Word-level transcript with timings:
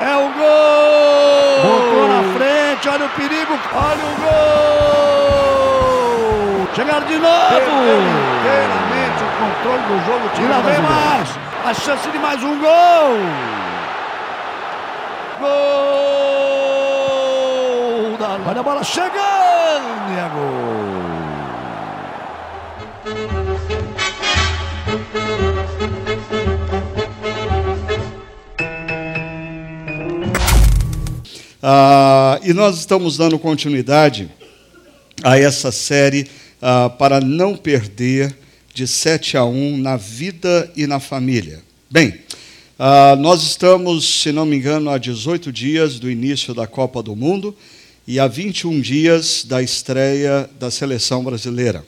É 0.00 0.16
o 0.16 0.28
gol! 0.38 1.60
Botou 1.62 2.06
na 2.08 2.22
frente, 2.36 2.88
olha 2.88 3.06
o 3.06 3.08
perigo, 3.10 3.54
olha 3.74 4.04
o 4.04 4.14
gol! 4.20 4.36
Chegaram 6.74 7.06
de 7.06 7.18
novo! 7.18 7.30
Inteiramente 8.40 9.20
o 9.22 9.26
controle 9.38 9.82
do 9.88 9.96
jogo, 10.04 10.28
tira 10.34 10.60
vem 10.60 10.80
mais! 10.82 11.28
A 11.64 11.74
chance 11.74 12.08
de 12.10 12.18
mais 12.18 12.42
um 12.44 12.58
gol! 12.60 13.18
Gol! 15.40 16.16
Da... 18.18 18.38
Olha 18.48 18.60
a 18.60 18.62
bola 18.62 18.84
chegando! 18.84 19.12
E 20.10 20.18
é 20.18 20.28
gol! 20.34 20.65
Ah, 31.68 32.38
e 32.44 32.52
nós 32.52 32.78
estamos 32.78 33.16
dando 33.16 33.40
continuidade 33.40 34.30
a 35.20 35.36
essa 35.36 35.72
série 35.72 36.28
ah, 36.62 36.88
para 36.88 37.20
não 37.20 37.56
perder 37.56 38.38
de 38.72 38.86
7 38.86 39.36
a 39.36 39.44
1 39.44 39.76
na 39.78 39.96
vida 39.96 40.70
e 40.76 40.86
na 40.86 41.00
família. 41.00 41.60
Bem, 41.90 42.20
ah, 42.78 43.16
nós 43.18 43.42
estamos, 43.42 44.20
se 44.22 44.30
não 44.30 44.46
me 44.46 44.54
engano, 44.54 44.90
há 44.90 44.96
18 44.96 45.50
dias 45.50 45.98
do 45.98 46.08
início 46.08 46.54
da 46.54 46.68
Copa 46.68 47.02
do 47.02 47.16
Mundo 47.16 47.52
e 48.06 48.20
há 48.20 48.28
21 48.28 48.80
dias 48.80 49.44
da 49.44 49.60
estreia 49.60 50.48
da 50.60 50.70
seleção 50.70 51.24
brasileira. 51.24 51.84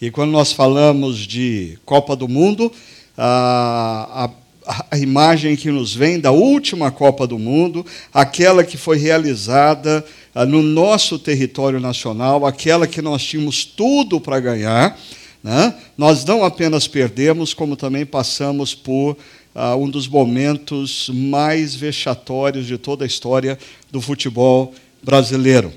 E 0.00 0.08
quando 0.08 0.30
nós 0.30 0.52
falamos 0.52 1.18
de 1.18 1.76
Copa 1.84 2.14
do 2.14 2.28
Mundo, 2.28 2.70
a, 3.18 4.30
a 4.66 4.98
imagem 4.98 5.54
que 5.54 5.70
nos 5.70 5.94
vem 5.94 6.18
da 6.18 6.32
última 6.32 6.90
Copa 6.90 7.26
do 7.26 7.38
Mundo, 7.38 7.86
aquela 8.12 8.64
que 8.64 8.76
foi 8.76 8.98
realizada 8.98 10.04
ah, 10.34 10.44
no 10.44 10.62
nosso 10.62 11.18
território 11.18 11.78
nacional, 11.78 12.44
aquela 12.44 12.86
que 12.86 13.00
nós 13.00 13.22
tínhamos 13.22 13.64
tudo 13.64 14.20
para 14.20 14.40
ganhar. 14.40 14.98
Né? 15.42 15.74
Nós 15.96 16.24
não 16.24 16.44
apenas 16.44 16.88
perdemos, 16.88 17.54
como 17.54 17.76
também 17.76 18.04
passamos 18.04 18.74
por 18.74 19.16
ah, 19.54 19.76
um 19.76 19.88
dos 19.88 20.08
momentos 20.08 21.08
mais 21.14 21.74
vexatórios 21.74 22.66
de 22.66 22.76
toda 22.76 23.04
a 23.04 23.06
história 23.06 23.56
do 23.90 24.00
futebol 24.00 24.74
brasileiro. 25.02 25.72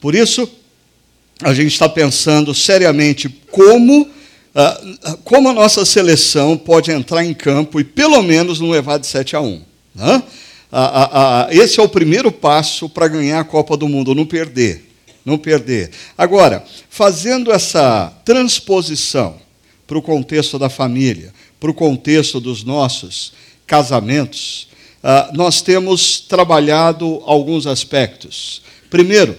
Por 0.00 0.14
isso, 0.14 0.46
a 1.42 1.54
gente 1.54 1.72
está 1.72 1.88
pensando 1.88 2.54
seriamente 2.54 3.28
como, 3.50 4.08
uh, 4.54 5.16
como 5.24 5.48
a 5.48 5.52
nossa 5.52 5.84
seleção 5.84 6.56
pode 6.56 6.90
entrar 6.90 7.24
em 7.24 7.34
campo 7.34 7.80
e 7.80 7.84
pelo 7.84 8.22
menos 8.22 8.60
não 8.60 8.70
levar 8.70 8.98
de 8.98 9.06
7 9.06 9.36
a 9.36 9.40
1. 9.40 9.62
Né? 9.94 10.22
Uh, 10.72 10.76
uh, 10.76 11.46
esse 11.50 11.80
é 11.80 11.82
o 11.82 11.88
primeiro 11.88 12.30
passo 12.30 12.88
para 12.88 13.08
ganhar 13.08 13.40
a 13.40 13.44
Copa 13.44 13.76
do 13.76 13.88
Mundo, 13.88 14.14
não 14.14 14.26
perder. 14.26 14.90
Não 15.24 15.38
perder. 15.38 15.90
Agora, 16.18 16.64
fazendo 16.90 17.50
essa 17.50 18.12
transposição 18.24 19.36
para 19.86 19.98
o 19.98 20.02
contexto 20.02 20.58
da 20.58 20.68
família, 20.68 21.32
para 21.58 21.70
o 21.70 21.74
contexto 21.74 22.40
dos 22.40 22.62
nossos 22.62 23.32
casamentos, 23.66 24.68
nós 25.32 25.62
temos 25.62 26.20
trabalhado 26.20 27.22
alguns 27.24 27.66
aspectos. 27.66 28.60
Primeiro, 28.90 29.34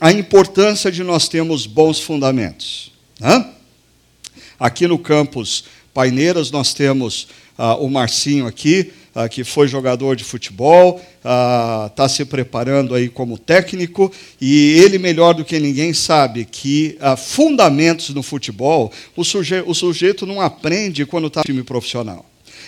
a 0.00 0.12
importância 0.12 0.90
de 0.90 1.02
nós 1.02 1.28
termos 1.28 1.66
bons 1.66 1.98
fundamentos. 1.98 2.92
Né? 3.18 3.53
Aqui 4.58 4.86
no 4.86 4.98
campus 4.98 5.64
Paineiras 5.94 6.50
nós 6.50 6.74
temos 6.74 7.28
ah, 7.56 7.76
o 7.76 7.88
Marcinho 7.88 8.46
aqui, 8.48 8.92
ah, 9.14 9.28
que 9.28 9.44
foi 9.44 9.68
jogador 9.68 10.16
de 10.16 10.24
futebol, 10.24 11.00
está 11.18 12.04
ah, 12.04 12.08
se 12.08 12.24
preparando 12.24 12.96
aí 12.96 13.08
como 13.08 13.38
técnico, 13.38 14.10
e 14.40 14.72
ele, 14.80 14.98
melhor 14.98 15.34
do 15.34 15.44
que 15.44 15.60
ninguém, 15.60 15.94
sabe 15.94 16.44
que 16.44 16.98
fundamentos 17.16 18.10
no 18.10 18.22
futebol 18.22 18.92
o, 19.16 19.24
suje 19.24 19.62
o 19.64 19.72
sujeito 19.72 20.26
não 20.26 20.40
aprende 20.40 21.06
quando 21.06 21.28
está 21.28 21.40
no 21.40 21.46
time 21.46 21.62
profissional. 21.62 22.26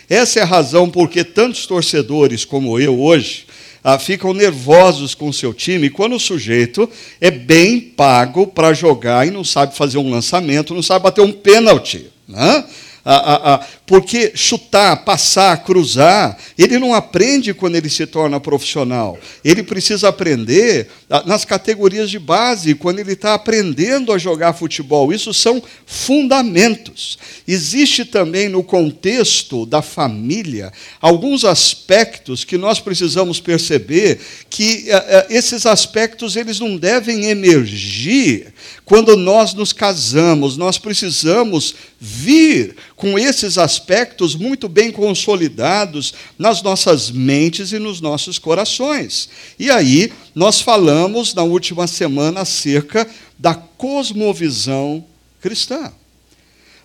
Essa 0.09 0.39
é 0.39 0.43
a 0.43 0.47
razão 0.47 0.89
porque 0.89 1.25
tantos 1.25 1.67
torcedores 1.67 2.45
como 2.45 2.79
eu 2.79 3.01
hoje 3.01 3.46
ah, 3.89 4.01
ficam 4.01 4.35
nervosos 4.35 5.15
com 5.15 5.29
o 5.29 5.33
seu 5.33 5.55
time 5.55 5.89
quando 5.89 6.17
o 6.17 6.21
sujeito 6.21 6.91
é 7.21 7.31
bem 7.31 7.79
pago 7.79 8.45
para 8.45 8.75
jogar 8.75 9.25
e 9.29 9.31
não 9.31 9.45
sabe 9.45 9.77
fazer 9.77 9.97
um 9.97 10.11
lançamento, 10.11 10.75
não 10.75 10.83
sabe 10.83 11.05
bater 11.05 11.21
um 11.21 11.31
pênalti. 11.31 12.11
Né? 12.27 12.65
Ah, 13.05 13.15
ah, 13.15 13.55
ah, 13.55 13.67
porque 13.87 14.33
chutar, 14.35 15.05
passar, 15.05 15.57
cruzar, 15.63 16.37
ele 16.59 16.81
não 16.81 16.93
aprende 16.93 17.55
quando 17.55 17.77
ele 17.77 17.89
se 17.89 18.05
torna 18.05 18.41
profissional. 18.41 19.17
Ele 19.45 19.63
precisa 19.63 20.09
aprender 20.09 20.89
nas 21.25 21.45
categorias 21.45 22.11
de 22.11 22.19
base, 22.19 22.75
quando 22.75 22.99
ele 22.99 23.13
está 23.13 23.35
aprendendo 23.35 24.13
a 24.13 24.19
jogar 24.19 24.55
futebol. 24.55 25.13
Isso 25.13 25.33
são 25.33 25.63
fundamentos. 25.87 27.17
Existe 27.47 28.05
também 28.05 28.49
no 28.49 28.65
contexto 28.65 29.65
da 29.65 29.83
família 29.83 30.73
alguns 31.01 31.45
aspectos 31.45 32.43
que 32.43 32.59
nós 32.59 32.81
precisamos 32.81 33.39
perceber 33.39 34.19
que 34.51 34.91
ah, 34.91 35.27
esses 35.31 35.65
aspectos 35.65 36.35
eles 36.35 36.59
não 36.59 36.77
devem 36.77 37.27
emergir 37.27 38.53
quando 38.85 39.17
nós 39.17 39.55
nos 39.55 39.73
casamos. 39.73 40.57
Nós 40.57 40.77
precisamos 40.77 41.77
vir 42.01 42.75
com 42.97 43.17
esses 43.17 43.59
aspectos 43.59 44.35
muito 44.35 44.69
bem 44.69 44.91
consolidados 44.91 46.15
nas 46.37 46.63
nossas 46.63 47.13
mentes 47.13 47.71
e 47.71 47.79
nos 47.79 48.01
nossos 48.01 48.41
corações. 48.41 49.29
E 49.57 49.71
aí, 49.71 50.13
nós 50.37 50.61
falamos 50.61 51.33
na 51.33 51.43
última 51.43 51.87
semana 51.87 52.43
acerca 52.43 53.09
da 53.39 53.55
cosmovisão 53.55 55.03
cristã. 55.41 55.91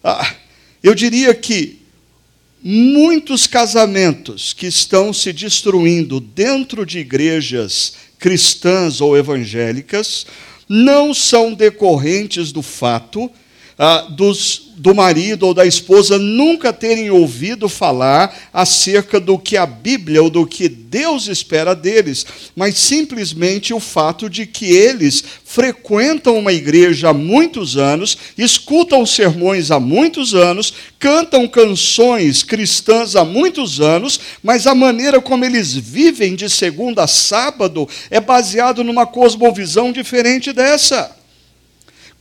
Ah, 0.02 0.36
eu 0.82 0.96
diria 0.96 1.36
que 1.36 1.82
muitos 2.64 3.48
casamentos 3.48 4.54
que 4.54 4.68
estão 4.68 5.12
se 5.12 5.34
destruindo 5.34 6.22
dentro 6.22 6.86
de 6.86 7.00
igrejas 7.00 7.96
cristãs 8.18 9.02
ou 9.02 9.18
evangélicas 9.18 10.26
não 10.70 11.14
são 11.14 11.54
decorrentes 11.54 12.54
do 12.54 12.62
fato 12.62 13.30
ah, 13.78 14.08
dos, 14.10 14.71
do 14.82 14.96
marido 14.96 15.46
ou 15.46 15.54
da 15.54 15.64
esposa 15.64 16.18
nunca 16.18 16.74
terem 16.74 17.12
ouvido 17.12 17.70
falar 17.70 18.50
acerca 18.52 19.20
do 19.20 19.38
que 19.38 19.56
a 19.56 19.64
Bíblia 19.64 20.24
ou 20.24 20.28
do 20.28 20.44
que 20.44 20.68
Deus 20.68 21.28
espera 21.28 21.76
deles, 21.76 22.26
mas 22.56 22.80
simplesmente 22.80 23.76
o 23.76 23.80
fato 23.80 24.28
de 24.28 24.48
que 24.48 24.66
eles 24.66 25.24
frequentam 25.46 26.36
uma 26.40 26.52
igreja 26.52 27.10
há 27.10 27.14
muitos 27.14 27.78
anos, 27.78 28.18
escutam 28.36 29.06
sermões 29.06 29.70
há 29.70 29.80
muitos 29.80 30.34
anos, 30.34 30.74
cantam 30.98 31.48
canções 31.48 32.42
cristãs 32.42 33.16
há 33.16 33.24
muitos 33.24 33.80
anos, 33.80 34.20
mas 34.42 34.66
a 34.66 34.74
maneira 34.74 35.22
como 35.22 35.46
eles 35.46 35.76
vivem 35.76 36.34
de 36.34 36.50
segunda 36.50 37.04
a 37.04 37.08
sábado 37.08 37.88
é 38.10 38.20
baseado 38.20 38.84
numa 38.84 39.06
cosmovisão 39.06 39.92
diferente 39.92 40.52
dessa. 40.52 41.21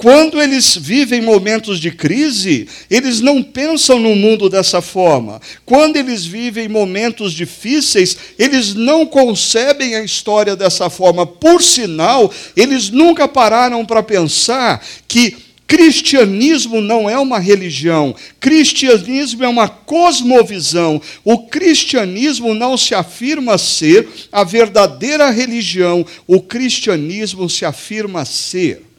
Quando 0.00 0.40
eles 0.40 0.74
vivem 0.74 1.20
momentos 1.20 1.78
de 1.78 1.90
crise, 1.90 2.66
eles 2.90 3.20
não 3.20 3.42
pensam 3.42 3.98
no 3.98 4.16
mundo 4.16 4.48
dessa 4.48 4.80
forma. 4.80 5.38
Quando 5.66 5.98
eles 5.98 6.24
vivem 6.24 6.70
momentos 6.70 7.34
difíceis, 7.34 8.16
eles 8.38 8.72
não 8.72 9.04
concebem 9.04 9.94
a 9.96 10.02
história 10.02 10.56
dessa 10.56 10.88
forma. 10.88 11.26
Por 11.26 11.62
sinal, 11.62 12.32
eles 12.56 12.88
nunca 12.88 13.28
pararam 13.28 13.84
para 13.84 14.02
pensar 14.02 14.82
que 15.06 15.36
Cristianismo 15.66 16.80
não 16.80 17.08
é 17.08 17.16
uma 17.16 17.38
religião, 17.38 18.12
cristianismo 18.40 19.44
é 19.44 19.48
uma 19.48 19.68
cosmovisão. 19.68 21.00
O 21.22 21.46
cristianismo 21.46 22.54
não 22.54 22.76
se 22.76 22.92
afirma 22.92 23.56
ser 23.56 24.08
a 24.32 24.42
verdadeira 24.42 25.30
religião, 25.30 26.04
o 26.26 26.40
cristianismo 26.40 27.48
se 27.48 27.64
afirma 27.64 28.24
ser 28.24 28.89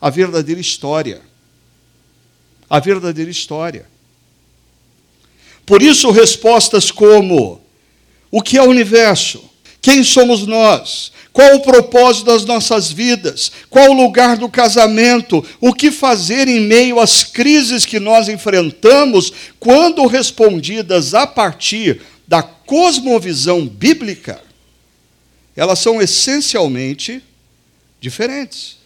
a 0.00 0.10
verdadeira 0.10 0.60
história. 0.60 1.20
A 2.68 2.80
verdadeira 2.80 3.30
história. 3.30 3.86
Por 5.64 5.82
isso, 5.82 6.10
respostas 6.10 6.90
como: 6.90 7.60
o 8.30 8.42
que 8.42 8.56
é 8.56 8.62
o 8.62 8.70
universo? 8.70 9.42
Quem 9.80 10.02
somos 10.02 10.46
nós? 10.46 11.12
Qual 11.32 11.56
o 11.56 11.60
propósito 11.60 12.24
das 12.24 12.44
nossas 12.46 12.90
vidas? 12.90 13.52
Qual 13.68 13.90
o 13.90 13.92
lugar 13.92 14.38
do 14.38 14.48
casamento? 14.48 15.44
O 15.60 15.74
que 15.74 15.90
fazer 15.90 16.48
em 16.48 16.60
meio 16.60 16.98
às 16.98 17.22
crises 17.24 17.84
que 17.84 18.00
nós 18.00 18.28
enfrentamos, 18.28 19.32
quando 19.60 20.06
respondidas 20.06 21.12
a 21.12 21.26
partir 21.26 22.00
da 22.26 22.42
cosmovisão 22.42 23.66
bíblica? 23.66 24.42
Elas 25.54 25.78
são 25.78 26.00
essencialmente 26.00 27.22
diferentes. 28.00 28.78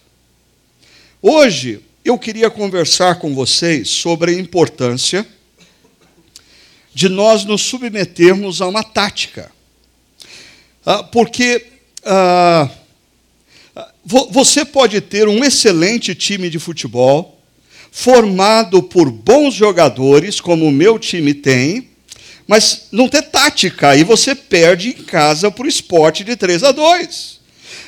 Hoje 1.23 1.81
eu 2.03 2.19
queria 2.19 2.49
conversar 2.49 3.17
com 3.17 3.35
vocês 3.35 3.91
sobre 3.91 4.31
a 4.31 4.39
importância 4.39 5.27
de 6.95 7.11
nós 7.11 7.45
nos 7.45 7.61
submetermos 7.61 8.63
a 8.63 8.67
uma 8.67 8.83
tática. 8.83 9.53
Ah, 10.85 11.03
porque 11.03 11.67
ah, 12.07 12.71
você 14.03 14.65
pode 14.65 14.99
ter 15.03 15.29
um 15.29 15.45
excelente 15.45 16.15
time 16.15 16.49
de 16.49 16.59
futebol, 16.59 17.39
formado 17.93 18.83
por 18.83 19.11
bons 19.11 19.53
jogadores, 19.53 20.41
como 20.41 20.65
o 20.65 20.73
meu 20.73 20.99
time 20.99 21.35
tem, 21.35 21.91
mas 22.47 22.89
não 22.91 23.11
ter 23.11 23.25
tática, 23.25 23.95
e 23.95 24.05
você 24.05 24.35
perde 24.35 24.89
em 24.89 25.05
casa 25.05 25.51
para 25.51 25.67
o 25.67 25.69
esporte 25.69 26.25
de 26.25 26.35
3 26.35 26.65
a 26.65 26.73
2. 26.73 27.41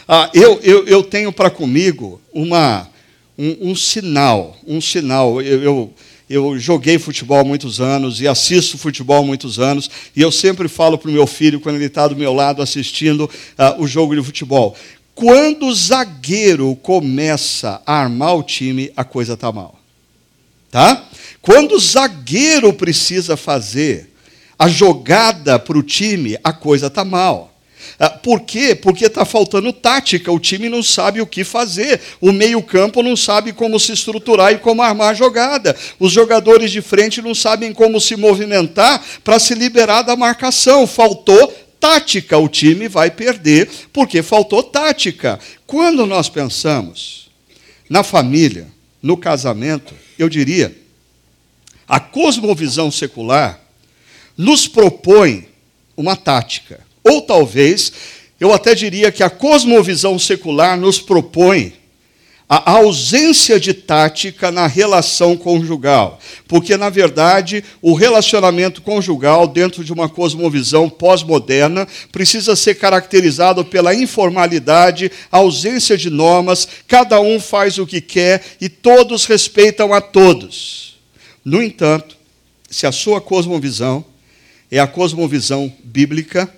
Ah, 0.06 0.30
eu, 0.34 0.60
eu, 0.62 0.86
eu 0.86 1.02
tenho 1.02 1.32
para 1.32 1.48
comigo 1.48 2.20
uma, 2.30 2.91
um, 3.42 3.70
um, 3.70 3.74
sinal, 3.74 4.56
um 4.64 4.80
sinal. 4.80 5.42
Eu, 5.42 5.62
eu, 5.62 5.94
eu, 6.30 6.58
joguei 6.60 6.96
futebol 6.96 7.40
há 7.40 7.44
muitos 7.44 7.80
anos 7.80 8.20
e 8.20 8.28
assisto 8.28 8.78
futebol 8.78 9.20
há 9.20 9.26
muitos 9.26 9.58
anos, 9.58 9.90
e 10.14 10.22
eu 10.22 10.30
sempre 10.30 10.68
falo 10.68 10.96
para 10.96 11.10
o 11.10 11.12
meu 11.12 11.26
filho, 11.26 11.58
quando 11.58 11.74
ele 11.74 11.86
está 11.86 12.06
do 12.06 12.14
meu 12.14 12.32
lado 12.32 12.62
assistindo 12.62 13.22
uh, 13.24 13.82
o 13.82 13.86
jogo 13.88 14.14
de 14.14 14.22
futebol: 14.22 14.76
quando 15.12 15.66
o 15.66 15.74
zagueiro 15.74 16.76
começa 16.76 17.82
a 17.84 17.94
armar 17.94 18.36
o 18.36 18.44
time, 18.44 18.92
a 18.96 19.02
coisa 19.02 19.34
está 19.34 19.50
mal. 19.50 19.76
Tá? 20.70 21.04
Quando 21.42 21.72
o 21.72 21.80
zagueiro 21.80 22.72
precisa 22.72 23.36
fazer 23.36 24.10
a 24.56 24.68
jogada 24.68 25.58
para 25.58 25.76
o 25.76 25.82
time, 25.82 26.38
a 26.44 26.52
coisa 26.52 26.86
está 26.86 27.04
mal. 27.04 27.51
Ah, 27.98 28.10
por 28.10 28.40
quê? 28.40 28.74
Porque 28.74 29.06
está 29.06 29.24
faltando 29.24 29.72
tática, 29.72 30.30
o 30.30 30.38
time 30.38 30.68
não 30.68 30.82
sabe 30.82 31.20
o 31.20 31.26
que 31.26 31.44
fazer, 31.44 32.00
o 32.20 32.32
meio-campo 32.32 33.02
não 33.02 33.16
sabe 33.16 33.52
como 33.52 33.78
se 33.78 33.92
estruturar 33.92 34.52
e 34.52 34.58
como 34.58 34.82
armar 34.82 35.10
a 35.10 35.14
jogada, 35.14 35.76
os 35.98 36.12
jogadores 36.12 36.70
de 36.70 36.80
frente 36.80 37.22
não 37.22 37.34
sabem 37.34 37.72
como 37.72 38.00
se 38.00 38.16
movimentar 38.16 39.02
para 39.22 39.38
se 39.38 39.54
liberar 39.54 40.02
da 40.02 40.16
marcação, 40.16 40.86
faltou 40.86 41.52
tática, 41.78 42.38
o 42.38 42.48
time 42.48 42.88
vai 42.88 43.10
perder 43.10 43.68
porque 43.92 44.22
faltou 44.22 44.62
tática. 44.62 45.38
Quando 45.66 46.06
nós 46.06 46.28
pensamos 46.28 47.28
na 47.90 48.02
família, 48.02 48.68
no 49.02 49.16
casamento, 49.16 49.94
eu 50.16 50.28
diria, 50.28 50.76
a 51.88 51.98
cosmovisão 51.98 52.90
secular 52.90 53.60
nos 54.36 54.68
propõe 54.68 55.48
uma 55.96 56.16
tática. 56.16 56.80
Ou 57.04 57.22
talvez, 57.22 57.92
eu 58.38 58.52
até 58.52 58.74
diria 58.74 59.12
que 59.12 59.22
a 59.22 59.30
cosmovisão 59.30 60.18
secular 60.18 60.76
nos 60.78 61.00
propõe 61.00 61.74
a 62.54 62.72
ausência 62.72 63.58
de 63.58 63.72
tática 63.72 64.50
na 64.50 64.66
relação 64.66 65.38
conjugal. 65.38 66.20
Porque, 66.46 66.76
na 66.76 66.90
verdade, 66.90 67.64
o 67.80 67.94
relacionamento 67.94 68.82
conjugal, 68.82 69.46
dentro 69.46 69.82
de 69.82 69.90
uma 69.90 70.06
cosmovisão 70.06 70.90
pós-moderna, 70.90 71.88
precisa 72.10 72.54
ser 72.54 72.74
caracterizado 72.74 73.64
pela 73.64 73.94
informalidade, 73.94 75.10
ausência 75.30 75.96
de 75.96 76.10
normas, 76.10 76.68
cada 76.86 77.18
um 77.22 77.40
faz 77.40 77.78
o 77.78 77.86
que 77.86 78.02
quer 78.02 78.44
e 78.60 78.68
todos 78.68 79.24
respeitam 79.24 79.94
a 79.94 80.02
todos. 80.02 80.98
No 81.42 81.62
entanto, 81.62 82.18
se 82.68 82.86
a 82.86 82.92
sua 82.92 83.18
cosmovisão 83.18 84.04
é 84.70 84.78
a 84.78 84.86
cosmovisão 84.86 85.72
bíblica, 85.82 86.52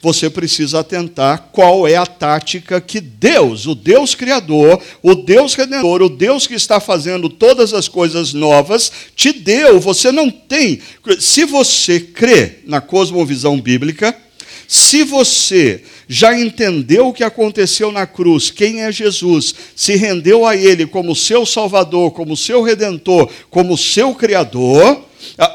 você 0.00 0.28
precisa 0.28 0.80
atentar 0.80 1.48
qual 1.52 1.86
é 1.88 1.96
a 1.96 2.06
tática 2.06 2.80
que 2.80 3.00
Deus, 3.00 3.66
o 3.66 3.74
Deus 3.74 4.14
Criador, 4.14 4.80
o 5.02 5.14
Deus 5.14 5.54
Redentor, 5.54 6.02
o 6.02 6.08
Deus 6.08 6.46
que 6.46 6.54
está 6.54 6.78
fazendo 6.78 7.28
todas 7.28 7.72
as 7.72 7.88
coisas 7.88 8.32
novas, 8.32 8.92
te 9.14 9.32
deu. 9.32 9.80
Você 9.80 10.12
não 10.12 10.30
tem. 10.30 10.80
Se 11.18 11.44
você 11.44 11.98
crê 11.98 12.58
na 12.66 12.80
cosmovisão 12.80 13.60
bíblica, 13.60 14.16
se 14.68 15.04
você 15.04 15.82
já 16.08 16.38
entendeu 16.38 17.08
o 17.08 17.12
que 17.12 17.24
aconteceu 17.24 17.90
na 17.90 18.06
cruz, 18.06 18.50
quem 18.50 18.82
é 18.82 18.92
Jesus, 18.92 19.54
se 19.74 19.96
rendeu 19.96 20.46
a 20.46 20.56
Ele 20.56 20.86
como 20.86 21.14
seu 21.14 21.46
Salvador, 21.46 22.12
como 22.12 22.36
seu 22.36 22.62
Redentor, 22.62 23.30
como 23.50 23.76
seu 23.76 24.14
Criador, 24.14 25.05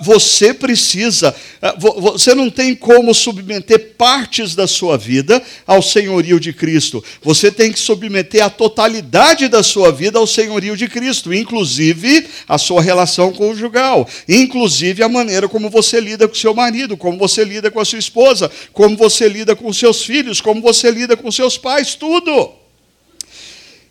você 0.01 0.53
precisa, 0.53 1.35
ah, 1.61 1.75
você 1.77 2.33
não 2.33 2.49
tem 2.49 2.75
como 2.75 3.13
submeter 3.13 3.93
partes 3.97 4.55
da 4.55 4.67
sua 4.67 4.97
vida 4.97 5.41
ao 5.65 5.81
senhorio 5.81 6.39
de 6.39 6.53
Cristo. 6.53 7.03
Você 7.21 7.51
tem 7.51 7.71
que 7.71 7.79
submeter 7.79 8.43
a 8.43 8.49
totalidade 8.49 9.47
da 9.47 9.63
sua 9.63 9.91
vida 9.91 10.19
ao 10.19 10.27
senhorio 10.27 10.75
de 10.75 10.87
Cristo, 10.87 11.33
inclusive 11.33 12.27
a 12.47 12.57
sua 12.57 12.81
relação 12.81 13.31
conjugal, 13.31 14.07
inclusive 14.27 15.03
a 15.03 15.09
maneira 15.09 15.47
como 15.47 15.69
você 15.69 15.99
lida 15.99 16.27
com 16.27 16.35
seu 16.35 16.53
marido, 16.53 16.97
como 16.97 17.17
você 17.17 17.43
lida 17.43 17.69
com 17.69 17.79
a 17.79 17.85
sua 17.85 17.99
esposa, 17.99 18.51
como 18.73 18.97
você 18.97 19.27
lida 19.27 19.55
com 19.55 19.71
seus 19.71 20.03
filhos, 20.03 20.41
como 20.41 20.61
você 20.61 20.91
lida 20.91 21.15
com 21.15 21.31
seus 21.31 21.57
pais, 21.57 21.95
tudo. 21.95 22.51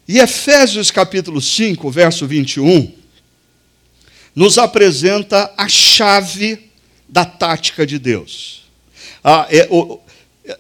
E 0.09 0.19
Efésios 0.19 0.91
capítulo 0.91 1.41
5, 1.41 1.89
verso 1.91 2.27
21, 2.27 3.00
nos 4.35 4.59
apresenta 4.59 5.53
a 5.57 5.69
chave 5.69 6.71
da 7.09 7.25
tática 7.25 7.87
de 7.87 7.99
Deus. 7.99 8.63
Ah, 9.23 9.47
é, 9.51 9.67
o, 9.71 9.99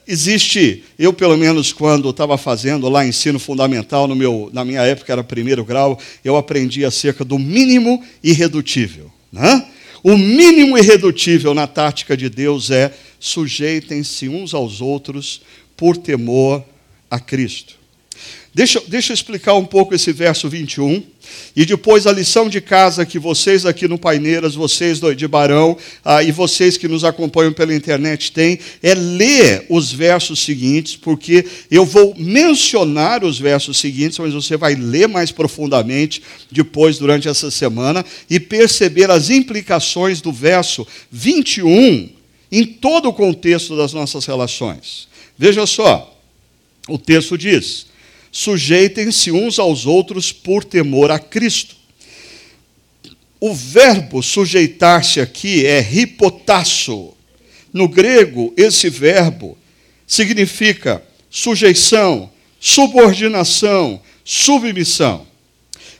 existe, 0.06 0.84
eu 0.98 1.12
pelo 1.12 1.36
menos 1.36 1.72
quando 1.72 2.10
estava 2.10 2.36
fazendo 2.36 2.88
lá 2.88 3.06
ensino 3.06 3.38
fundamental, 3.38 4.06
no 4.06 4.14
meu, 4.14 4.50
na 4.52 4.64
minha 4.64 4.82
época 4.82 5.12
era 5.12 5.24
primeiro 5.24 5.64
grau, 5.64 5.98
eu 6.24 6.36
aprendi 6.36 6.84
acerca 6.84 7.24
do 7.24 7.38
mínimo 7.38 8.04
irredutível. 8.22 9.10
Né? 9.32 9.66
O 10.02 10.16
mínimo 10.16 10.76
irredutível 10.78 11.54
na 11.54 11.66
tática 11.66 12.16
de 12.16 12.28
Deus 12.28 12.70
é 12.70 12.92
sujeitem-se 13.18 14.28
uns 14.28 14.54
aos 14.54 14.80
outros 14.80 15.42
por 15.76 15.96
temor 15.96 16.64
a 17.10 17.18
Cristo. 17.18 17.79
Deixa, 18.52 18.82
deixa 18.88 19.12
eu 19.12 19.14
explicar 19.14 19.54
um 19.54 19.64
pouco 19.64 19.94
esse 19.94 20.12
verso 20.12 20.48
21. 20.48 21.04
E 21.54 21.64
depois 21.64 22.04
a 22.04 22.12
lição 22.12 22.48
de 22.48 22.60
casa 22.60 23.06
que 23.06 23.16
vocês 23.16 23.64
aqui 23.64 23.86
no 23.86 23.96
Paineiras, 23.96 24.56
vocês 24.56 25.00
de 25.16 25.28
Barão 25.28 25.76
ah, 26.04 26.20
e 26.20 26.32
vocês 26.32 26.76
que 26.76 26.88
nos 26.88 27.04
acompanham 27.04 27.52
pela 27.52 27.72
internet 27.72 28.32
têm, 28.32 28.58
é 28.82 28.92
ler 28.94 29.66
os 29.68 29.92
versos 29.92 30.40
seguintes, 30.40 30.96
porque 30.96 31.46
eu 31.70 31.84
vou 31.84 32.12
mencionar 32.18 33.22
os 33.22 33.38
versos 33.38 33.78
seguintes, 33.78 34.18
mas 34.18 34.34
você 34.34 34.56
vai 34.56 34.74
ler 34.74 35.06
mais 35.06 35.30
profundamente 35.30 36.20
depois, 36.50 36.98
durante 36.98 37.28
essa 37.28 37.52
semana, 37.52 38.04
e 38.28 38.40
perceber 38.40 39.12
as 39.12 39.30
implicações 39.30 40.20
do 40.20 40.32
verso 40.32 40.84
21 41.12 42.10
em 42.50 42.64
todo 42.64 43.08
o 43.08 43.12
contexto 43.12 43.76
das 43.76 43.92
nossas 43.92 44.26
relações. 44.26 45.06
Veja 45.38 45.64
só, 45.66 46.18
o 46.88 46.98
texto 46.98 47.38
diz 47.38 47.89
sujeitem-se 48.30 49.30
uns 49.30 49.58
aos 49.58 49.86
outros 49.86 50.32
por 50.32 50.64
temor 50.64 51.10
a 51.10 51.18
Cristo. 51.18 51.76
O 53.40 53.54
verbo 53.54 54.22
sujeitar-se 54.22 55.20
aqui 55.20 55.64
é 55.64 55.80
hipotasso. 55.80 57.14
No 57.72 57.88
grego, 57.88 58.52
esse 58.56 58.90
verbo 58.90 59.56
significa 60.06 61.02
sujeição, 61.30 62.30
subordinação, 62.58 64.00
submissão. 64.24 65.26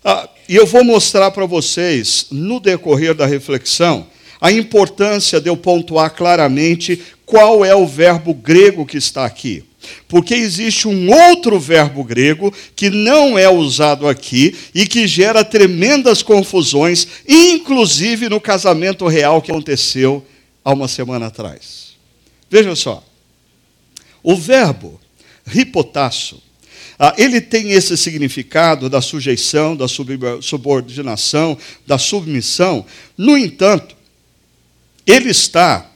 Ah, 0.05 0.29
e 0.49 0.57
eu 0.57 0.67
vou 0.67 0.85
mostrar 0.85 1.31
para 1.31 1.47
vocês, 1.47 2.27
no 2.31 2.59
decorrer 2.59 3.15
da 3.15 3.25
reflexão, 3.25 4.07
a 4.41 4.51
importância 4.51 5.41
de 5.41 5.49
eu 5.49 5.57
pontuar 5.57 6.11
claramente 6.11 7.01
qual 7.25 7.65
é 7.65 7.75
o 7.75 7.87
verbo 7.87 8.35
grego 8.35 8.85
que 8.85 8.97
está 8.97 9.25
aqui. 9.25 9.63
Porque 10.09 10.35
existe 10.35 10.87
um 10.87 11.11
outro 11.11 11.59
verbo 11.59 12.05
grego 12.05 12.53
que 12.77 12.91
não 12.91 13.39
é 13.39 13.49
usado 13.49 14.07
aqui 14.07 14.55
e 14.75 14.87
que 14.87 15.07
gera 15.07 15.45
tremendas 15.45 16.23
confusões, 16.23 17.07
inclusive 17.27 18.29
no 18.29 18.41
casamento 18.41 19.07
real 19.07 19.41
que 19.41 19.51
aconteceu 19.51 20.25
há 20.65 20.73
uma 20.73 20.89
semana 20.89 21.27
atrás. 21.27 21.95
Veja 22.51 22.75
só. 22.75 23.05
O 24.23 24.37
verbo 24.37 25.01
ripotasso, 25.47 26.43
ah, 26.99 27.15
ele 27.17 27.41
tem 27.41 27.71
esse 27.71 27.97
significado 27.97 28.91
da 28.91 29.01
sujeição, 29.01 29.75
da 29.75 29.87
subordinação, 29.89 31.57
da 31.87 31.97
submissão. 31.97 32.85
No 33.17 33.39
entanto, 33.39 33.97
ele 35.07 35.31
está 35.31 35.90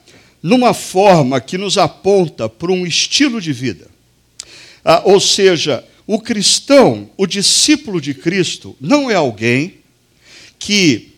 numa 0.44 0.74
forma 0.74 1.40
que 1.40 1.56
nos 1.56 1.78
aponta 1.78 2.50
para 2.50 2.70
um 2.70 2.84
estilo 2.86 3.40
de 3.40 3.50
vida. 3.50 3.88
Ah, 4.84 5.00
ou 5.06 5.18
seja, 5.18 5.82
o 6.06 6.20
cristão, 6.20 7.08
o 7.16 7.26
discípulo 7.26 7.98
de 7.98 8.12
Cristo, 8.12 8.76
não 8.78 9.10
é 9.10 9.14
alguém 9.14 9.76
que 10.58 11.12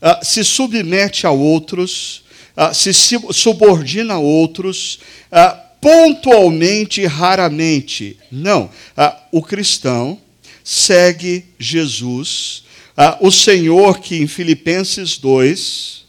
ah, 0.00 0.20
se 0.22 0.42
submete 0.42 1.26
a 1.26 1.30
outros, 1.30 2.24
ah, 2.56 2.72
se 2.72 2.94
subordina 2.94 4.14
a 4.14 4.18
outros, 4.18 5.00
ah, 5.30 5.50
pontualmente 5.78 7.02
e 7.02 7.06
raramente. 7.06 8.16
Não. 8.30 8.70
Ah, 8.96 9.20
o 9.30 9.42
cristão 9.42 10.18
segue 10.64 11.44
Jesus, 11.58 12.64
ah, 12.96 13.18
o 13.20 13.30
Senhor 13.30 13.98
que 13.98 14.16
em 14.16 14.26
Filipenses 14.26 15.18
2 15.18 16.02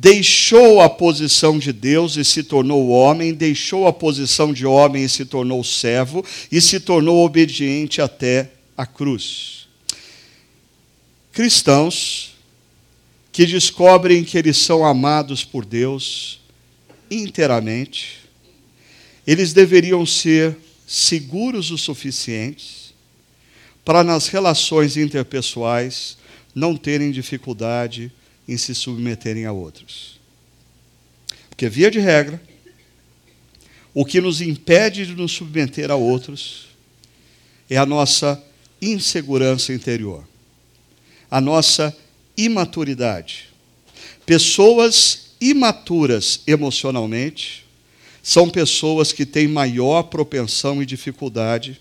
deixou 0.00 0.80
a 0.80 0.88
posição 0.88 1.58
de 1.58 1.74
Deus 1.74 2.16
e 2.16 2.24
se 2.24 2.42
tornou 2.42 2.88
homem, 2.88 3.34
deixou 3.34 3.86
a 3.86 3.92
posição 3.92 4.50
de 4.50 4.64
homem 4.64 5.04
e 5.04 5.08
se 5.10 5.26
tornou 5.26 5.62
servo, 5.62 6.24
e 6.50 6.58
se 6.58 6.80
tornou 6.80 7.22
obediente 7.22 8.00
até 8.00 8.50
a 8.74 8.86
cruz. 8.86 9.68
Cristãos 11.30 12.34
que 13.30 13.44
descobrem 13.44 14.24
que 14.24 14.38
eles 14.38 14.56
são 14.56 14.86
amados 14.86 15.44
por 15.44 15.66
Deus 15.66 16.40
inteiramente, 17.10 18.20
eles 19.26 19.52
deveriam 19.52 20.06
ser 20.06 20.56
seguros 20.86 21.70
o 21.70 21.76
suficientes 21.76 22.94
para 23.84 24.02
nas 24.02 24.28
relações 24.28 24.96
interpessoais 24.96 26.16
não 26.54 26.74
terem 26.74 27.10
dificuldade 27.10 28.10
em 28.48 28.56
se 28.56 28.74
submeterem 28.74 29.46
a 29.46 29.52
outros. 29.52 30.18
Porque, 31.48 31.68
via 31.68 31.90
de 31.90 31.98
regra, 31.98 32.40
o 33.92 34.04
que 34.04 34.20
nos 34.20 34.40
impede 34.40 35.06
de 35.06 35.14
nos 35.14 35.32
submeter 35.32 35.90
a 35.90 35.96
outros 35.96 36.68
é 37.68 37.76
a 37.76 37.86
nossa 37.86 38.42
insegurança 38.80 39.72
interior, 39.72 40.26
a 41.30 41.40
nossa 41.40 41.96
imaturidade. 42.36 43.48
Pessoas 44.24 45.32
imaturas 45.40 46.40
emocionalmente 46.46 47.66
são 48.22 48.48
pessoas 48.48 49.12
que 49.12 49.24
têm 49.24 49.48
maior 49.48 50.04
propensão 50.04 50.82
e 50.82 50.86
dificuldade, 50.86 51.80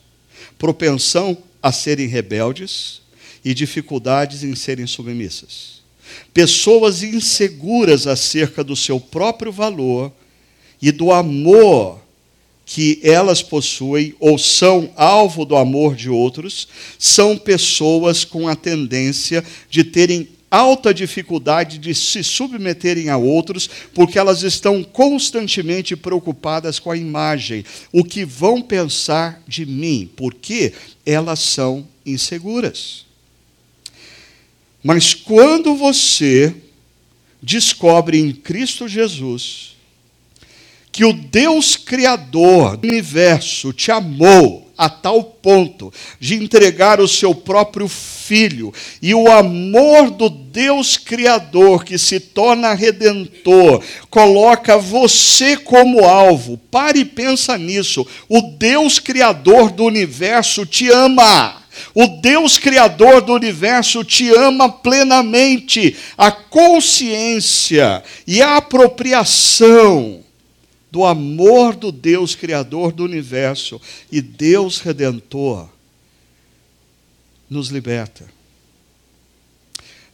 propensão 0.58 1.38
a 1.62 1.72
serem 1.72 2.08
rebeldes 2.08 3.02
e 3.44 3.54
dificuldades 3.54 4.44
em 4.44 4.56
serem 4.56 4.88
submissas. 4.88 5.79
Pessoas 6.34 7.04
inseguras 7.04 8.08
acerca 8.08 8.64
do 8.64 8.76
seu 8.76 9.00
próprio 9.00 9.52
valor 9.52 10.12
e 10.82 10.92
do 10.92 11.12
amor 11.12 12.00
que 12.66 13.00
elas 13.04 13.42
possuem 13.42 14.14
ou 14.20 14.38
são 14.38 14.92
alvo 14.96 15.44
do 15.44 15.56
amor 15.56 15.96
de 15.96 16.08
outros, 16.08 16.68
são 17.00 17.36
pessoas 17.36 18.24
com 18.24 18.48
a 18.48 18.56
tendência 18.56 19.44
de 19.72 19.84
terem 19.84 20.30
alta 20.52 20.94
dificuldade 20.94 21.78
de 21.78 21.94
se 21.94 22.24
submeterem 22.24 23.10
a 23.10 23.18
outros, 23.18 23.70
porque 23.94 24.18
elas 24.18 24.44
estão 24.44 24.84
constantemente 24.84 25.96
preocupadas 25.96 26.80
com 26.80 26.92
a 26.92 26.98
imagem, 26.98 27.64
o 27.92 28.04
que 28.04 28.26
vão 28.26 28.62
pensar 28.62 29.42
de 29.48 29.66
mim, 29.66 30.10
porque 30.16 30.74
elas 31.06 31.40
são 31.40 31.88
inseguras. 32.06 33.09
Mas 34.84 35.14
quando 35.14 35.76
você 35.76 36.56
descobre 37.42 38.20
em 38.20 38.32
Cristo 38.32 38.88
Jesus 38.88 39.76
que 40.92 41.06
o 41.06 41.14
Deus 41.14 41.76
Criador 41.76 42.76
do 42.76 42.88
universo 42.88 43.72
te 43.72 43.92
amou 43.92 44.70
a 44.80 44.90
tal 44.90 45.22
ponto 45.22 45.94
de 46.22 46.36
entregar 46.36 47.02
o 47.02 47.08
seu 47.08 47.36
próprio 47.36 47.88
filho, 47.88 48.74
e 49.02 49.14
o 49.14 49.30
amor 49.30 50.10
do 50.10 50.30
Deus 50.30 50.96
Criador, 50.96 51.84
que 51.84 51.98
se 51.98 52.18
torna 52.18 52.74
redentor, 52.74 53.84
coloca 54.10 54.78
você 54.78 55.58
como 55.58 56.06
alvo. 56.06 56.58
Pare 56.72 57.00
e 57.00 57.06
pensa 57.06 57.58
nisso. 57.58 58.08
O 58.30 58.42
Deus 58.42 59.00
Criador 59.00 59.70
do 59.70 59.84
universo 59.84 60.66
te 60.66 60.90
ama. 60.90 61.59
O 61.94 62.08
Deus 62.08 62.58
Criador 62.58 63.22
do 63.22 63.34
universo 63.34 64.04
te 64.04 64.30
ama 64.30 64.72
plenamente. 64.72 65.96
A 66.18 66.32
consciência 66.32 68.04
e 68.26 68.42
a 68.42 68.58
apropriação 68.58 70.24
do 70.92 71.06
amor 71.06 71.76
do 71.76 71.92
Deus 71.92 72.36
Criador 72.36 72.92
do 72.92 73.04
universo 73.04 73.80
e 74.12 74.22
Deus 74.22 74.80
Redentor 74.80 75.70
nos 77.50 77.70
liberta. 77.70 78.28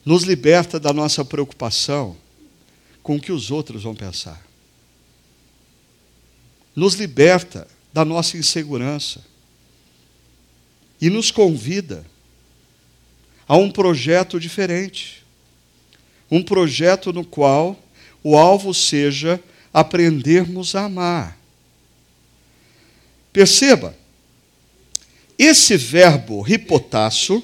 Nos 0.04 0.24
liberta 0.24 0.80
da 0.80 0.94
nossa 0.94 1.26
preocupação 1.26 2.16
com 3.02 3.16
o 3.16 3.22
que 3.22 3.32
os 3.32 3.52
outros 3.52 3.84
vão 3.84 3.96
pensar. 3.96 4.46
Nos 6.76 6.96
liberta 6.96 7.68
da 7.94 8.04
nossa 8.04 8.38
insegurança 8.38 9.24
e 11.00 11.10
nos 11.10 11.32
convida 11.32 12.06
a 13.48 13.56
um 13.58 13.70
projeto 13.70 14.40
diferente. 14.40 15.24
Um 16.30 16.42
projeto 16.42 17.14
no 17.14 17.24
qual 17.24 17.80
o 18.24 18.38
alvo 18.38 18.74
seja 18.74 19.40
aprendermos 19.74 20.76
a 20.76 20.86
amar. 20.86 21.38
Perceba, 23.32 23.96
esse 25.38 25.76
verbo 25.76 26.42
ripotasso 26.42 27.44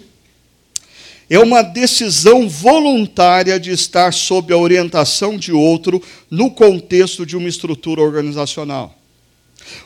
é 1.29 1.39
uma 1.39 1.61
decisão 1.61 2.49
voluntária 2.49 3.59
de 3.59 3.71
estar 3.71 4.11
sob 4.13 4.53
a 4.53 4.57
orientação 4.57 5.37
de 5.37 5.51
outro 5.51 6.01
no 6.29 6.51
contexto 6.51 7.25
de 7.25 7.37
uma 7.37 7.47
estrutura 7.47 8.01
organizacional. 8.01 8.97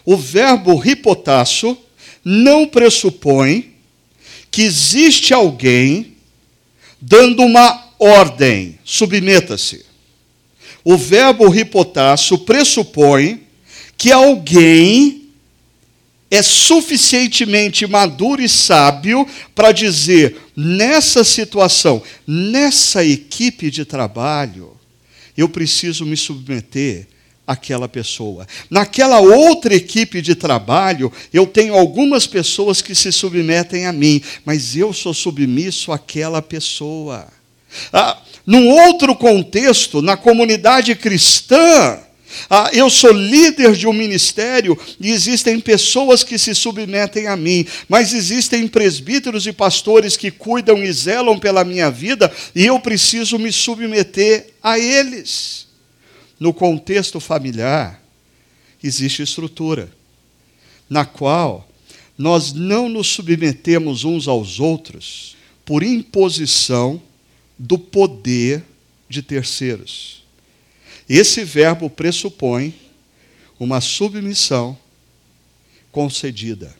O 0.03 0.15
verbo 0.15 0.75
ripotasso 0.75 1.77
não 2.25 2.65
pressupõe 2.65 3.75
que 4.49 4.63
existe 4.63 5.31
alguém 5.31 6.15
dando 6.99 7.43
uma 7.43 7.91
ordem, 7.99 8.79
submeta-se. 8.83 9.85
O 10.83 10.97
verbo 10.97 11.47
ripotasso 11.47 12.39
pressupõe 12.39 13.43
que 13.95 14.11
alguém 14.11 15.29
é 16.31 16.41
suficientemente 16.41 17.85
maduro 17.85 18.41
e 18.41 18.49
sábio 18.49 19.27
para 19.53 19.71
dizer: 19.71 20.35
nessa 20.55 21.23
situação, 21.23 22.01
nessa 22.25 23.05
equipe 23.05 23.69
de 23.69 23.85
trabalho, 23.85 24.75
eu 25.37 25.47
preciso 25.47 26.05
me 26.05 26.17
submeter 26.17 27.07
àquela 27.45 27.87
pessoa. 27.87 28.47
Naquela 28.69 29.19
outra 29.19 29.75
equipe 29.75 30.21
de 30.21 30.35
trabalho, 30.35 31.11
eu 31.33 31.45
tenho 31.45 31.75
algumas 31.75 32.25
pessoas 32.25 32.81
que 32.81 32.95
se 32.95 33.11
submetem 33.11 33.85
a 33.85 33.93
mim, 33.93 34.21
mas 34.43 34.75
eu 34.75 34.91
sou 34.93 35.13
submisso 35.13 35.91
àquela 35.91 36.41
pessoa. 36.41 37.27
Ah, 37.91 38.17
num 38.45 38.69
outro 38.69 39.15
contexto, 39.15 40.01
na 40.01 40.15
comunidade 40.15 40.95
cristã, 40.95 41.99
ah, 42.49 42.69
eu 42.73 42.89
sou 42.89 43.11
líder 43.11 43.73
de 43.73 43.87
um 43.87 43.93
ministério 43.93 44.77
e 44.99 45.11
existem 45.11 45.59
pessoas 45.59 46.23
que 46.23 46.37
se 46.37 46.53
submetem 46.53 47.27
a 47.27 47.35
mim, 47.35 47.65
mas 47.87 48.13
existem 48.13 48.67
presbíteros 48.67 49.47
e 49.47 49.53
pastores 49.53 50.17
que 50.17 50.29
cuidam 50.29 50.83
e 50.83 50.91
zelam 50.91 51.39
pela 51.39 51.63
minha 51.63 51.89
vida 51.89 52.31
e 52.53 52.65
eu 52.65 52.79
preciso 52.79 53.39
me 53.39 53.51
submeter 53.51 54.47
a 54.61 54.77
eles. 54.77 55.64
No 56.39 56.53
contexto 56.53 57.19
familiar, 57.19 58.01
existe 58.83 59.21
estrutura, 59.21 59.91
na 60.89 61.05
qual 61.05 61.67
nós 62.17 62.53
não 62.53 62.87
nos 62.87 63.07
submetemos 63.07 64.03
uns 64.03 64.27
aos 64.27 64.59
outros 64.59 65.35
por 65.65 65.83
imposição 65.83 67.01
do 67.57 67.77
poder 67.77 68.63
de 69.09 69.21
terceiros. 69.21 70.23
Esse 71.07 71.43
verbo 71.43 71.89
pressupõe 71.89 72.73
uma 73.59 73.79
submissão 73.79 74.77
concedida. 75.91 76.75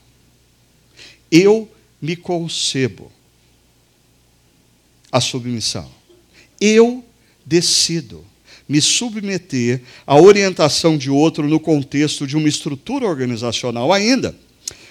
Eu 1.30 1.70
me 2.00 2.16
concebo 2.16 3.10
a 5.10 5.20
submissão. 5.20 5.90
Eu 6.60 7.04
decido 7.44 8.24
me 8.68 8.80
submeter 8.80 9.80
à 10.06 10.16
orientação 10.16 10.96
de 10.96 11.10
outro 11.10 11.48
no 11.48 11.60
contexto 11.60 12.26
de 12.26 12.36
uma 12.36 12.48
estrutura 12.48 13.06
organizacional 13.06 13.92
ainda. 13.92 14.34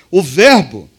O 0.10 0.22
verbo 0.22 0.90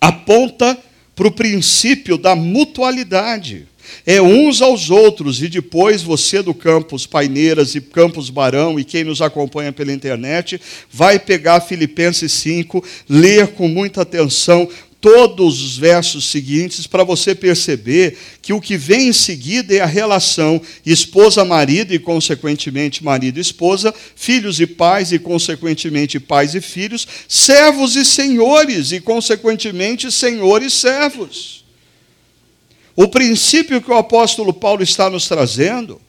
aponta 0.00 0.78
para 1.14 1.26
o 1.26 1.32
princípio 1.32 2.16
da 2.16 2.36
mutualidade 2.36 3.66
é 4.06 4.20
uns 4.20 4.62
aos 4.62 4.90
outros, 4.90 5.42
e 5.42 5.48
depois 5.48 6.02
você 6.02 6.42
do 6.42 6.54
Campus 6.54 7.06
Paineiras 7.06 7.74
e 7.74 7.80
Campus 7.80 8.30
Barão, 8.30 8.78
e 8.78 8.84
quem 8.84 9.04
nos 9.04 9.20
acompanha 9.20 9.72
pela 9.72 9.92
internet, 9.92 10.60
vai 10.90 11.18
pegar 11.18 11.60
Filipenses 11.60 12.32
5, 12.32 12.82
ler 13.08 13.48
com 13.48 13.68
muita 13.68 14.02
atenção 14.02 14.68
todos 15.00 15.62
os 15.62 15.76
versos 15.76 16.24
seguintes 16.24 16.86
para 16.86 17.04
você 17.04 17.34
perceber 17.34 18.18
que 18.42 18.52
o 18.52 18.60
que 18.60 18.76
vem 18.76 19.08
em 19.08 19.12
seguida 19.12 19.74
é 19.74 19.80
a 19.80 19.86
relação 19.86 20.60
esposa-marido 20.84 21.94
e, 21.94 21.98
consequentemente, 21.98 23.04
marido-esposa, 23.04 23.94
filhos 24.16 24.60
e 24.60 24.66
pais 24.66 25.12
e, 25.12 25.18
consequentemente, 25.18 26.18
pais 26.18 26.54
e 26.54 26.60
filhos, 26.60 27.06
servos 27.28 27.94
e 27.94 28.04
senhores 28.04 28.90
e, 28.90 29.00
consequentemente, 29.00 30.10
senhores 30.10 30.72
e 30.72 30.76
servos. 30.76 31.64
O 32.96 33.06
princípio 33.06 33.80
que 33.80 33.90
o 33.90 33.96
apóstolo 33.96 34.52
Paulo 34.52 34.82
está 34.82 35.08
nos 35.08 35.28
trazendo 35.28 36.00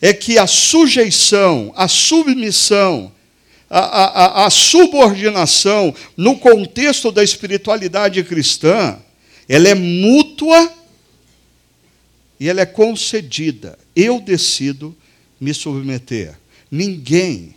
é 0.00 0.12
que 0.12 0.38
a 0.38 0.46
sujeição, 0.46 1.72
a 1.74 1.88
submissão, 1.88 3.10
a, 3.76 3.80
a, 3.80 4.46
a, 4.46 4.50
subordinação 4.50 5.92
no 6.16 6.38
contexto 6.38 7.10
da 7.10 7.24
espiritualidade 7.24 8.22
cristã, 8.22 8.96
ela 9.48 9.68
é 9.68 9.74
mútua 9.74 10.72
e 12.38 12.48
ela 12.48 12.60
é 12.60 12.66
concedida. 12.66 13.76
Eu 13.96 14.20
decido 14.20 14.96
me 15.40 15.52
submeter. 15.52 16.38
Ninguém 16.70 17.56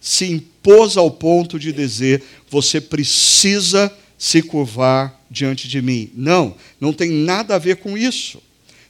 se 0.00 0.24
impôs 0.24 0.96
ao 0.96 1.08
ponto 1.08 1.56
de 1.56 1.72
dizer: 1.72 2.20
você 2.50 2.80
precisa 2.80 3.96
se 4.18 4.42
curvar 4.42 5.24
diante 5.30 5.68
de 5.68 5.80
mim. 5.80 6.10
Não, 6.16 6.56
não 6.80 6.92
tem 6.92 7.10
nada 7.10 7.54
a 7.54 7.58
ver 7.58 7.76
com 7.76 7.96
isso. 7.96 8.42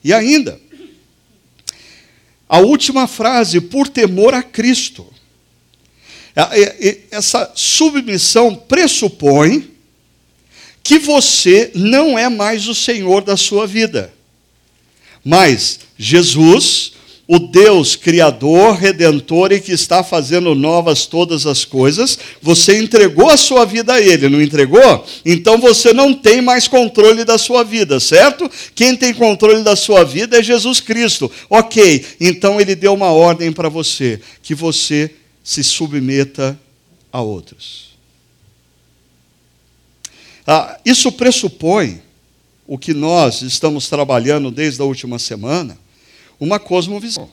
E 0.03 0.15
ainda, 0.15 0.59
a 2.49 2.59
última 2.59 3.07
frase, 3.07 3.61
por 3.61 3.87
temor 3.87 4.33
a 4.33 4.43
Cristo. 4.43 5.14
Essa 7.11 7.53
submissão 7.55 8.55
pressupõe 8.55 9.71
que 10.83 10.99
você 10.99 11.71
não 11.75 12.19
é 12.19 12.29
mais 12.29 12.69
o 12.69 12.75
Senhor 12.75 13.23
da 13.23 13.37
sua 13.37 13.67
vida. 13.67 14.13
Mas 15.25 15.81
Jesus 15.97 16.95
o 17.27 17.39
Deus 17.39 17.97
criador, 17.97 18.75
redentor 18.77 19.51
e 19.53 19.61
que 19.61 19.73
está 19.73 20.05
fazendo 20.05 20.55
novas 20.55 21.07
todas 21.07 21.47
as 21.47 21.65
coisas, 21.65 22.19
você 22.43 22.79
entregou 22.79 23.31
a 23.31 23.37
sua 23.37 23.65
vida 23.65 23.95
a 23.95 24.01
ele, 24.01 24.29
não 24.29 24.43
entregou? 24.43 25.07
Então 25.25 25.59
você 25.59 25.93
não 25.93 26.13
tem 26.13 26.43
mais 26.43 26.69
controle 26.69 27.25
da 27.25 27.39
sua 27.39 27.65
vida, 27.65 27.99
certo? 27.99 28.51
Quem 28.75 28.95
tem 28.95 29.15
controle 29.15 29.63
da 29.63 29.75
sua 29.75 30.05
vida 30.05 30.39
é 30.39 30.43
Jesus 30.43 30.81
Cristo. 30.81 31.31
OK, 31.49 32.05
então 32.21 32.61
ele 32.61 32.75
deu 32.75 32.93
uma 32.93 33.11
ordem 33.11 33.51
para 33.51 33.71
você, 33.71 34.21
que 34.43 34.55
você 34.55 35.11
se 35.45 35.63
submeta 35.63 36.59
a 37.13 37.21
outros. 37.21 37.91
Ah, 40.47 40.81
isso 40.85 41.13
pressupõe 41.13 42.03
o 42.67 42.77
que 42.79 42.93
nós 42.93 43.43
estamos 43.43 43.89
trabalhando 43.89 44.51
desde 44.51 44.81
a 44.81 44.85
última 44.85 45.19
semana, 45.19 45.79
uma 46.41 46.59
cosmovisão. 46.59 47.31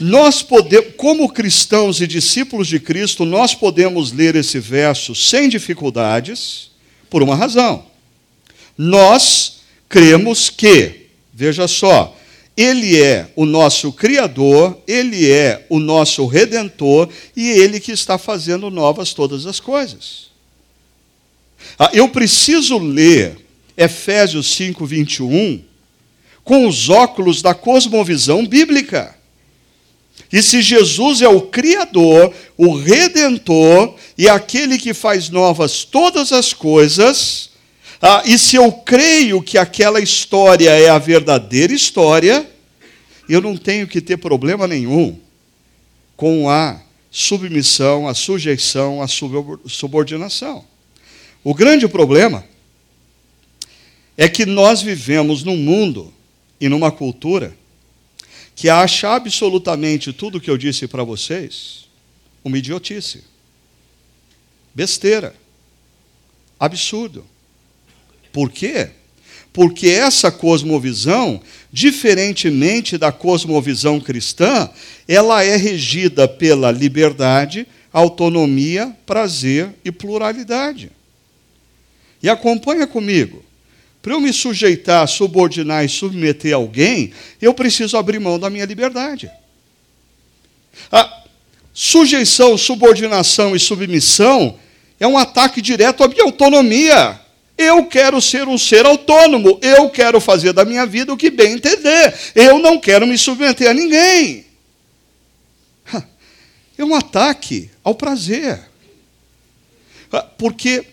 Nós 0.00 0.42
podemos, 0.42 0.94
como 0.96 1.28
cristãos 1.28 2.00
e 2.00 2.06
discípulos 2.06 2.66
de 2.66 2.80
Cristo, 2.80 3.24
nós 3.24 3.54
podemos 3.54 4.12
ler 4.12 4.34
esse 4.36 4.58
verso 4.58 5.14
sem 5.14 5.48
dificuldades, 5.48 6.70
por 7.10 7.22
uma 7.22 7.34
razão. 7.34 7.86
Nós 8.76 9.60
cremos 9.88 10.50
que, 10.50 11.06
veja 11.32 11.66
só, 11.66 12.16
ele 12.60 13.00
é 13.00 13.30
o 13.36 13.46
nosso 13.46 13.92
Criador, 13.92 14.76
Ele 14.84 15.30
é 15.30 15.64
o 15.70 15.78
nosso 15.78 16.26
Redentor 16.26 17.08
e 17.36 17.50
Ele 17.50 17.78
que 17.78 17.92
está 17.92 18.18
fazendo 18.18 18.68
novas 18.68 19.14
todas 19.14 19.46
as 19.46 19.60
coisas. 19.60 20.26
Ah, 21.78 21.88
eu 21.92 22.08
preciso 22.08 22.76
ler 22.76 23.38
Efésios 23.76 24.48
5, 24.56 24.84
21, 24.84 25.62
com 26.42 26.66
os 26.66 26.88
óculos 26.88 27.42
da 27.42 27.54
cosmovisão 27.54 28.44
bíblica. 28.44 29.14
E 30.32 30.42
se 30.42 30.60
Jesus 30.60 31.22
é 31.22 31.28
o 31.28 31.42
Criador, 31.42 32.34
o 32.56 32.74
Redentor 32.74 33.94
e 34.16 34.28
aquele 34.28 34.78
que 34.78 34.92
faz 34.92 35.30
novas 35.30 35.84
todas 35.84 36.32
as 36.32 36.52
coisas, 36.52 37.47
ah, 38.00 38.22
e 38.24 38.38
se 38.38 38.56
eu 38.56 38.70
creio 38.70 39.42
que 39.42 39.58
aquela 39.58 40.00
história 40.00 40.70
é 40.70 40.88
a 40.88 40.98
verdadeira 40.98 41.72
história, 41.72 42.48
eu 43.28 43.40
não 43.40 43.56
tenho 43.56 43.88
que 43.88 44.00
ter 44.00 44.16
problema 44.16 44.66
nenhum 44.66 45.18
com 46.16 46.48
a 46.48 46.80
submissão, 47.10 48.06
a 48.06 48.14
sujeição, 48.14 49.02
a 49.02 49.08
subordinação. 49.08 50.64
O 51.42 51.54
grande 51.54 51.88
problema 51.88 52.44
é 54.16 54.28
que 54.28 54.46
nós 54.46 54.82
vivemos 54.82 55.42
num 55.42 55.56
mundo 55.56 56.12
e 56.60 56.68
numa 56.68 56.90
cultura 56.90 57.56
que 58.54 58.68
acha 58.68 59.14
absolutamente 59.14 60.12
tudo 60.12 60.38
o 60.38 60.40
que 60.40 60.50
eu 60.50 60.58
disse 60.58 60.88
para 60.88 61.04
vocês 61.04 61.88
uma 62.44 62.58
idiotice, 62.58 63.22
besteira, 64.74 65.34
absurdo. 66.58 67.24
Por 68.38 68.52
quê? 68.52 68.90
Porque 69.52 69.88
essa 69.88 70.30
cosmovisão, 70.30 71.42
diferentemente 71.72 72.96
da 72.96 73.10
cosmovisão 73.10 73.98
cristã, 73.98 74.70
ela 75.08 75.42
é 75.42 75.56
regida 75.56 76.28
pela 76.28 76.70
liberdade, 76.70 77.66
autonomia, 77.92 78.96
prazer 79.04 79.70
e 79.84 79.90
pluralidade. 79.90 80.92
E 82.22 82.28
acompanha 82.28 82.86
comigo. 82.86 83.44
Para 84.00 84.12
eu 84.12 84.20
me 84.20 84.32
sujeitar, 84.32 85.08
subordinar 85.08 85.84
e 85.84 85.88
submeter 85.88 86.54
alguém, 86.54 87.12
eu 87.42 87.52
preciso 87.52 87.96
abrir 87.96 88.20
mão 88.20 88.38
da 88.38 88.48
minha 88.48 88.64
liberdade. 88.64 89.28
A 90.92 91.24
sujeição, 91.74 92.56
subordinação 92.56 93.56
e 93.56 93.58
submissão 93.58 94.56
é 95.00 95.08
um 95.08 95.18
ataque 95.18 95.60
direto 95.60 96.04
à 96.04 96.08
minha 96.08 96.22
autonomia. 96.22 97.26
Eu 97.58 97.86
quero 97.86 98.22
ser 98.22 98.46
um 98.46 98.56
ser 98.56 98.86
autônomo, 98.86 99.58
eu 99.60 99.90
quero 99.90 100.20
fazer 100.20 100.52
da 100.52 100.64
minha 100.64 100.86
vida 100.86 101.12
o 101.12 101.16
que 101.16 101.28
bem 101.28 101.54
entender. 101.54 102.14
Eu 102.32 102.60
não 102.60 102.78
quero 102.78 103.04
me 103.04 103.18
submeter 103.18 103.68
a 103.68 103.74
ninguém. 103.74 104.46
É 106.78 106.84
um 106.84 106.94
ataque 106.94 107.68
ao 107.82 107.96
prazer. 107.96 108.60
Porque 110.38 110.84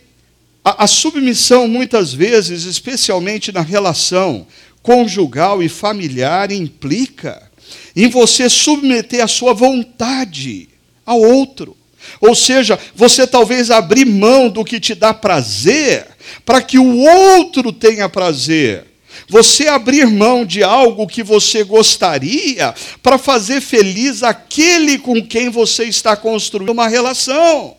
a, 0.64 0.86
a 0.86 0.88
submissão, 0.88 1.68
muitas 1.68 2.12
vezes, 2.12 2.64
especialmente 2.64 3.52
na 3.52 3.62
relação 3.62 4.48
conjugal 4.82 5.62
e 5.62 5.70
familiar, 5.70 6.52
implica 6.52 7.52
em 7.96 8.10
você 8.10 8.50
submeter 8.50 9.24
a 9.24 9.28
sua 9.28 9.54
vontade 9.54 10.68
ao 11.06 11.20
outro. 11.20 11.78
Ou 12.20 12.34
seja, 12.34 12.80
você 12.96 13.28
talvez 13.28 13.70
abrir 13.70 14.06
mão 14.06 14.50
do 14.50 14.66
que 14.66 14.80
te 14.80 14.96
dá 14.96 15.14
prazer 15.14 16.15
para 16.46 16.62
que 16.62 16.78
o 16.78 16.98
outro 16.98 17.72
tenha 17.72 18.10
prazer. 18.10 18.86
Você 19.30 19.68
abrir 19.68 20.06
mão 20.08 20.46
de 20.46 20.64
algo 20.64 21.08
que 21.08 21.24
você 21.24 21.64
gostaria 21.64 22.76
para 23.02 23.18
fazer 23.18 23.62
feliz 23.62 24.24
aquele 24.24 24.98
com 25.00 25.26
quem 25.26 25.50
você 25.50 25.86
está 25.86 26.16
construindo 26.16 26.72
uma 26.72 26.88
relação 26.88 27.78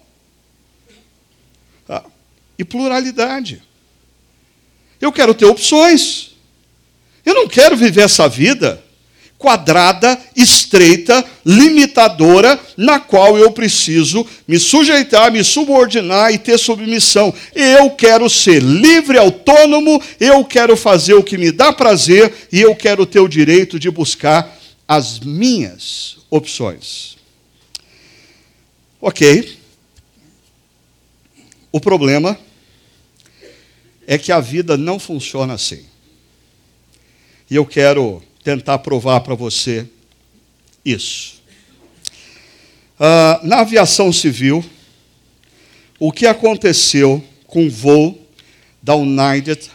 e 2.59 2.65
pluralidade. 2.65 3.63
Eu 5.01 5.13
quero 5.13 5.35
ter 5.35 5.45
opções. 5.45 6.37
Eu 7.25 7.35
não 7.35 7.49
quero 7.49 7.77
viver 7.77 8.03
essa 8.03 8.29
vida 8.29 8.83
quadrada, 9.39 10.19
estreita, 10.35 11.25
limitadora, 11.45 12.59
na 12.77 12.99
qual 12.99 13.37
eu 13.39 13.53
preciso 13.53 14.27
me 14.49 14.59
sujeitar, 14.59 15.31
me 15.31 15.45
subordinar 15.45 16.33
e 16.33 16.39
ter 16.39 16.59
submissão. 16.59 17.33
Eu 17.55 17.91
quero 17.91 18.29
ser 18.31 18.63
livre, 18.63 19.19
autônomo, 19.19 20.03
eu 20.19 20.45
quero 20.45 20.77
fazer 20.77 21.15
o 21.15 21.23
que 21.23 21.37
me 21.37 21.53
dá 21.53 21.73
prazer 21.73 22.49
e 22.51 22.61
eu 22.61 22.75
quero 22.75 23.05
ter 23.05 23.21
o 23.21 23.29
direito 23.29 23.79
de 23.79 23.91
buscar 23.91 24.57
as 24.89 25.21
minhas 25.21 26.19
opções. 26.31 27.17
Ok. 29.01 29.57
O 31.71 31.81
problema 31.81 32.39
é 34.07 34.17
que 34.17 34.33
a 34.33 34.41
vida 34.41 34.77
não 34.77 34.99
funciona 34.99 35.55
assim. 35.55 35.85
E 37.51 37.55
eu 37.55 37.67
quero 37.67 38.23
tentar 38.47 38.79
provar 38.79 39.23
para 39.23 39.35
você 39.35 39.85
isso. 40.85 41.43
Uh, 42.95 43.45
na 43.45 43.63
aviação 43.63 44.13
civil, 44.13 44.65
o 45.99 46.13
que 46.13 46.27
aconteceu 46.27 47.25
com 47.49 47.67
o 47.67 47.71
voo 47.71 48.25
da 48.81 48.95
United 48.95 49.69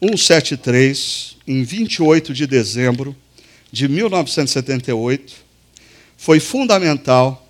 173 0.00 1.36
em 1.46 1.62
28 1.62 2.32
de 2.32 2.46
dezembro 2.46 3.14
de 3.70 3.86
1978 3.86 5.34
foi 6.16 6.40
fundamental 6.40 7.46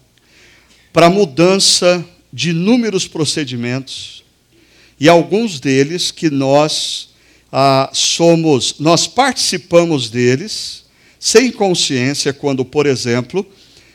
para 0.93 1.07
a 1.07 1.11
mudança 1.11 2.05
de 2.33 2.51
inúmeros 2.51 3.07
procedimentos 3.07 4.25
e 4.99 5.09
alguns 5.09 5.61
deles 5.61 6.11
que 6.11 6.29
nós 6.29 7.14
ah, 7.57 7.89
somos, 7.93 8.81
nós 8.81 9.07
participamos 9.07 10.11
deles 10.11 10.83
sem 11.21 11.53
consciência, 11.53 12.33
quando, 12.33 12.65
por 12.65 12.85
exemplo, 12.85 13.47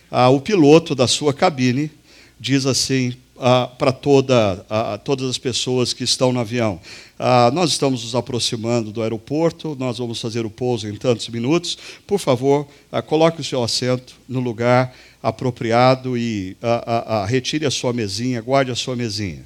ah, 0.09 0.29
o 0.29 0.39
piloto 0.39 0.95
da 0.95 1.07
sua 1.07 1.33
cabine 1.33 1.91
diz 2.39 2.65
assim: 2.65 3.13
ah, 3.37 3.67
para 3.67 3.91
toda, 3.91 4.65
ah, 4.69 4.97
todas 4.97 5.29
as 5.29 5.37
pessoas 5.37 5.91
que 5.91 6.05
estão 6.05 6.31
no 6.31 6.39
avião. 6.39 6.79
Ah, 7.19 7.51
nós 7.53 7.71
estamos 7.71 8.01
nos 8.05 8.15
aproximando 8.15 8.93
do 8.93 9.03
aeroporto, 9.03 9.75
nós 9.77 9.97
vamos 9.97 10.21
fazer 10.21 10.45
o 10.45 10.49
pouso 10.49 10.87
em 10.87 10.95
tantos 10.95 11.27
minutos. 11.27 11.77
Por 12.07 12.17
favor, 12.17 12.65
ah, 12.89 13.01
coloque 13.01 13.41
o 13.41 13.43
seu 13.43 13.61
assento 13.61 14.15
no 14.25 14.39
lugar 14.39 14.95
apropriado 15.21 16.17
e 16.17 16.55
retire 17.27 17.65
a 17.65 17.71
sua 17.71 17.91
mesinha, 17.91 18.39
guarde 18.41 18.71
a 18.71 18.75
sua 18.75 18.95
mesinha. 18.95 19.45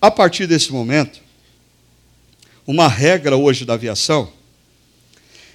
A 0.00 0.12
partir 0.12 0.46
desse 0.46 0.72
momento, 0.72 1.23
uma 2.66 2.88
regra 2.88 3.36
hoje 3.36 3.64
da 3.64 3.74
aviação 3.74 4.32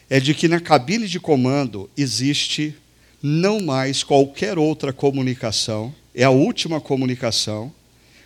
é 0.10 0.20
de 0.20 0.34
que 0.34 0.48
na 0.48 0.60
cabine 0.60 1.08
de 1.08 1.20
comando 1.20 1.90
existe 1.98 2.76
não 3.22 3.60
mais 3.60 4.04
qualquer 4.04 4.58
outra 4.58 4.94
comunicação 4.94 5.94
é 6.14 6.24
a 6.24 6.30
última 6.30 6.80
comunicação 6.80 7.74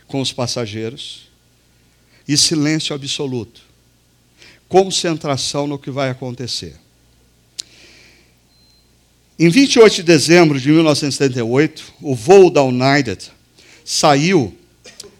com 0.06 0.20
os 0.20 0.32
passageiros 0.32 1.28
e 2.26 2.36
silêncio 2.36 2.94
absoluto. 2.94 3.62
Concentração 4.68 5.66
no 5.66 5.78
que 5.78 5.90
vai 5.90 6.10
acontecer. 6.10 6.76
Em 9.38 9.48
28 9.48 9.96
de 9.96 10.02
dezembro 10.02 10.60
de 10.60 10.70
1978, 10.70 11.94
o 12.00 12.14
voo 12.14 12.50
da 12.50 12.62
United 12.62 13.30
saiu 13.84 14.56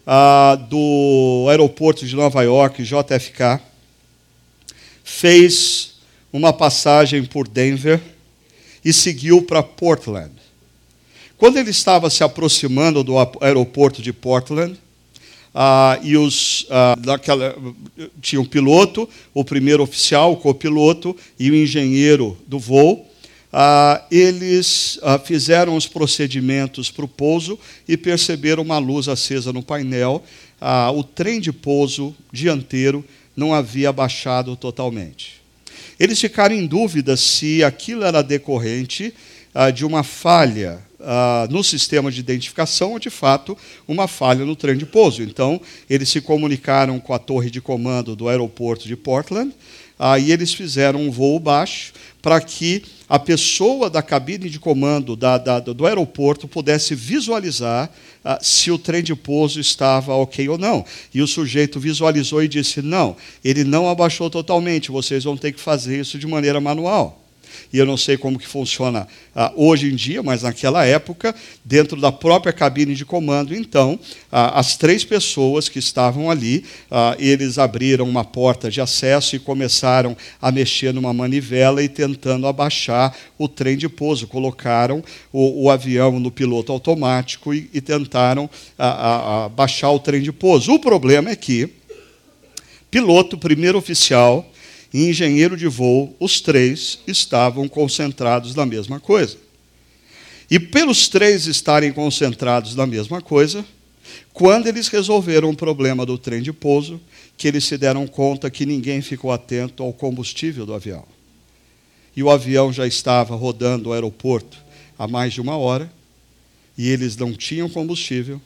ah, 0.06 0.56
do 0.68 1.46
aeroporto 1.48 2.06
de 2.06 2.14
Nova 2.14 2.42
York, 2.42 2.82
JFK, 2.82 3.60
fez 5.02 5.94
uma 6.32 6.52
passagem 6.52 7.24
por 7.24 7.46
Denver 7.46 8.00
e 8.84 8.92
seguiu 8.92 9.42
para 9.42 9.62
Portland. 9.62 10.32
Quando 11.36 11.58
ele 11.58 11.70
estava 11.70 12.08
se 12.10 12.22
aproximando 12.22 13.02
do 13.02 13.14
aeroporto 13.40 14.00
de 14.00 14.12
Portland, 14.12 14.78
ah, 15.54 16.00
e 16.02 16.16
os, 16.16 16.66
ah, 16.68 16.96
daquela, 16.98 17.56
tinha 18.20 18.40
um 18.40 18.44
piloto, 18.44 19.08
o 19.32 19.44
primeiro 19.44 19.84
oficial, 19.84 20.32
o 20.32 20.36
copiloto 20.36 21.16
e 21.38 21.50
o 21.50 21.54
engenheiro 21.54 22.36
do 22.46 22.58
voo. 22.58 23.08
Ah, 23.56 24.02
eles 24.10 24.98
ah, 25.00 25.16
fizeram 25.16 25.76
os 25.76 25.86
procedimentos 25.86 26.90
para 26.90 27.04
o 27.04 27.08
pouso 27.08 27.56
e 27.86 27.96
perceberam 27.96 28.64
uma 28.64 28.78
luz 28.78 29.06
acesa 29.06 29.52
no 29.52 29.62
painel. 29.62 30.24
Ah, 30.60 30.90
o 30.90 31.04
trem 31.04 31.38
de 31.38 31.52
pouso 31.52 32.12
dianteiro 32.32 33.04
não 33.36 33.54
havia 33.54 33.92
baixado 33.92 34.56
totalmente. 34.56 35.40
Eles 36.00 36.20
ficaram 36.20 36.52
em 36.52 36.66
dúvida 36.66 37.16
se 37.16 37.62
aquilo 37.62 38.02
era 38.02 38.22
decorrente 38.22 39.14
ah, 39.54 39.70
de 39.70 39.86
uma 39.86 40.02
falha 40.02 40.82
ah, 40.98 41.46
no 41.48 41.62
sistema 41.62 42.10
de 42.10 42.18
identificação 42.18 42.90
ou, 42.90 42.98
de 42.98 43.08
fato, 43.08 43.56
uma 43.86 44.08
falha 44.08 44.44
no 44.44 44.56
trem 44.56 44.76
de 44.76 44.84
pouso. 44.84 45.22
Então, 45.22 45.60
eles 45.88 46.08
se 46.08 46.20
comunicaram 46.20 46.98
com 46.98 47.14
a 47.14 47.20
torre 47.20 47.50
de 47.50 47.60
comando 47.60 48.16
do 48.16 48.28
aeroporto 48.28 48.88
de 48.88 48.96
Portland 48.96 49.54
Aí 49.98 50.32
eles 50.32 50.52
fizeram 50.52 51.00
um 51.00 51.10
voo 51.10 51.38
baixo 51.38 51.92
para 52.20 52.40
que 52.40 52.82
a 53.08 53.18
pessoa 53.18 53.88
da 53.90 54.02
cabine 54.02 54.48
de 54.48 54.58
comando 54.58 55.14
da, 55.14 55.38
da, 55.38 55.60
do 55.60 55.86
aeroporto 55.86 56.48
pudesse 56.48 56.94
visualizar 56.94 57.90
ah, 58.24 58.38
se 58.40 58.70
o 58.70 58.78
trem 58.78 59.02
de 59.02 59.14
pouso 59.14 59.60
estava 59.60 60.14
ok 60.14 60.48
ou 60.48 60.58
não. 60.58 60.84
E 61.12 61.20
o 61.20 61.26
sujeito 61.28 61.78
visualizou 61.78 62.42
e 62.42 62.48
disse: 62.48 62.82
não, 62.82 63.16
ele 63.44 63.62
não 63.62 63.88
abaixou 63.88 64.28
totalmente, 64.30 64.90
vocês 64.90 65.24
vão 65.24 65.36
ter 65.36 65.52
que 65.52 65.60
fazer 65.60 66.00
isso 66.00 66.18
de 66.18 66.26
maneira 66.26 66.60
manual 66.60 67.23
e 67.74 67.78
eu 67.78 67.84
não 67.84 67.96
sei 67.96 68.16
como 68.16 68.38
que 68.38 68.46
funciona 68.46 69.08
ah, 69.34 69.52
hoje 69.56 69.90
em 69.90 69.96
dia, 69.96 70.22
mas 70.22 70.44
naquela 70.44 70.86
época, 70.86 71.34
dentro 71.64 72.00
da 72.00 72.12
própria 72.12 72.52
cabine 72.52 72.94
de 72.94 73.04
comando, 73.04 73.52
então, 73.52 73.98
ah, 74.30 74.60
as 74.60 74.76
três 74.76 75.04
pessoas 75.04 75.68
que 75.68 75.80
estavam 75.80 76.30
ali, 76.30 76.64
ah, 76.88 77.16
eles 77.18 77.58
abriram 77.58 78.08
uma 78.08 78.22
porta 78.22 78.70
de 78.70 78.80
acesso 78.80 79.34
e 79.34 79.40
começaram 79.40 80.16
a 80.40 80.52
mexer 80.52 80.94
numa 80.94 81.12
manivela 81.12 81.82
e 81.82 81.88
tentando 81.88 82.46
abaixar 82.46 83.12
o 83.36 83.48
trem 83.48 83.76
de 83.76 83.88
pouso. 83.88 84.28
Colocaram 84.28 85.02
o, 85.32 85.64
o 85.64 85.68
avião 85.68 86.20
no 86.20 86.30
piloto 86.30 86.70
automático 86.70 87.52
e, 87.52 87.68
e 87.74 87.80
tentaram 87.80 88.48
baixar 89.56 89.90
o 89.90 89.98
trem 89.98 90.22
de 90.22 90.30
pouso. 90.30 90.72
O 90.72 90.78
problema 90.78 91.28
é 91.28 91.34
que 91.34 91.70
piloto, 92.88 93.36
primeiro 93.36 93.76
oficial, 93.76 94.48
e 94.94 95.08
engenheiro 95.08 95.56
de 95.56 95.66
voo, 95.66 96.14
os 96.20 96.40
três 96.40 97.00
estavam 97.04 97.68
concentrados 97.68 98.54
na 98.54 98.64
mesma 98.64 99.00
coisa. 99.00 99.36
E 100.48 100.60
pelos 100.60 101.08
três 101.08 101.48
estarem 101.48 101.92
concentrados 101.92 102.76
na 102.76 102.86
mesma 102.86 103.20
coisa, 103.20 103.64
quando 104.32 104.68
eles 104.68 104.86
resolveram 104.86 105.50
o 105.50 105.56
problema 105.56 106.06
do 106.06 106.16
trem 106.16 106.40
de 106.40 106.52
pouso, 106.52 107.00
que 107.36 107.48
eles 107.48 107.64
se 107.64 107.76
deram 107.76 108.06
conta 108.06 108.48
que 108.48 108.64
ninguém 108.64 109.02
ficou 109.02 109.32
atento 109.32 109.82
ao 109.82 109.92
combustível 109.92 110.64
do 110.64 110.72
avião. 110.72 111.04
E 112.14 112.22
o 112.22 112.30
avião 112.30 112.72
já 112.72 112.86
estava 112.86 113.34
rodando 113.34 113.88
o 113.88 113.92
aeroporto 113.92 114.56
há 114.96 115.08
mais 115.08 115.32
de 115.32 115.40
uma 115.40 115.56
hora, 115.56 115.92
e 116.78 116.88
eles 116.88 117.16
não 117.16 117.32
tinham 117.32 117.68
combustível, 117.68 118.40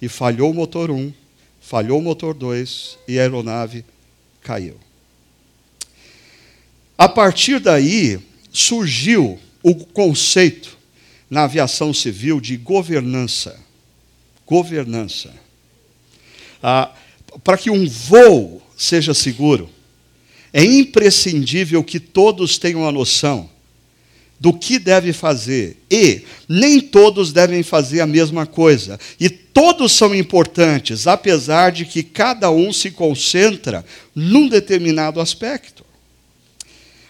e 0.00 0.08
falhou 0.08 0.52
o 0.52 0.54
motor 0.54 0.92
1, 0.92 1.12
falhou 1.60 1.98
o 1.98 2.02
motor 2.02 2.34
2, 2.34 2.98
e 3.08 3.18
a 3.18 3.22
aeronave 3.22 3.84
caiu. 4.40 4.76
A 6.98 7.08
partir 7.08 7.60
daí, 7.60 8.18
surgiu 8.50 9.38
o 9.62 9.72
conceito 9.72 10.76
na 11.30 11.44
aviação 11.44 11.94
civil 11.94 12.40
de 12.40 12.56
governança. 12.56 13.56
Governança. 14.44 15.32
Ah, 16.60 16.90
Para 17.44 17.56
que 17.56 17.70
um 17.70 17.86
voo 17.88 18.60
seja 18.76 19.14
seguro, 19.14 19.70
é 20.52 20.64
imprescindível 20.64 21.84
que 21.84 22.00
todos 22.00 22.58
tenham 22.58 22.88
a 22.88 22.90
noção 22.90 23.48
do 24.40 24.52
que 24.52 24.78
deve 24.78 25.12
fazer. 25.12 25.76
E 25.88 26.22
nem 26.48 26.80
todos 26.80 27.32
devem 27.32 27.62
fazer 27.62 28.00
a 28.00 28.06
mesma 28.06 28.44
coisa. 28.44 28.98
E 29.20 29.28
todos 29.28 29.92
são 29.92 30.12
importantes, 30.14 31.06
apesar 31.06 31.70
de 31.70 31.84
que 31.84 32.02
cada 32.02 32.50
um 32.50 32.72
se 32.72 32.90
concentra 32.90 33.84
num 34.14 34.48
determinado 34.48 35.20
aspecto. 35.20 35.87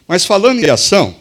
Mas 0.09 0.25
falando 0.25 0.65
em 0.65 0.71
ação, 0.71 1.15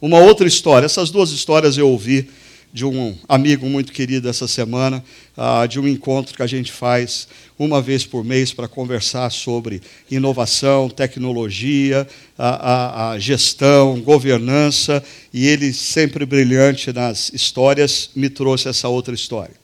uma 0.00 0.20
outra 0.20 0.46
história, 0.46 0.86
essas 0.86 1.10
duas 1.10 1.32
histórias 1.32 1.76
eu 1.76 1.88
ouvi 1.88 2.30
de 2.72 2.84
um 2.84 3.12
amigo 3.28 3.66
muito 3.66 3.92
querido 3.92 4.28
essa 4.28 4.46
semana, 4.46 5.02
uh, 5.36 5.66
de 5.66 5.80
um 5.80 5.88
encontro 5.88 6.36
que 6.36 6.42
a 6.44 6.46
gente 6.46 6.70
faz 6.70 7.26
uma 7.58 7.82
vez 7.82 8.06
por 8.06 8.22
mês 8.22 8.52
para 8.52 8.68
conversar 8.68 9.32
sobre 9.32 9.82
inovação, 10.08 10.88
tecnologia, 10.88 12.06
a, 12.38 12.48
a, 12.48 13.10
a, 13.10 13.18
gestão, 13.18 14.00
governança, 14.00 15.02
e 15.34 15.48
ele, 15.48 15.72
sempre 15.72 16.24
brilhante 16.24 16.92
nas 16.92 17.32
histórias, 17.34 18.10
me 18.14 18.30
trouxe 18.30 18.68
essa 18.68 18.88
outra 18.88 19.12
história. 19.12 19.56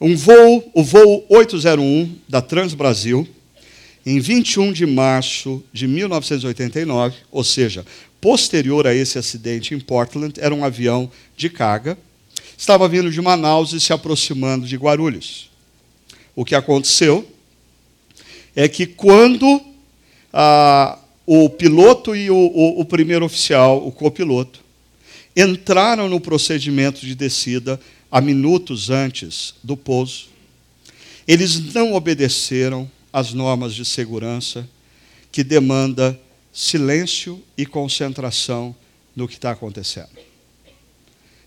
Um 0.00 0.16
voo, 0.16 0.70
o 0.72 0.82
voo 0.82 1.26
801 1.28 2.16
da 2.26 2.40
Transbrasil, 2.40 3.28
em 4.04 4.18
21 4.18 4.72
de 4.72 4.86
março 4.86 5.62
de 5.72 5.86
1989, 5.86 7.16
ou 7.30 7.44
seja, 7.44 7.84
posterior 8.20 8.86
a 8.86 8.94
esse 8.94 9.18
acidente 9.18 9.74
em 9.74 9.80
Portland, 9.80 10.34
era 10.38 10.54
um 10.54 10.64
avião 10.64 11.10
de 11.36 11.48
carga, 11.48 11.98
estava 12.56 12.88
vindo 12.88 13.10
de 13.10 13.20
Manaus 13.20 13.72
e 13.72 13.80
se 13.80 13.92
aproximando 13.92 14.66
de 14.66 14.76
Guarulhos. 14.76 15.50
O 16.34 16.44
que 16.44 16.54
aconteceu 16.54 17.26
é 18.54 18.68
que 18.68 18.86
quando 18.86 19.60
ah, 20.32 20.98
o 21.26 21.48
piloto 21.48 22.14
e 22.14 22.30
o, 22.30 22.34
o, 22.34 22.80
o 22.80 22.84
primeiro 22.84 23.24
oficial, 23.24 23.86
o 23.86 23.92
copiloto, 23.92 24.60
entraram 25.36 26.08
no 26.08 26.20
procedimento 26.20 27.04
de 27.06 27.14
descida 27.14 27.80
a 28.10 28.20
minutos 28.20 28.90
antes 28.90 29.54
do 29.62 29.76
pouso, 29.76 30.28
eles 31.26 31.72
não 31.72 31.92
obedeceram 31.92 32.90
as 33.12 33.32
normas 33.32 33.74
de 33.74 33.84
segurança, 33.84 34.68
que 35.32 35.42
demanda 35.44 36.18
silêncio 36.52 37.42
e 37.56 37.64
concentração 37.64 38.74
no 39.14 39.28
que 39.28 39.34
está 39.34 39.52
acontecendo. 39.52 40.10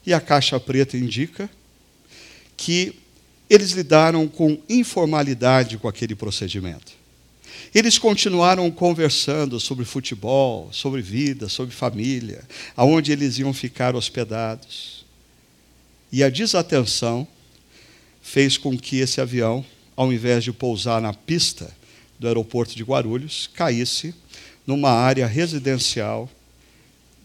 E 0.05 0.13
a 0.13 0.19
caixa 0.19 0.59
preta 0.59 0.97
indica 0.97 1.49
que 2.57 2.95
eles 3.49 3.71
lidaram 3.71 4.27
com 4.27 4.59
informalidade 4.67 5.77
com 5.77 5.87
aquele 5.87 6.15
procedimento. 6.15 6.93
Eles 7.73 7.97
continuaram 7.97 8.69
conversando 8.71 9.59
sobre 9.59 9.85
futebol, 9.85 10.69
sobre 10.71 11.01
vida, 11.01 11.49
sobre 11.49 11.73
família, 11.73 12.43
aonde 12.75 13.11
eles 13.11 13.37
iam 13.37 13.53
ficar 13.53 13.95
hospedados. 13.95 15.05
E 16.11 16.23
a 16.23 16.29
desatenção 16.29 17.27
fez 18.21 18.57
com 18.57 18.77
que 18.77 18.97
esse 18.97 19.19
avião 19.19 19.65
ao 19.95 20.11
invés 20.11 20.43
de 20.43 20.51
pousar 20.51 21.01
na 21.01 21.13
pista 21.13 21.71
do 22.19 22.27
aeroporto 22.27 22.75
de 22.75 22.83
Guarulhos, 22.83 23.49
caísse 23.53 24.13
numa 24.65 24.91
área 24.91 25.27
residencial 25.27 26.29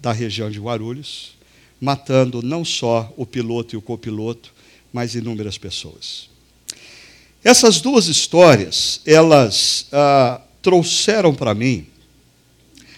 da 0.00 0.12
região 0.12 0.50
de 0.50 0.58
Guarulhos, 0.58 1.36
matando 1.80 2.42
não 2.42 2.64
só 2.64 3.12
o 3.16 3.24
piloto 3.24 3.74
e 3.74 3.78
o 3.78 3.82
copiloto, 3.82 4.52
mais 4.92 5.14
inúmeras 5.14 5.58
pessoas. 5.58 6.28
Essas 7.44 7.80
duas 7.80 8.06
histórias, 8.06 9.00
elas 9.06 9.86
ah, 9.92 10.40
trouxeram 10.60 11.34
para 11.34 11.54
mim 11.54 11.86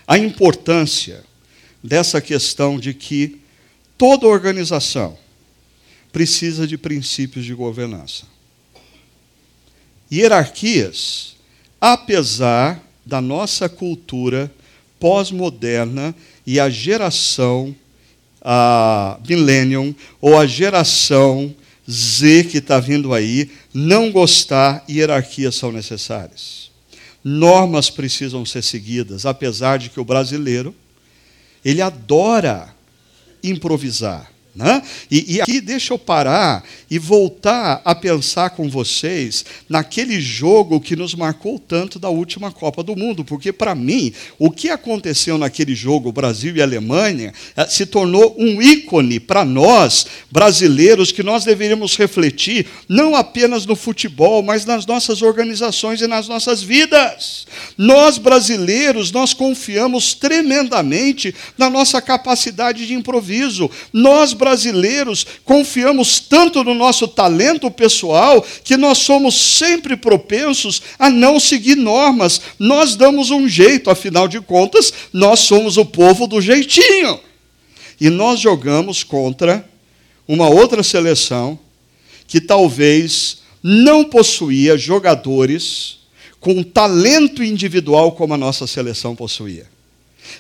a 0.07 0.17
importância 0.17 1.25
dessa 1.83 2.21
questão 2.21 2.79
de 2.79 2.95
que 2.95 3.41
toda 3.97 4.27
organização 4.27 5.17
precisa 6.11 6.67
de 6.67 6.77
princípios 6.77 7.45
de 7.45 7.55
governança. 7.55 8.25
Hierarquias, 10.13 11.37
apesar 11.81 12.83
da 13.05 13.21
nossa 13.21 13.69
cultura 13.69 14.53
pós-moderna 14.99 16.15
e 16.47 16.61
a 16.61 16.69
geração 16.69 17.75
a 18.43 19.19
millennium 19.29 19.95
ou 20.21 20.39
a 20.39 20.47
geração 20.47 21.55
Z 21.89 22.45
que 22.45 22.59
está 22.59 22.79
vindo 22.81 23.13
aí 23.13 23.51
não 23.75 24.11
gostar, 24.11 24.85
hierarquias 24.89 25.57
são 25.57 25.73
necessárias. 25.73 26.71
Normas 27.23 27.91
precisam 27.91 28.47
ser 28.47 28.63
seguidas, 28.63 29.27
apesar 29.27 29.79
de 29.79 29.91
que 29.91 30.01
o 30.01 30.05
brasileiro 30.05 30.75
ele 31.65 31.83
adora 31.83 32.75
improvisar. 33.43 34.31
Né? 34.55 34.83
E, 35.09 35.37
e, 35.37 35.41
aqui 35.41 35.61
deixa 35.61 35.95
eu 35.95 35.99
parar 35.99 36.65
e 36.91 36.99
voltar 36.99 37.81
a 37.85 37.95
pensar 37.95 38.51
com 38.51 38.69
vocês 38.69 39.45
naquele 39.69 40.21
jogo 40.21 40.81
que 40.81 40.97
nos 40.97 41.15
marcou 41.15 41.57
tanto 41.57 42.01
da 42.01 42.09
última 42.09 42.51
Copa 42.51 42.83
do 42.83 42.97
Mundo, 42.97 43.25
porque 43.25 43.53
para 43.53 43.77
mim 43.77 44.13
o 44.41 44.51
que 44.51 44.69
aconteceu 44.69 45.39
naquele 45.39 45.73
jogo 45.73 46.11
Brasil 46.11 46.57
e 46.57 46.61
Alemanha 46.63 47.33
eh, 47.57 47.67
se 47.69 47.87
tornou 47.87 48.35
um 48.37 48.61
ícone 48.61 49.21
para 49.21 49.45
nós 49.45 50.07
brasileiros 50.33 51.13
que 51.13 51.23
nós 51.23 51.45
deveríamos 51.45 51.97
refletir 51.97 52.67
não 52.89 53.15
apenas 53.15 53.65
no 53.65 53.77
futebol, 53.77 54.43
mas 54.43 54.65
nas 54.65 54.85
nossas 54.85 55.23
organizações 55.23 56.01
e 56.01 56.09
nas 56.09 56.27
nossas 56.27 56.61
vidas. 56.61 57.47
Nós 57.79 58.19
brasileiros 58.19 59.13
nós 59.13 59.33
confiamos 59.33 60.13
tremendamente 60.13 61.33
na 61.57 61.71
nossa 61.71 62.03
capacidade 62.03 62.85
de 62.85 62.95
improviso. 62.95 63.71
Nós 63.93 64.33
brasileiros 64.33 64.50
confiamos 65.45 66.21
tanto 66.21 66.63
no 66.65 66.75
nosso 66.75 67.07
talento 67.09 67.71
pessoal 67.71 68.45
que 68.65 68.77
nós 68.77 68.99
somos 68.99 69.35
sempre 69.35 69.97
propensos 69.97 70.83
a 70.99 71.09
não 71.11 71.39
seguir 71.39 71.77
normas. 71.77 72.41
Nós 72.59 72.97
damos 72.97 73.31
um 73.31 73.49
jeito, 73.49 73.91
afinal 73.91 74.29
de 74.29 74.41
contas, 74.41 74.93
nós 75.13 75.41
somos 75.41 75.77
o 75.77 75.85
povo 75.85 76.27
do 76.27 76.41
jeitinho. 76.41 77.21
E 78.01 78.09
nós 78.09 78.41
jogamos 78.41 79.03
contra 79.03 79.69
uma 80.27 80.49
outra 80.49 80.83
seleção 80.83 81.59
que 82.27 82.41
talvez 82.41 83.39
não 83.63 84.05
possuía 84.05 84.79
jogadores 84.79 85.99
com 86.39 86.63
talento 86.63 87.45
individual 87.45 88.13
como 88.13 88.33
a 88.33 88.39
nossa 88.39 88.67
seleção 88.67 89.15
possuía. 89.15 89.67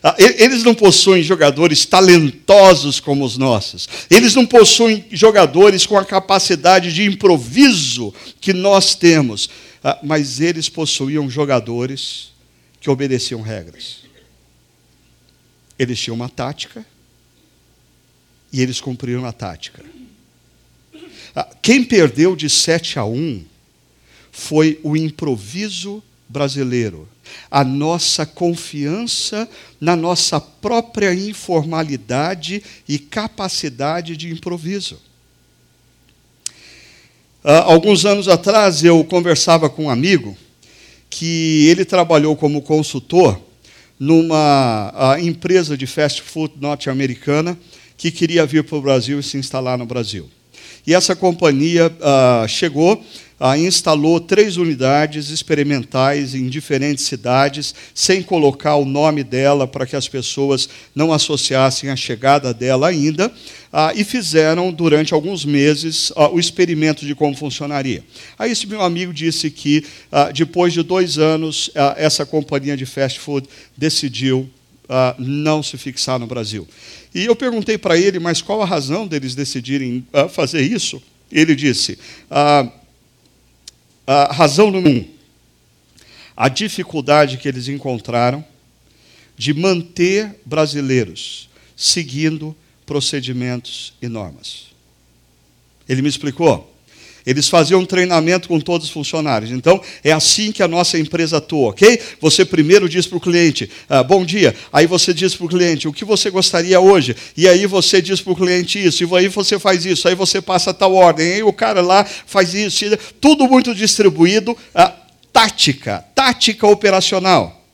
Ah, 0.02 0.14
eles 0.18 0.62
não 0.62 0.74
possuem 0.74 1.22
jogadores 1.22 1.84
talentosos 1.84 3.00
como 3.00 3.24
os 3.24 3.36
nossos. 3.36 3.88
Eles 4.08 4.34
não 4.34 4.46
possuem 4.46 5.04
jogadores 5.10 5.84
com 5.84 5.98
a 5.98 6.04
capacidade 6.04 6.92
de 6.92 7.04
improviso 7.04 8.14
que 8.40 8.52
nós 8.52 8.94
temos. 8.94 9.50
Ah, 9.84 9.98
mas 10.02 10.40
eles 10.40 10.68
possuíam 10.68 11.28
jogadores 11.28 12.32
que 12.80 12.88
obedeciam 12.88 13.42
regras. 13.42 14.04
Eles 15.78 15.98
tinham 15.98 16.14
uma 16.14 16.28
tática 16.28 16.84
e 18.52 18.60
eles 18.60 18.80
cumpriram 18.80 19.24
a 19.26 19.32
tática. 19.32 19.84
Ah, 21.34 21.48
quem 21.60 21.84
perdeu 21.84 22.34
de 22.34 22.48
7 22.48 22.98
a 22.98 23.04
1 23.04 23.44
foi 24.32 24.80
o 24.82 24.96
improviso 24.96 26.02
brasileiro 26.28 27.08
a 27.50 27.64
nossa 27.64 28.24
confiança 28.24 29.48
na 29.80 29.96
nossa 29.96 30.40
própria 30.40 31.12
informalidade 31.14 32.62
e 32.88 32.98
capacidade 32.98 34.16
de 34.16 34.30
improviso. 34.30 34.96
Uh, 37.42 37.64
alguns 37.64 38.04
anos 38.04 38.28
atrás, 38.28 38.84
eu 38.84 39.02
conversava 39.04 39.70
com 39.70 39.84
um 39.84 39.90
amigo 39.90 40.36
que 41.08 41.66
ele 41.68 41.84
trabalhou 41.84 42.36
como 42.36 42.62
consultor 42.62 43.40
numa 43.98 44.92
uh, 44.94 45.18
empresa 45.18 45.76
de 45.76 45.86
fast 45.86 46.22
food 46.22 46.54
norte-americana 46.60 47.58
que 47.96 48.10
queria 48.10 48.46
vir 48.46 48.64
para 48.64 48.78
o 48.78 48.80
Brasil 48.82 49.18
e 49.20 49.22
se 49.22 49.36
instalar 49.36 49.76
no 49.76 49.84
Brasil. 49.84 50.28
E 50.86 50.94
essa 50.94 51.14
companhia 51.14 51.88
uh, 51.88 52.48
chegou 52.48 53.04
instalou 53.56 54.20
três 54.20 54.58
unidades 54.58 55.30
experimentais 55.30 56.34
em 56.34 56.46
diferentes 56.48 57.04
cidades, 57.06 57.74
sem 57.94 58.22
colocar 58.22 58.76
o 58.76 58.84
nome 58.84 59.24
dela 59.24 59.66
para 59.66 59.86
que 59.86 59.96
as 59.96 60.06
pessoas 60.06 60.68
não 60.94 61.12
associassem 61.12 61.88
a 61.88 61.96
chegada 61.96 62.52
dela 62.52 62.88
ainda, 62.88 63.32
ah, 63.72 63.92
e 63.94 64.04
fizeram 64.04 64.72
durante 64.72 65.14
alguns 65.14 65.44
meses 65.44 66.12
ah, 66.16 66.28
o 66.28 66.38
experimento 66.38 67.06
de 67.06 67.14
como 67.14 67.36
funcionaria. 67.36 68.04
Aí 68.38 68.50
esse 68.50 68.66
meu 68.66 68.82
amigo 68.82 69.12
disse 69.12 69.50
que 69.50 69.84
ah, 70.12 70.30
depois 70.30 70.72
de 70.72 70.82
dois 70.82 71.18
anos 71.18 71.70
essa 71.96 72.26
companhia 72.26 72.76
de 72.76 72.84
fast 72.84 73.18
food 73.20 73.48
decidiu 73.76 74.48
não 75.18 75.62
se 75.62 75.78
fixar 75.78 76.18
no 76.18 76.26
Brasil. 76.26 76.66
E 77.14 77.24
eu 77.24 77.36
perguntei 77.36 77.78
para 77.78 77.96
ele, 77.96 78.18
mas 78.18 78.42
qual 78.42 78.60
a 78.60 78.66
razão 78.66 79.06
deles 79.06 79.36
decidirem 79.36 80.04
fazer 80.32 80.62
isso? 80.62 81.00
Ele 81.30 81.54
disse: 81.54 81.96
a 84.12 84.32
razão 84.32 84.72
número 84.72 85.02
um, 85.02 85.08
a 86.36 86.48
dificuldade 86.48 87.36
que 87.36 87.46
eles 87.46 87.68
encontraram 87.68 88.44
de 89.36 89.54
manter 89.54 90.40
brasileiros 90.44 91.48
seguindo 91.76 92.56
procedimentos 92.84 93.94
e 94.02 94.08
normas. 94.08 94.66
Ele 95.88 96.02
me 96.02 96.08
explicou. 96.08 96.74
Eles 97.26 97.48
faziam 97.48 97.80
um 97.80 97.86
treinamento 97.86 98.48
com 98.48 98.58
todos 98.60 98.86
os 98.86 98.92
funcionários. 98.92 99.50
Então, 99.50 99.80
é 100.02 100.12
assim 100.12 100.52
que 100.52 100.62
a 100.62 100.68
nossa 100.68 100.98
empresa 100.98 101.38
atua, 101.38 101.70
ok? 101.70 102.00
Você 102.20 102.44
primeiro 102.44 102.88
diz 102.88 103.06
para 103.06 103.18
o 103.18 103.20
cliente, 103.20 103.70
ah, 103.88 104.02
bom 104.02 104.24
dia. 104.24 104.54
Aí 104.72 104.86
você 104.86 105.12
diz 105.12 105.34
para 105.34 105.46
o 105.46 105.48
cliente, 105.48 105.86
o 105.86 105.92
que 105.92 106.04
você 106.04 106.30
gostaria 106.30 106.80
hoje? 106.80 107.16
E 107.36 107.48
aí 107.48 107.66
você 107.66 108.00
diz 108.00 108.20
para 108.20 108.32
o 108.32 108.36
cliente 108.36 108.82
isso. 108.82 109.04
E 109.04 109.16
aí 109.16 109.28
você 109.28 109.58
faz 109.58 109.84
isso. 109.84 110.08
Aí 110.08 110.14
você 110.14 110.40
passa 110.40 110.72
tal 110.72 110.94
ordem. 110.94 111.34
Aí 111.34 111.42
o 111.42 111.52
cara 111.52 111.80
lá 111.80 112.04
faz 112.04 112.54
isso. 112.54 112.84
Tudo 113.20 113.46
muito 113.48 113.74
distribuído. 113.74 114.56
Ah, 114.74 114.94
tática, 115.32 116.04
tática 116.14 116.66
operacional. 116.66 117.64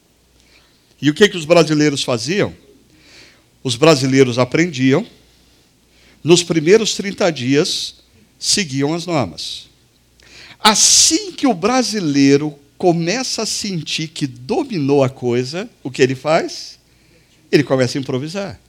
E 1.00 1.10
o 1.10 1.14
que, 1.14 1.28
que 1.28 1.36
os 1.36 1.44
brasileiros 1.44 2.02
faziam? 2.02 2.54
Os 3.62 3.76
brasileiros 3.76 4.38
aprendiam. 4.38 5.06
Nos 6.22 6.42
primeiros 6.42 6.94
30 6.94 7.30
dias, 7.30 7.95
seguiam 8.38 8.94
as 8.94 9.06
normas. 9.06 9.68
Assim 10.58 11.32
que 11.32 11.46
o 11.46 11.54
brasileiro 11.54 12.54
começa 12.76 13.42
a 13.42 13.46
sentir 13.46 14.08
que 14.08 14.26
dominou 14.26 15.02
a 15.02 15.08
coisa, 15.08 15.68
o 15.82 15.90
que 15.90 16.02
ele 16.02 16.14
faz? 16.14 16.78
Ele 17.50 17.62
começa 17.62 17.96
a 17.96 18.00
improvisar. 18.00 18.60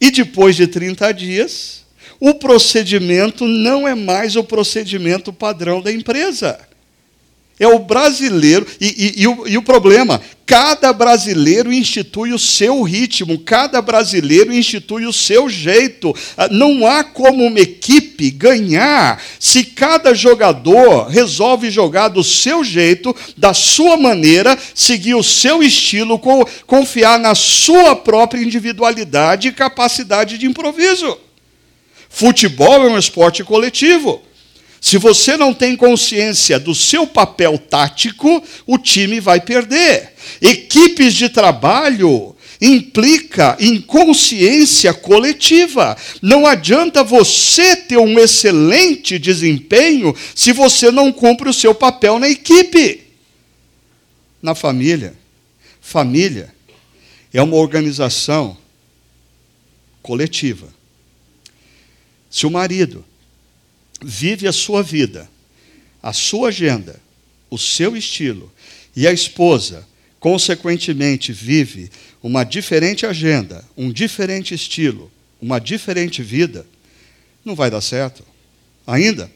E 0.00 0.10
depois 0.10 0.56
de 0.56 0.66
30 0.66 1.12
dias, 1.12 1.84
o 2.20 2.34
procedimento 2.34 3.46
não 3.46 3.86
é 3.86 3.94
mais 3.94 4.36
o 4.36 4.44
procedimento 4.44 5.32
padrão 5.32 5.80
da 5.80 5.92
empresa. 5.92 6.67
É 7.60 7.66
o 7.66 7.78
brasileiro, 7.80 8.66
e, 8.80 8.86
e, 8.86 9.22
e, 9.22 9.26
o, 9.26 9.48
e, 9.48 9.58
o, 9.58 9.62
problema, 9.62 10.20
cada 10.46 10.92
brasileiro 10.92 11.72
institui 11.72 12.32
o 12.32 12.38
seu 12.38 12.82
ritmo, 12.82 13.38
cada 13.40 13.82
brasileiro 13.82 14.54
institui 14.54 15.06
o 15.06 15.12
seu 15.12 15.48
jeito. 15.48 16.14
Ah, 16.36 16.48
não 16.48 16.86
há 16.86 17.02
como 17.02 17.44
uma 17.44 17.58
equipe 17.58 18.30
ganhar 18.30 19.20
se 19.40 19.64
cada 19.64 20.14
jogador 20.14 21.08
resolve 21.08 21.68
jogar 21.68 22.08
do 22.08 22.22
seu 22.22 22.62
jeito, 22.62 23.14
da 23.36 23.52
sua 23.52 23.96
maneira, 23.96 24.56
seguir 24.72 25.16
o 25.16 25.22
seu 25.22 25.60
estilo, 25.60 26.20
confiar 26.64 27.18
na 27.18 27.34
sua 27.34 27.96
própria 27.96 28.40
individualidade 28.40 29.48
e 29.48 29.52
capacidade 29.52 30.38
de 30.38 30.46
improviso. 30.46 31.18
Futebol 32.08 32.86
é 32.86 32.90
um 32.90 32.98
esporte 32.98 33.42
coletivo. 33.42 34.27
Se 34.80 34.96
você 34.96 35.36
não 35.36 35.52
tem 35.52 35.76
consciência 35.76 36.58
do 36.58 36.74
seu 36.74 37.06
papel 37.06 37.58
tático, 37.58 38.42
o 38.66 38.78
time 38.78 39.20
vai 39.20 39.40
perder. 39.40 40.12
Equipes 40.40 41.14
de 41.14 41.28
trabalho 41.28 42.36
implica 42.60 43.56
inconsciência 43.60 44.92
coletiva. 44.92 45.96
Não 46.22 46.46
adianta 46.46 47.02
você 47.02 47.76
ter 47.76 47.98
um 47.98 48.18
excelente 48.18 49.18
desempenho 49.18 50.14
se 50.34 50.52
você 50.52 50.90
não 50.90 51.12
cumpre 51.12 51.48
o 51.48 51.54
seu 51.54 51.74
papel 51.74 52.18
na 52.18 52.28
equipe. 52.28 53.02
Na 54.40 54.54
família. 54.54 55.14
Família 55.80 56.54
é 57.32 57.42
uma 57.42 57.56
organização 57.56 58.56
coletiva. 60.02 60.68
Se 62.30 62.46
o 62.46 62.50
marido 62.50 63.04
vive 64.00 64.46
a 64.46 64.52
sua 64.52 64.82
vida, 64.82 65.28
a 66.02 66.12
sua 66.12 66.48
agenda, 66.48 67.00
o 67.50 67.58
seu 67.58 67.96
estilo, 67.96 68.52
e 68.94 69.06
a 69.06 69.12
esposa, 69.12 69.86
consequentemente, 70.18 71.32
vive 71.32 71.90
uma 72.22 72.44
diferente 72.44 73.06
agenda, 73.06 73.64
um 73.76 73.92
diferente 73.92 74.54
estilo, 74.54 75.10
uma 75.40 75.60
diferente 75.60 76.22
vida, 76.22 76.66
não 77.44 77.54
vai 77.54 77.70
dar 77.70 77.80
certo. 77.80 78.24
Ainda. 78.86 79.30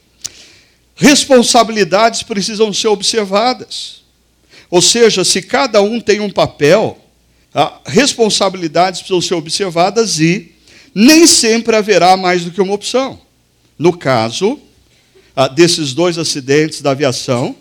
Responsabilidades 0.96 2.22
precisam 2.22 2.72
ser 2.72 2.88
observadas. 2.88 4.02
Ou 4.68 4.82
seja, 4.82 5.24
se 5.24 5.42
cada 5.42 5.80
um 5.80 6.00
tem 6.00 6.20
um 6.20 6.30
papel, 6.30 6.98
responsabilidades 7.86 9.00
precisam 9.00 9.20
ser 9.20 9.34
observadas 9.34 10.18
e 10.18 10.52
nem 10.94 11.26
sempre 11.26 11.76
haverá 11.76 12.16
mais 12.16 12.44
do 12.44 12.50
que 12.50 12.60
uma 12.60 12.74
opção. 12.74 13.20
No 13.82 13.92
caso 13.92 14.60
ah, 15.34 15.48
desses 15.48 15.92
dois 15.92 16.16
acidentes 16.16 16.80
da 16.80 16.92
aviação, 16.92 17.56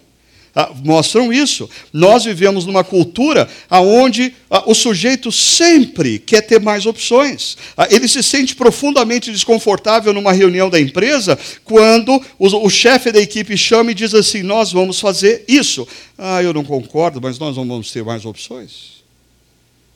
ah, 0.54 0.72
mostram 0.84 1.34
isso. 1.34 1.68
Nós 1.92 2.26
vivemos 2.26 2.64
numa 2.64 2.84
cultura 2.84 3.50
onde 3.72 4.32
ah, 4.48 4.62
o 4.68 4.76
sujeito 4.76 5.32
sempre 5.32 6.20
quer 6.20 6.42
ter 6.42 6.60
mais 6.60 6.86
opções. 6.86 7.58
Ah, 7.76 7.88
ele 7.90 8.08
se 8.08 8.22
sente 8.22 8.56
profundamente 8.56 9.32
desconfortável 9.32 10.14
numa 10.14 10.32
reunião 10.32 10.70
da 10.70 10.80
empresa 10.80 11.40
quando 11.66 12.24
o, 12.38 12.66
o 12.66 12.70
chefe 12.70 13.12
da 13.12 13.20
equipe 13.20 13.58
chama 13.58 13.90
e 13.90 13.96
diz 13.96 14.14
assim: 14.14 14.44
Nós 14.44 14.72
vamos 14.72 15.00
fazer 15.00 15.44
isso. 15.48 15.88
Ah, 16.16 16.44
eu 16.44 16.54
não 16.54 16.64
concordo, 16.64 17.20
mas 17.20 17.40
nós 17.40 17.58
não 17.58 17.68
vamos 17.68 17.90
ter 17.90 18.04
mais 18.04 18.26
opções. 18.26 19.02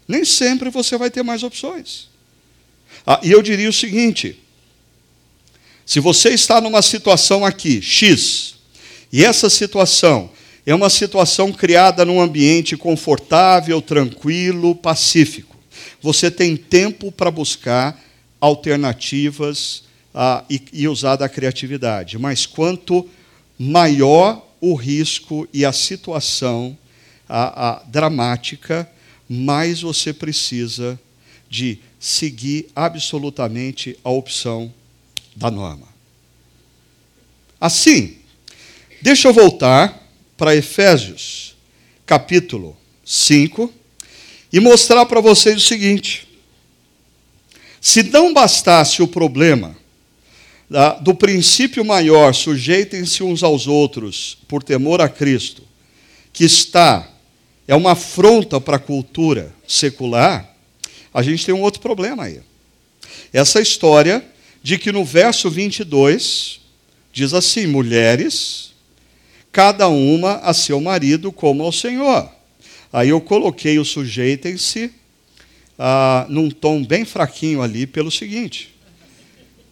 Nem 0.07 0.25
sempre 0.25 0.71
você 0.71 0.97
vai 0.97 1.11
ter 1.11 1.21
mais 1.21 1.43
opções. 1.43 2.07
Ah, 3.05 3.19
e 3.21 3.31
eu 3.31 3.43
diria 3.43 3.69
o 3.69 3.73
seguinte: 3.73 4.39
se 5.86 6.00
você 6.00 6.30
está 6.30 6.60
numa 6.60 6.82
situação 6.82 7.45
aqui, 7.45 7.82
X, 7.82 8.56
e 9.12 9.24
essa 9.24 9.50
situação 9.50 10.32
é 10.65 10.74
uma 10.74 10.89
situação 10.89 11.52
criada 11.52 12.04
num 12.04 12.19
ambiente 12.19 12.76
confortável, 12.76 13.82
tranquilo, 13.82 14.74
pacífico. 14.76 15.56
Você 16.02 16.32
tem 16.32 16.58
tempo 16.58 17.12
para 17.12 17.30
buscar 17.30 18.04
alternativas 18.41 19.84
ah, 20.13 20.43
e, 20.50 20.62
e 20.74 20.88
usar 20.88 21.17
da 21.17 21.30
criatividade. 21.30 22.17
Mas 22.17 22.45
quanto 22.45 23.08
maior 23.60 24.43
o 24.60 24.74
risco 24.74 25.48
e 25.54 25.63
a 25.63 25.71
situação 25.71 26.76
dramática, 27.88 28.89
mais 29.28 29.82
você 29.82 30.13
precisa 30.13 31.00
de 31.50 31.80
seguir 32.00 32.67
absolutamente 32.76 33.98
a 34.04 34.10
opção 34.10 34.71
da 35.36 35.52
norma. 35.52 35.88
Assim, 37.60 38.17
deixa 39.02 39.28
eu 39.28 39.34
voltar 39.34 40.02
para 40.38 40.56
Efésios, 40.56 41.56
capítulo 42.06 42.78
5, 43.04 43.71
e 44.52 44.60
mostrar 44.60 45.06
para 45.06 45.19
vocês 45.19 45.58
o 45.58 45.67
seguinte: 45.67 46.28
se 47.82 48.04
não 48.04 48.34
bastasse 48.34 49.02
o 49.02 49.08
problema 49.08 49.76
do 51.02 51.13
princípio 51.13 51.86
maior, 51.86 52.34
sujeitem-se 52.34 53.24
uns 53.24 53.43
aos 53.43 53.67
outros 53.67 54.38
por 54.48 54.63
temor 54.63 55.02
a 55.02 55.10
Cristo, 55.10 55.63
que 56.34 56.43
está, 56.43 57.08
é 57.67 57.76
uma 57.76 57.91
afronta 57.91 58.60
para 58.60 58.78
a 58.78 58.80
cultura 58.80 59.54
secular, 59.67 60.54
a 61.13 61.21
gente 61.21 61.45
tem 61.45 61.54
um 61.54 61.62
outro 61.62 61.82
problema 61.82 62.24
aí. 62.24 62.41
Essa 63.32 63.62
história 63.62 64.26
de 64.65 64.80
que 64.80 64.91
no 64.91 65.06
verso 65.06 65.47
22 65.47 66.60
diz 67.13 67.36
assim: 67.36 67.67
mulheres 67.67 68.73
cada 69.51 69.88
uma 69.88 70.38
a 70.38 70.56
seu 70.56 70.82
marido 70.82 71.32
como 71.32 71.62
ao 71.62 71.71
Senhor. 71.71 72.28
Aí 72.91 73.10
eu 73.10 73.21
coloquei 73.21 73.78
o 73.78 73.86
sujeitem-se 73.86 74.91
ah, 75.78 76.25
num 76.30 76.49
tom 76.49 76.84
bem 76.84 77.06
fraquinho 77.06 77.62
ali, 77.62 77.86
pelo 77.86 78.10
seguinte: 78.10 78.73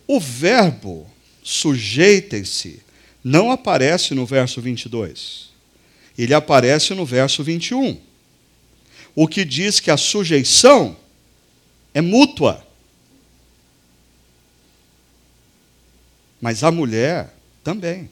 o 0.05 0.19
verbo 0.19 1.09
sujeitem-se 1.41 2.79
não 3.23 3.49
aparece 3.49 4.13
no 4.13 4.27
verso 4.27 4.61
22, 4.61 5.49
ele 6.15 6.35
aparece 6.35 6.93
no 6.93 7.03
verso 7.03 7.43
21. 7.43 7.97
O 9.15 9.27
que 9.27 9.43
diz 9.43 9.79
que 9.79 9.89
a 9.89 9.97
sujeição 9.97 10.95
é 11.95 12.01
mútua. 12.01 12.63
Mas 16.43 16.61
a 16.61 16.69
mulher 16.69 17.33
também. 17.63 18.09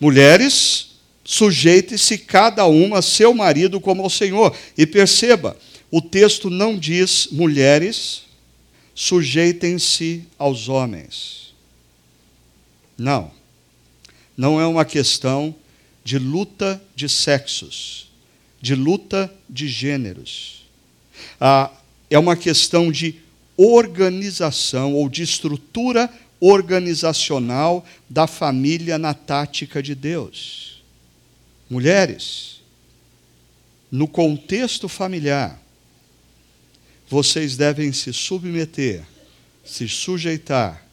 Mulheres, 0.00 0.92
sujeite-se 1.22 2.16
cada 2.16 2.64
uma 2.64 3.00
a 3.00 3.02
seu 3.02 3.34
marido 3.34 3.78
como 3.78 4.02
ao 4.02 4.08
Senhor. 4.08 4.56
E 4.74 4.86
perceba, 4.86 5.54
o 5.90 6.00
texto 6.00 6.48
não 6.48 6.78
diz 6.78 7.28
mulheres, 7.30 8.22
sujeitem-se 8.94 10.24
aos 10.38 10.70
homens. 10.70 11.52
Não. 12.96 13.30
Não 14.34 14.58
é 14.58 14.66
uma 14.66 14.86
questão 14.86 15.54
de 16.02 16.18
luta 16.18 16.82
de 16.96 17.06
sexos, 17.06 18.08
de 18.62 18.74
luta 18.74 19.30
de 19.46 19.68
gêneros. 19.68 20.64
Ah, 21.38 21.70
é 22.08 22.18
uma 22.18 22.34
questão 22.34 22.90
de 22.90 23.22
organização 23.56 24.94
ou 24.94 25.08
de 25.08 25.22
estrutura 25.22 26.10
organizacional 26.40 27.86
da 28.08 28.26
família 28.26 28.98
na 28.98 29.14
tática 29.14 29.82
de 29.82 29.94
Deus. 29.94 30.82
Mulheres, 31.70 32.60
no 33.90 34.06
contexto 34.06 34.88
familiar, 34.88 35.60
vocês 37.08 37.56
devem 37.56 37.92
se 37.92 38.12
submeter, 38.12 39.04
se 39.64 39.88
sujeitar 39.88 40.84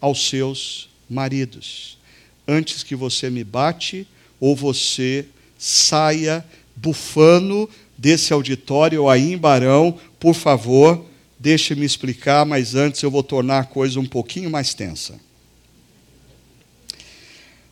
aos 0.00 0.28
seus 0.28 0.88
maridos, 1.08 1.98
antes 2.46 2.82
que 2.82 2.96
você 2.96 3.28
me 3.28 3.44
bate 3.44 4.06
ou 4.40 4.56
você 4.56 5.26
saia 5.58 6.44
bufando 6.74 7.68
desse 7.96 8.32
auditório 8.32 9.08
aí 9.08 9.32
em 9.32 9.38
Barão, 9.38 9.98
por 10.18 10.34
favor, 10.34 11.06
Deixe-me 11.42 11.84
explicar, 11.84 12.46
mas 12.46 12.76
antes 12.76 13.02
eu 13.02 13.10
vou 13.10 13.20
tornar 13.20 13.58
a 13.58 13.64
coisa 13.64 13.98
um 13.98 14.06
pouquinho 14.06 14.48
mais 14.48 14.74
tensa. 14.74 15.18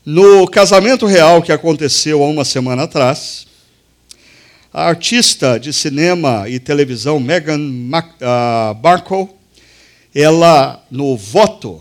No 0.05 0.45
casamento 0.49 1.07
real 1.07 1.41
que 1.41 1.53
aconteceu 1.53 2.21
há 2.21 2.27
uma 2.27 2.45
semana 2.45 2.83
atrás, 2.83 3.47
a 4.73 4.89
artista 4.89 5.57
de 5.57 5.73
cinema 5.73 6.49
e 6.49 6.59
televisão 6.59 7.21
Meghan 7.21 7.61
ah, 8.21 8.77
Markle, 8.83 9.29
ela, 10.13 10.85
no 10.91 11.17
voto 11.17 11.81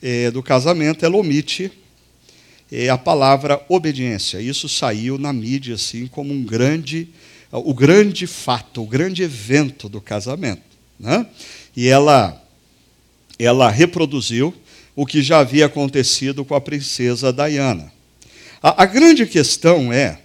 eh, 0.00 0.30
do 0.30 0.40
casamento, 0.40 1.04
ela 1.04 1.16
omite 1.16 1.72
eh, 2.70 2.88
a 2.88 2.96
palavra 2.96 3.60
obediência. 3.68 4.40
Isso 4.40 4.68
saiu 4.68 5.18
na 5.18 5.32
mídia 5.32 5.74
assim 5.74 6.06
como 6.06 6.32
um 6.32 6.44
grande, 6.44 7.08
o 7.50 7.74
grande 7.74 8.24
fato, 8.24 8.84
o 8.84 8.86
grande 8.86 9.24
evento 9.24 9.88
do 9.88 10.00
casamento. 10.00 10.73
Né? 10.98 11.26
E 11.76 11.88
ela, 11.88 12.40
ela 13.38 13.70
reproduziu 13.70 14.54
o 14.94 15.04
que 15.04 15.22
já 15.22 15.40
havia 15.40 15.66
acontecido 15.66 16.44
com 16.44 16.54
a 16.54 16.60
princesa 16.60 17.32
Diana. 17.32 17.92
A, 18.62 18.84
a 18.84 18.86
grande 18.86 19.26
questão 19.26 19.92
é: 19.92 20.20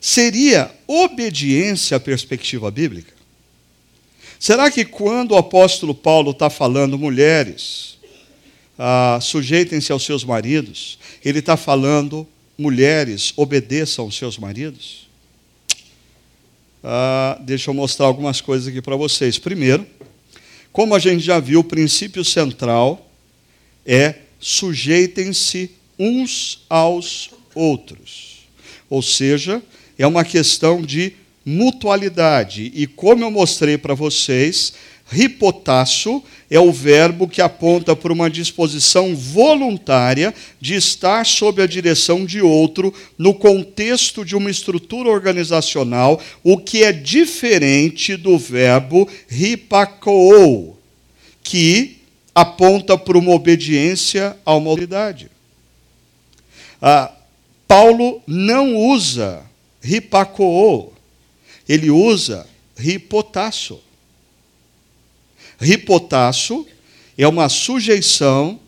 seria 0.00 0.70
obediência 0.86 1.96
à 1.96 2.00
perspectiva 2.00 2.70
bíblica? 2.70 3.12
Será 4.38 4.70
que 4.70 4.84
quando 4.84 5.32
o 5.32 5.36
apóstolo 5.36 5.94
Paulo 5.94 6.32
está 6.32 6.50
falando, 6.50 6.98
mulheres, 6.98 7.96
ah, 8.76 9.18
sujeitem-se 9.22 9.92
aos 9.92 10.04
seus 10.04 10.24
maridos, 10.24 10.98
ele 11.24 11.38
está 11.38 11.56
falando, 11.56 12.26
mulheres, 12.58 13.32
obedeçam 13.36 14.04
aos 14.04 14.16
seus 14.16 14.36
maridos? 14.36 15.08
Ah, 16.82 17.38
deixa 17.40 17.70
eu 17.70 17.74
mostrar 17.74 18.06
algumas 18.06 18.40
coisas 18.40 18.68
aqui 18.68 18.82
para 18.82 18.96
vocês. 18.96 19.38
Primeiro, 19.38 19.86
como 20.72 20.94
a 20.94 20.98
gente 20.98 21.20
já 21.20 21.38
viu, 21.38 21.60
o 21.60 21.64
princípio 21.64 22.24
central 22.24 23.10
é 23.86 24.16
sujeitem-se 24.40 25.70
uns 25.98 26.64
aos 26.68 27.30
outros. 27.54 28.48
Ou 28.90 29.02
seja, 29.02 29.62
é 29.96 30.06
uma 30.06 30.24
questão 30.24 30.82
de 30.82 31.12
mutualidade. 31.44 32.72
E 32.74 32.86
como 32.86 33.24
eu 33.24 33.30
mostrei 33.30 33.78
para 33.78 33.94
vocês, 33.94 34.72
Ripotasso 35.12 36.22
é 36.50 36.58
o 36.58 36.72
verbo 36.72 37.28
que 37.28 37.42
aponta 37.42 37.94
para 37.94 38.10
uma 38.10 38.30
disposição 38.30 39.14
voluntária 39.14 40.34
de 40.58 40.74
estar 40.74 41.26
sob 41.26 41.60
a 41.62 41.66
direção 41.66 42.24
de 42.24 42.40
outro 42.40 42.94
no 43.18 43.34
contexto 43.34 44.24
de 44.24 44.34
uma 44.34 44.50
estrutura 44.50 45.10
organizacional, 45.10 46.18
o 46.42 46.56
que 46.56 46.82
é 46.82 46.92
diferente 46.92 48.16
do 48.16 48.38
verbo 48.38 49.06
ripakou, 49.28 50.78
que 51.42 51.98
aponta 52.34 52.96
para 52.96 53.18
uma 53.18 53.32
obediência 53.32 54.34
a 54.46 54.54
uma 54.54 54.70
autoridade. 54.70 55.30
Ah, 56.80 57.12
Paulo 57.68 58.22
não 58.26 58.74
usa 58.76 59.42
ripacoô, 59.82 60.90
ele 61.68 61.90
usa 61.90 62.46
ripotasso. 62.74 63.91
Ripotasso 65.62 66.66
é 67.16 67.26
uma 67.26 67.48
sujeição 67.48 68.58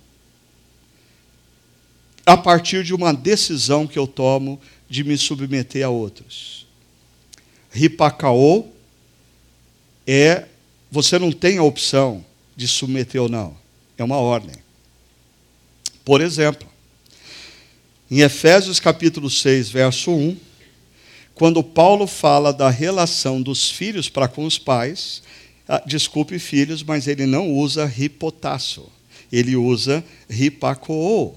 a 2.24 2.36
partir 2.36 2.84
de 2.84 2.94
uma 2.94 3.12
decisão 3.12 3.86
que 3.86 3.98
eu 3.98 4.06
tomo 4.06 4.60
de 4.88 5.02
me 5.02 5.18
submeter 5.18 5.84
a 5.84 5.90
outros. 5.90 6.66
Ripacaô 7.70 8.66
é 10.06 10.46
você 10.90 11.18
não 11.18 11.32
tem 11.32 11.58
a 11.58 11.62
opção 11.64 12.24
de 12.54 12.68
submeter 12.68 13.20
ou 13.20 13.28
não. 13.28 13.56
É 13.98 14.04
uma 14.04 14.16
ordem. 14.16 14.54
Por 16.04 16.20
exemplo, 16.20 16.68
em 18.08 18.20
Efésios 18.20 18.78
capítulo 18.78 19.28
6, 19.28 19.70
verso 19.70 20.12
1, 20.12 20.36
quando 21.34 21.64
Paulo 21.64 22.06
fala 22.06 22.52
da 22.52 22.70
relação 22.70 23.42
dos 23.42 23.68
filhos 23.68 24.08
para 24.08 24.28
com 24.28 24.44
os 24.44 24.56
pais, 24.56 25.22
ah, 25.68 25.82
desculpe 25.86 26.38
filhos, 26.38 26.82
mas 26.82 27.06
ele 27.08 27.26
não 27.26 27.50
usa 27.50 27.86
ripotasso, 27.86 28.86
ele 29.32 29.56
usa 29.56 30.04
ripacoô, 30.28 31.32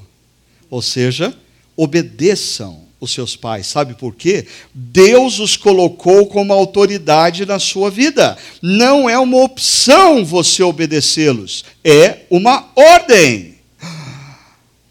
ou 0.69 0.81
seja, 0.81 1.35
obedeçam 1.75 2.87
os 2.99 3.11
seus 3.11 3.35
pais. 3.35 3.67
Sabe 3.67 3.93
por 3.93 4.15
quê? 4.15 4.45
Deus 4.73 5.39
os 5.39 5.55
colocou 5.55 6.27
como 6.27 6.51
autoridade 6.51 7.45
na 7.45 7.59
sua 7.59 7.89
vida. 7.89 8.37
Não 8.61 9.09
é 9.09 9.17
uma 9.17 9.43
opção 9.43 10.25
você 10.25 10.63
obedecê-los, 10.63 11.63
é 11.83 12.25
uma 12.29 12.69
ordem. 12.75 13.55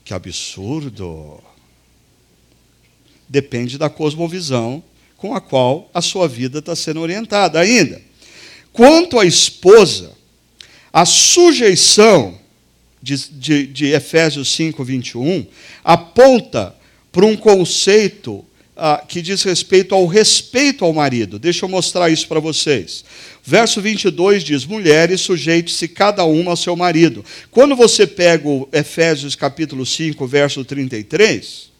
Que 0.04 0.14
absurdo! 0.14 1.42
Depende 3.28 3.76
da 3.76 3.90
cosmovisão 3.90 4.82
com 5.16 5.34
a 5.34 5.40
qual 5.40 5.90
a 5.92 6.00
sua 6.00 6.28
vida 6.28 6.60
está 6.60 6.76
sendo 6.76 7.00
orientada 7.00 7.58
ainda. 7.58 8.00
Quanto 8.76 9.18
à 9.18 9.24
esposa, 9.24 10.12
a 10.92 11.06
sujeição 11.06 12.38
de, 13.02 13.16
de, 13.30 13.66
de 13.68 13.86
Efésios 13.86 14.52
5, 14.52 14.84
21 14.84 15.46
aponta 15.82 16.76
para 17.10 17.24
um 17.24 17.34
conceito 17.34 18.44
ah, 18.76 19.02
que 19.08 19.22
diz 19.22 19.42
respeito 19.42 19.94
ao 19.94 20.04
respeito 20.04 20.84
ao 20.84 20.92
marido. 20.92 21.38
Deixa 21.38 21.64
eu 21.64 21.70
mostrar 21.70 22.10
isso 22.10 22.28
para 22.28 22.38
vocês. 22.38 23.02
Verso 23.42 23.80
22 23.80 24.44
diz: 24.44 24.66
Mulheres, 24.66 25.22
sujeite-se 25.22 25.88
cada 25.88 26.24
uma 26.24 26.50
ao 26.50 26.56
seu 26.56 26.76
marido. 26.76 27.24
Quando 27.50 27.74
você 27.74 28.06
pega 28.06 28.46
o 28.46 28.68
Efésios 28.70 29.34
capítulo 29.34 29.86
5, 29.86 30.26
verso 30.26 30.62
33, 30.62 31.70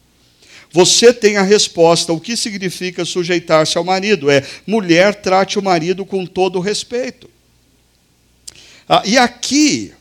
você 0.73 1.13
tem 1.13 1.37
a 1.37 1.43
resposta. 1.43 2.13
O 2.13 2.21
que 2.21 2.37
significa 2.37 3.05
sujeitar-se 3.05 3.79
ao 3.79 3.85
marido? 3.85 4.31
É 4.31 4.43
mulher, 4.67 5.15
trate 5.15 5.59
o 5.59 5.63
marido 5.63 6.05
com 6.05 6.27
todo 6.27 6.61
respeito. 6.61 7.31
Ah, 8.89 9.03
e 9.05 9.19
aqui, 9.19 9.93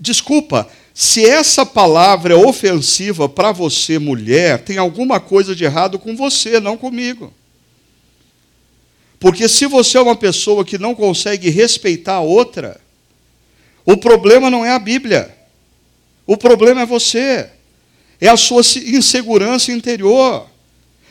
desculpa, 0.00 0.68
se 0.94 1.24
essa 1.24 1.64
palavra 1.64 2.34
é 2.34 2.36
ofensiva 2.36 3.28
para 3.28 3.52
você, 3.52 3.98
mulher, 3.98 4.60
tem 4.60 4.78
alguma 4.78 5.20
coisa 5.20 5.54
de 5.54 5.64
errado 5.64 5.98
com 5.98 6.16
você, 6.16 6.58
não 6.58 6.76
comigo. 6.76 7.32
Porque 9.20 9.48
se 9.48 9.66
você 9.66 9.98
é 9.98 10.00
uma 10.00 10.16
pessoa 10.16 10.64
que 10.64 10.78
não 10.78 10.94
consegue 10.94 11.50
respeitar 11.50 12.14
a 12.14 12.20
outra, 12.20 12.80
o 13.84 13.96
problema 13.96 14.50
não 14.50 14.64
é 14.64 14.70
a 14.70 14.78
Bíblia. 14.78 15.36
O 16.26 16.36
problema 16.36 16.82
é 16.82 16.86
você. 16.86 17.48
É 18.20 18.28
a 18.28 18.36
sua 18.36 18.62
insegurança 18.86 19.72
interior. 19.72 20.46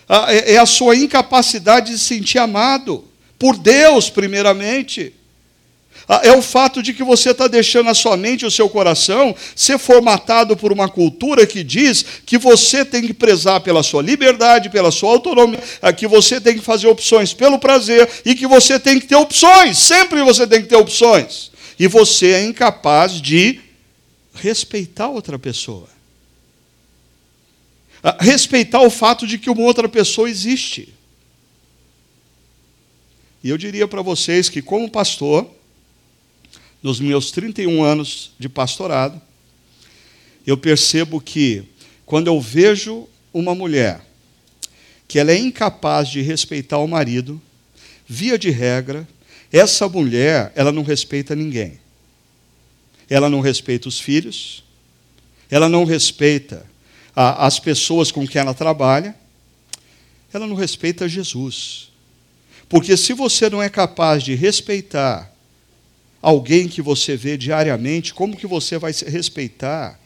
É, 0.09 0.53
é 0.53 0.57
a 0.57 0.65
sua 0.65 0.95
incapacidade 0.95 1.91
de 1.91 1.99
se 1.99 2.05
sentir 2.05 2.39
amado. 2.39 3.03
Por 3.37 3.57
Deus, 3.57 4.09
primeiramente. 4.09 5.13
Ah, 6.09 6.21
é 6.23 6.31
o 6.31 6.41
fato 6.41 6.81
de 6.81 6.93
que 6.93 7.03
você 7.03 7.31
está 7.31 7.47
deixando 7.47 7.89
a 7.89 7.93
sua 7.93 8.15
mente 8.15 8.43
e 8.43 8.45
o 8.45 8.51
seu 8.51 8.69
coração 8.69 9.35
ser 9.53 9.77
formatado 9.77 10.55
por 10.55 10.71
uma 10.71 10.87
cultura 10.87 11.45
que 11.45 11.63
diz 11.63 12.05
que 12.25 12.37
você 12.37 12.85
tem 12.85 13.05
que 13.05 13.13
prezar 13.13 13.59
pela 13.59 13.83
sua 13.83 14.01
liberdade, 14.01 14.69
pela 14.69 14.89
sua 14.89 15.11
autonomia, 15.11 15.59
ah, 15.81 15.91
que 15.91 16.07
você 16.07 16.39
tem 16.39 16.55
que 16.55 16.63
fazer 16.63 16.87
opções 16.87 17.33
pelo 17.33 17.59
prazer 17.59 18.07
e 18.23 18.35
que 18.35 18.47
você 18.47 18.79
tem 18.79 18.99
que 18.99 19.07
ter 19.07 19.15
opções. 19.15 19.77
Sempre 19.77 20.23
você 20.23 20.47
tem 20.47 20.61
que 20.61 20.69
ter 20.69 20.77
opções. 20.77 21.51
E 21.77 21.87
você 21.87 22.31
é 22.31 22.43
incapaz 22.43 23.21
de 23.21 23.59
respeitar 24.33 25.09
outra 25.09 25.37
pessoa. 25.37 25.96
Respeitar 28.19 28.81
o 28.81 28.89
fato 28.89 29.27
de 29.27 29.37
que 29.37 29.49
uma 29.49 29.63
outra 29.63 29.89
pessoa 29.89 30.29
existe. 30.29 30.93
E 33.43 33.49
eu 33.49 33.57
diria 33.57 33.87
para 33.87 34.01
vocês 34.01 34.49
que, 34.49 34.61
como 34.61 34.89
pastor, 34.89 35.49
nos 36.81 36.99
meus 36.99 37.31
31 37.31 37.83
anos 37.83 38.31
de 38.37 38.47
pastorado, 38.47 39.21
eu 40.45 40.57
percebo 40.57 41.19
que 41.19 41.63
quando 42.05 42.27
eu 42.27 42.39
vejo 42.39 43.07
uma 43.33 43.53
mulher 43.53 44.01
que 45.07 45.19
ela 45.19 45.31
é 45.31 45.37
incapaz 45.37 46.09
de 46.09 46.21
respeitar 46.21 46.77
o 46.77 46.87
marido, 46.87 47.41
via 48.05 48.37
de 48.37 48.49
regra, 48.49 49.07
essa 49.51 49.87
mulher, 49.87 50.51
ela 50.55 50.71
não 50.71 50.83
respeita 50.83 51.35
ninguém. 51.35 51.79
Ela 53.09 53.29
não 53.29 53.39
respeita 53.39 53.87
os 53.87 53.99
filhos, 53.99 54.63
ela 55.49 55.69
não 55.69 55.85
respeita 55.85 56.65
a, 57.19 57.47
as 57.47 57.57
pessoas 57.57 58.11
com 58.11 58.27
quem 58.27 58.39
ela 58.39 58.53
trabalha, 58.53 59.15
ela 60.31 60.45
não 60.45 60.55
respeita 60.55 61.09
Jesus. 61.09 61.89
Porque 62.69 62.95
se 62.95 63.11
você 63.11 63.49
não 63.49 63.63
é 63.63 63.69
capaz 63.69 64.21
de 64.21 64.35
respeitar 64.35 65.33
alguém 66.21 66.67
que 66.67 66.79
você 66.79 67.17
vê 67.17 67.35
diariamente, 67.35 68.13
como 68.13 68.37
que 68.37 68.45
você 68.45 68.77
vai 68.77 68.91
respeitar 68.91 69.99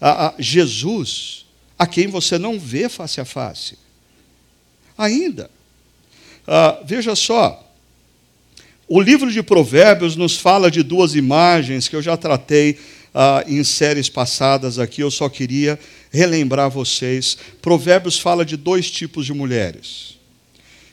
a, 0.00 0.28
a 0.28 0.34
Jesus, 0.38 1.44
a 1.78 1.86
quem 1.86 2.06
você 2.06 2.38
não 2.38 2.58
vê 2.58 2.88
face 2.88 3.20
a 3.20 3.26
face? 3.26 3.76
Ainda. 4.96 5.50
Ah, 6.46 6.80
veja 6.82 7.14
só, 7.14 7.62
o 8.88 9.02
livro 9.02 9.30
de 9.30 9.42
Provérbios 9.42 10.16
nos 10.16 10.38
fala 10.38 10.70
de 10.70 10.82
duas 10.82 11.14
imagens 11.14 11.88
que 11.88 11.96
eu 11.96 12.00
já 12.00 12.16
tratei 12.16 12.78
ah, 13.14 13.44
em 13.46 13.62
séries 13.62 14.08
passadas 14.08 14.78
aqui, 14.78 15.00
eu 15.00 15.10
só 15.10 15.28
queria 15.28 15.78
relembrar 16.10 16.68
vocês. 16.68 17.38
Provérbios 17.62 18.18
fala 18.18 18.44
de 18.44 18.56
dois 18.56 18.90
tipos 18.90 19.24
de 19.24 19.32
mulheres. 19.32 20.18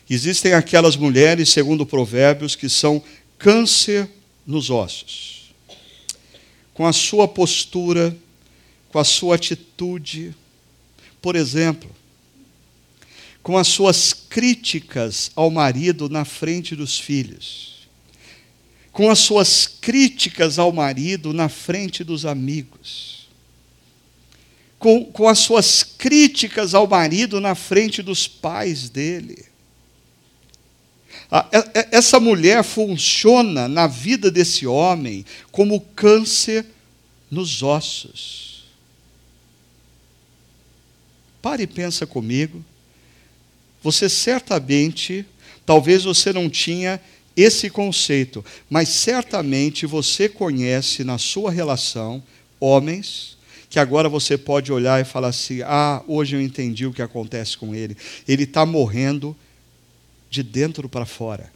Existem 0.08 0.54
aquelas 0.54 0.96
mulheres, 0.96 1.50
segundo 1.50 1.86
Provérbios, 1.86 2.56
que 2.56 2.70
são 2.70 3.02
câncer 3.40 4.08
nos 4.46 4.70
ossos. 4.70 5.54
Com 6.74 6.86
a 6.86 6.94
sua 6.94 7.28
postura, 7.28 8.16
com 8.90 9.00
a 9.00 9.04
sua 9.04 9.36
atitude, 9.36 10.36
por 11.22 11.36
exemplo, 11.36 11.90
com 13.42 13.58
as 13.58 13.68
suas 13.68 14.14
críticas 14.14 15.32
ao 15.36 15.50
marido 15.50 16.10
na 16.10 16.26
frente 16.26 16.76
dos 16.76 17.00
filhos, 17.00 17.71
com 18.92 19.10
as 19.10 19.20
suas 19.20 19.68
críticas 19.68 20.60
ao 20.60 20.72
marido 20.72 21.34
na 21.34 21.50
frente 21.50 22.04
dos 22.04 22.26
amigos, 22.26 23.30
com, 24.78 25.06
com 25.06 25.28
as 25.28 25.40
suas 25.40 25.84
críticas 25.84 26.74
ao 26.74 26.88
marido 26.88 27.40
na 27.40 27.56
frente 27.56 28.02
dos 28.02 28.28
pais 28.28 28.90
dele 28.90 29.52
essa 31.92 32.20
mulher 32.20 32.62
funciona 32.62 33.68
na 33.70 33.88
vida 33.88 34.30
desse 34.30 34.68
homem 34.68 35.26
como 35.50 35.80
câncer 35.80 36.66
nos 37.30 37.64
ossos. 37.64 38.66
Pare 41.42 41.64
e 41.64 41.68
pensa 41.68 42.06
comigo. 42.06 42.64
Você 43.82 44.10
certamente, 44.10 45.26
talvez 45.66 46.04
você 46.04 46.34
não 46.34 46.50
tinha 46.50 47.02
esse 47.36 47.70
conceito, 47.70 48.44
mas 48.70 48.90
certamente 48.90 49.86
você 49.86 50.28
conhece 50.28 51.04
na 51.04 51.18
sua 51.18 51.52
relação 51.52 52.22
homens 52.60 53.38
que 53.70 53.80
agora 53.80 54.10
você 54.10 54.38
pode 54.38 54.72
olhar 54.72 55.00
e 55.00 55.06
falar 55.06 55.30
assim: 55.30 55.62
ah, 55.64 56.04
hoje 56.06 56.36
eu 56.36 56.42
entendi 56.42 56.86
o 56.86 56.94
que 56.94 57.02
acontece 57.02 57.58
com 57.58 57.74
ele. 57.74 57.96
Ele 58.28 58.44
está 58.44 58.66
morrendo 58.66 59.36
de 60.30 60.44
dentro 60.44 60.90
para 60.90 61.06
fora. 61.06 61.52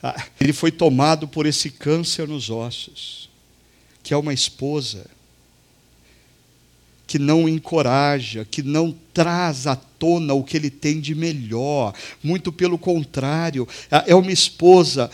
Ah, 0.00 0.24
ele 0.40 0.52
foi 0.52 0.70
tomado 0.70 1.26
por 1.26 1.46
esse 1.46 1.68
câncer 1.68 2.28
nos 2.28 2.48
ossos, 2.48 3.28
que 4.04 4.14
é 4.14 4.16
uma 4.16 4.32
esposa 4.32 5.15
que 7.16 7.22
não 7.22 7.48
encoraja, 7.48 8.46
que 8.50 8.62
não 8.62 8.94
traz 9.14 9.66
à 9.66 9.74
tona 9.74 10.34
o 10.34 10.44
que 10.44 10.54
ele 10.54 10.68
tem 10.68 11.00
de 11.00 11.14
melhor. 11.14 11.94
Muito 12.22 12.52
pelo 12.52 12.76
contrário, 12.76 13.66
é 14.06 14.14
uma 14.14 14.30
esposa 14.30 15.10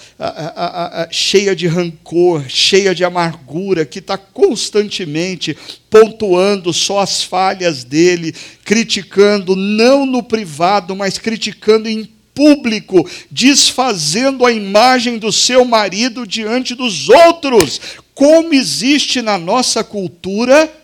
cheia 1.12 1.54
de 1.54 1.68
rancor, 1.68 2.44
cheia 2.48 2.92
de 2.92 3.04
amargura, 3.04 3.86
que 3.86 4.00
está 4.00 4.18
constantemente 4.18 5.56
pontuando 5.88 6.72
só 6.72 6.98
as 6.98 7.22
falhas 7.22 7.84
dele, 7.84 8.34
criticando, 8.64 9.54
não 9.54 10.04
no 10.04 10.24
privado, 10.24 10.96
mas 10.96 11.18
criticando 11.18 11.88
em 11.88 12.08
público, 12.34 13.08
desfazendo 13.30 14.44
a 14.44 14.50
imagem 14.50 15.18
do 15.18 15.30
seu 15.30 15.64
marido 15.64 16.26
diante 16.26 16.74
dos 16.74 17.08
outros, 17.08 17.80
como 18.12 18.52
existe 18.52 19.22
na 19.22 19.38
nossa 19.38 19.84
cultura 19.84 20.81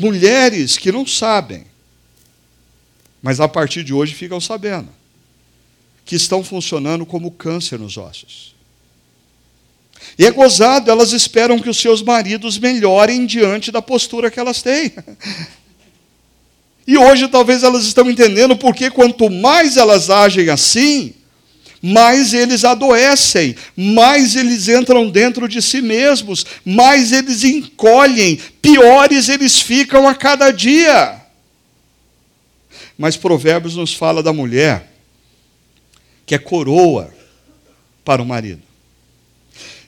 mulheres 0.00 0.76
que 0.76 0.90
não 0.90 1.06
sabem, 1.06 1.66
mas 3.22 3.38
a 3.38 3.46
partir 3.46 3.84
de 3.84 3.92
hoje 3.92 4.14
ficam 4.14 4.40
sabendo, 4.40 4.88
que 6.04 6.16
estão 6.16 6.42
funcionando 6.42 7.04
como 7.04 7.30
câncer 7.30 7.78
nos 7.78 7.96
ossos. 7.96 8.54
E 10.18 10.24
é 10.26 10.30
gozado, 10.30 10.90
elas 10.90 11.12
esperam 11.12 11.58
que 11.58 11.68
os 11.68 11.76
seus 11.76 12.02
maridos 12.02 12.58
melhorem 12.58 13.26
diante 13.26 13.70
da 13.70 13.82
postura 13.82 14.30
que 14.30 14.40
elas 14.40 14.62
têm. 14.62 14.92
E 16.86 16.98
hoje 16.98 17.28
talvez 17.28 17.62
elas 17.62 17.84
estão 17.84 18.10
entendendo 18.10 18.56
porque 18.56 18.90
quanto 18.90 19.30
mais 19.30 19.76
elas 19.76 20.10
agem 20.10 20.48
assim, 20.48 21.14
mais 21.82 22.34
eles 22.34 22.64
adoecem, 22.64 23.56
mais 23.76 24.36
eles 24.36 24.68
entram 24.68 25.08
dentro 25.10 25.48
de 25.48 25.62
si 25.62 25.80
mesmos, 25.80 26.44
mais 26.64 27.12
eles 27.12 27.44
encolhem, 27.44 28.38
piores 28.60 29.28
eles 29.28 29.60
ficam 29.60 30.06
a 30.06 30.14
cada 30.14 30.50
dia. 30.50 31.20
Mas 32.98 33.16
Provérbios 33.16 33.76
nos 33.76 33.94
fala 33.94 34.22
da 34.22 34.32
mulher 34.32 34.92
que 36.26 36.34
é 36.34 36.38
coroa 36.38 37.12
para 38.04 38.22
o 38.22 38.26
marido. 38.26 38.62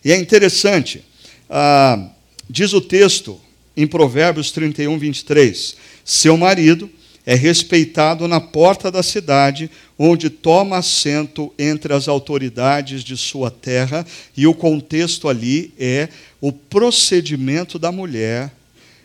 E 0.04 0.10
é 0.10 0.16
interessante, 0.16 1.04
ah, 1.48 2.08
diz 2.48 2.72
o 2.72 2.80
texto 2.80 3.40
em 3.76 3.86
Provérbios 3.86 4.50
31, 4.50 4.98
23 4.98 5.76
seu 6.04 6.36
marido 6.36 6.90
é 7.24 7.34
respeitado 7.34 8.26
na 8.26 8.40
porta 8.40 8.90
da 8.90 9.02
cidade, 9.02 9.70
onde 9.98 10.28
toma 10.28 10.78
assento 10.78 11.52
entre 11.58 11.92
as 11.94 12.08
autoridades 12.08 13.04
de 13.04 13.16
sua 13.16 13.50
terra, 13.50 14.04
e 14.36 14.46
o 14.46 14.54
contexto 14.54 15.28
ali 15.28 15.72
é 15.78 16.08
o 16.40 16.52
procedimento 16.52 17.78
da 17.78 17.92
mulher 17.92 18.52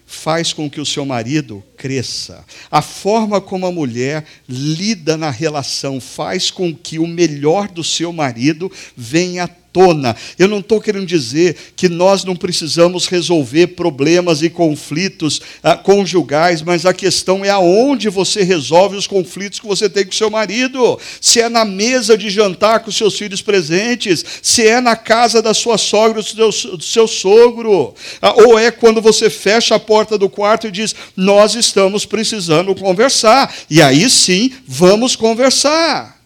faz 0.10 0.54
com 0.54 0.70
que 0.70 0.80
o 0.80 0.86
seu 0.86 1.06
marido 1.06 1.62
cresça. 1.76 2.44
A 2.72 2.82
forma 2.82 3.42
como 3.42 3.68
a 3.68 3.72
mulher 3.72 4.24
lida 4.48 5.18
na 5.18 5.30
relação 5.30 6.00
faz 6.00 6.50
com 6.50 6.74
que 6.74 6.98
o 6.98 7.06
melhor 7.06 7.68
do 7.68 7.84
seu 7.84 8.14
marido 8.14 8.72
venha 8.96 9.50
tona. 9.78 10.16
Eu 10.40 10.48
não 10.48 10.58
estou 10.58 10.82
querendo 10.82 11.06
dizer 11.06 11.56
que 11.76 11.88
nós 11.88 12.24
não 12.24 12.36
precisamos 12.36 13.06
resolver 13.06 13.68
problemas 13.68 14.42
e 14.42 14.50
conflitos 14.50 15.40
ah, 15.62 15.76
conjugais, 15.76 16.64
mas 16.64 16.84
a 16.84 16.94
questão 16.96 17.46
é 17.46 17.50
aonde 17.52 18.10
você 18.10 18.42
resolve 18.42 18.96
os 18.96 19.06
conflitos 19.06 19.60
que 19.60 19.68
você 19.68 19.88
tem 19.88 20.04
com 20.04 20.12
seu 20.12 20.32
marido. 20.32 21.00
Se 21.22 21.40
é 21.40 21.48
na 21.48 21.64
mesa 21.64 22.18
de 22.18 22.28
jantar 22.28 22.80
com 22.80 22.92
seus 22.92 23.16
filhos 23.16 23.44
presentes, 23.44 24.26
se 24.42 24.66
é 24.66 24.82
na 24.82 24.96
casa 24.96 25.44
da 25.44 25.54
sua 25.54 25.78
sogra 25.78 26.24
ou 26.40 26.52
do 26.78 26.84
seu, 26.84 27.08
sogro, 27.08 27.94
ah, 28.20 28.34
ou 28.34 28.58
é 28.58 28.72
quando 28.72 29.00
você 29.00 29.30
fecha 29.30 29.76
a 29.76 29.80
porta 29.80 30.18
do 30.18 30.28
quarto 30.28 30.66
e 30.66 30.72
diz: 30.72 30.96
Nós 31.16 31.54
estamos 31.54 32.04
precisando 32.04 32.74
conversar. 32.74 33.54
E 33.70 33.80
aí 33.80 34.10
sim, 34.10 34.52
vamos 34.66 35.16
conversar. 35.16 36.17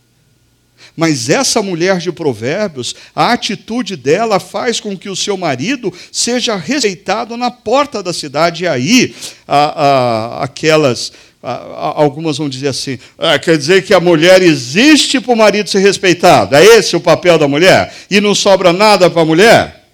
Mas 0.96 1.30
essa 1.30 1.62
mulher 1.62 1.98
de 2.00 2.12
Provérbios, 2.12 2.96
a 3.16 3.32
atitude 3.32 3.96
dela 3.96 4.40
faz 4.40 4.80
com 4.80 4.98
que 4.98 5.10
o 5.10 5.16
seu 5.16 5.38
marido 5.38 5.94
seja 6.12 6.56
respeitado 6.56 7.38
na 7.38 7.50
porta 7.50 8.04
da 8.04 8.14
cidade. 8.14 8.64
E 8.64 8.68
aí, 8.68 9.16
a, 9.48 9.58
a, 9.58 10.44
aquelas. 10.44 11.12
A, 11.42 12.02
algumas 12.02 12.38
vão 12.38 12.50
dizer 12.50 12.68
assim: 12.68 13.00
ah, 13.18 13.40
quer 13.40 13.58
dizer 13.58 13.84
que 13.84 13.94
a 13.94 14.00
mulher 14.00 14.42
existe 14.42 15.20
para 15.20 15.34
o 15.34 15.38
marido 15.38 15.70
ser 15.70 15.80
respeitado? 15.80 16.56
É 16.56 16.64
esse 16.64 16.96
o 16.96 17.02
papel 17.02 17.38
da 17.38 17.48
mulher? 17.48 17.94
E 18.10 18.20
não 18.20 18.36
sobra 18.36 18.74
nada 18.74 19.10
para 19.10 19.22
a 19.22 19.26
mulher? 19.26 19.88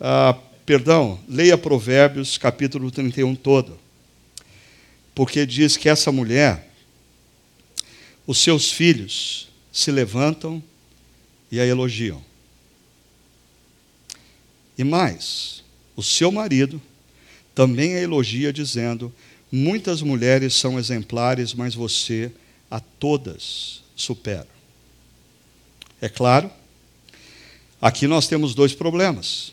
Ah, 0.00 0.34
perdão, 0.64 1.18
leia 1.28 1.58
Provérbios 1.58 2.38
capítulo 2.38 2.90
31 2.90 3.34
todo. 3.34 3.78
Porque 5.14 5.44
diz 5.44 5.76
que 5.76 5.88
essa 5.88 6.10
mulher, 6.10 6.66
os 8.26 8.38
seus 8.38 8.72
filhos, 8.72 9.51
se 9.72 9.90
levantam 9.90 10.62
e 11.50 11.58
a 11.58 11.66
elogiam. 11.66 12.22
E 14.76 14.84
mais, 14.84 15.64
o 15.96 16.02
seu 16.02 16.30
marido 16.30 16.80
também 17.54 17.94
a 17.94 18.00
elogia, 18.00 18.52
dizendo: 18.52 19.12
Muitas 19.50 20.00
mulheres 20.00 20.54
são 20.54 20.78
exemplares, 20.78 21.54
mas 21.54 21.74
você 21.74 22.32
a 22.70 22.80
todas 22.80 23.82
supera. 23.94 24.48
É 26.00 26.08
claro, 26.08 26.50
aqui 27.80 28.06
nós 28.06 28.26
temos 28.26 28.54
dois 28.54 28.74
problemas. 28.74 29.52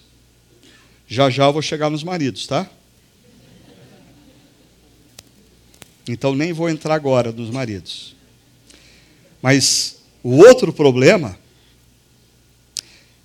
Já 1.08 1.30
já 1.30 1.46
eu 1.46 1.54
vou 1.54 1.62
chegar 1.62 1.90
nos 1.90 2.04
maridos, 2.04 2.48
tá? 2.48 2.70
Então 6.08 6.34
nem 6.34 6.54
vou 6.54 6.70
entrar 6.70 6.96
agora 6.96 7.32
nos 7.32 7.50
maridos. 7.50 8.16
Mas 9.42 9.99
o 10.24 10.38
outro 10.38 10.74
problema, 10.74 11.38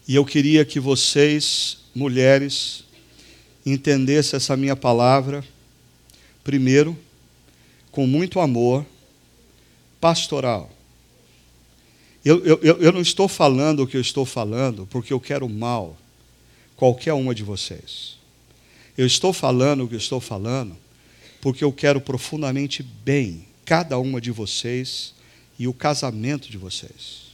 e 0.07 0.15
eu 0.15 0.25
queria 0.25 0.65
que 0.65 0.79
vocês, 0.79 1.79
mulheres, 1.95 2.85
entendessem 3.65 4.37
essa 4.37 4.57
minha 4.57 4.77
palavra, 4.77 5.45
primeiro, 6.43 6.97
com 7.91 8.07
muito 8.07 8.39
amor, 8.39 8.85
pastoral. 10.01 10.71
Eu, 12.25 12.45
eu, 12.45 12.59
eu 12.63 12.93
não 12.93 13.01
estou 13.01 13.29
falando 13.29 13.83
o 13.83 13.87
que 13.87 13.97
eu 13.97 14.01
estou 14.01 14.25
falando 14.25 14.87
porque 14.91 15.13
eu 15.13 15.21
quero 15.21 15.49
mal 15.49 15.97
qualquer 16.77 17.13
uma 17.13 17.35
de 17.35 17.43
vocês. 17.43 18.17
Eu 18.97 19.07
estou 19.07 19.33
falando 19.33 19.85
o 19.85 19.89
que 19.89 19.95
eu 19.95 19.99
estou 19.99 20.21
falando 20.21 20.77
porque 21.41 21.63
eu 21.63 21.73
quero 21.73 22.01
profundamente 22.01 22.83
bem 22.83 23.47
cada 23.65 23.99
uma 23.99 24.21
de 24.21 24.31
vocês 24.31 25.15
e 25.59 25.69
o 25.69 25.73
casamento 25.73 26.51
de 26.51 26.59
vocês. 26.59 27.25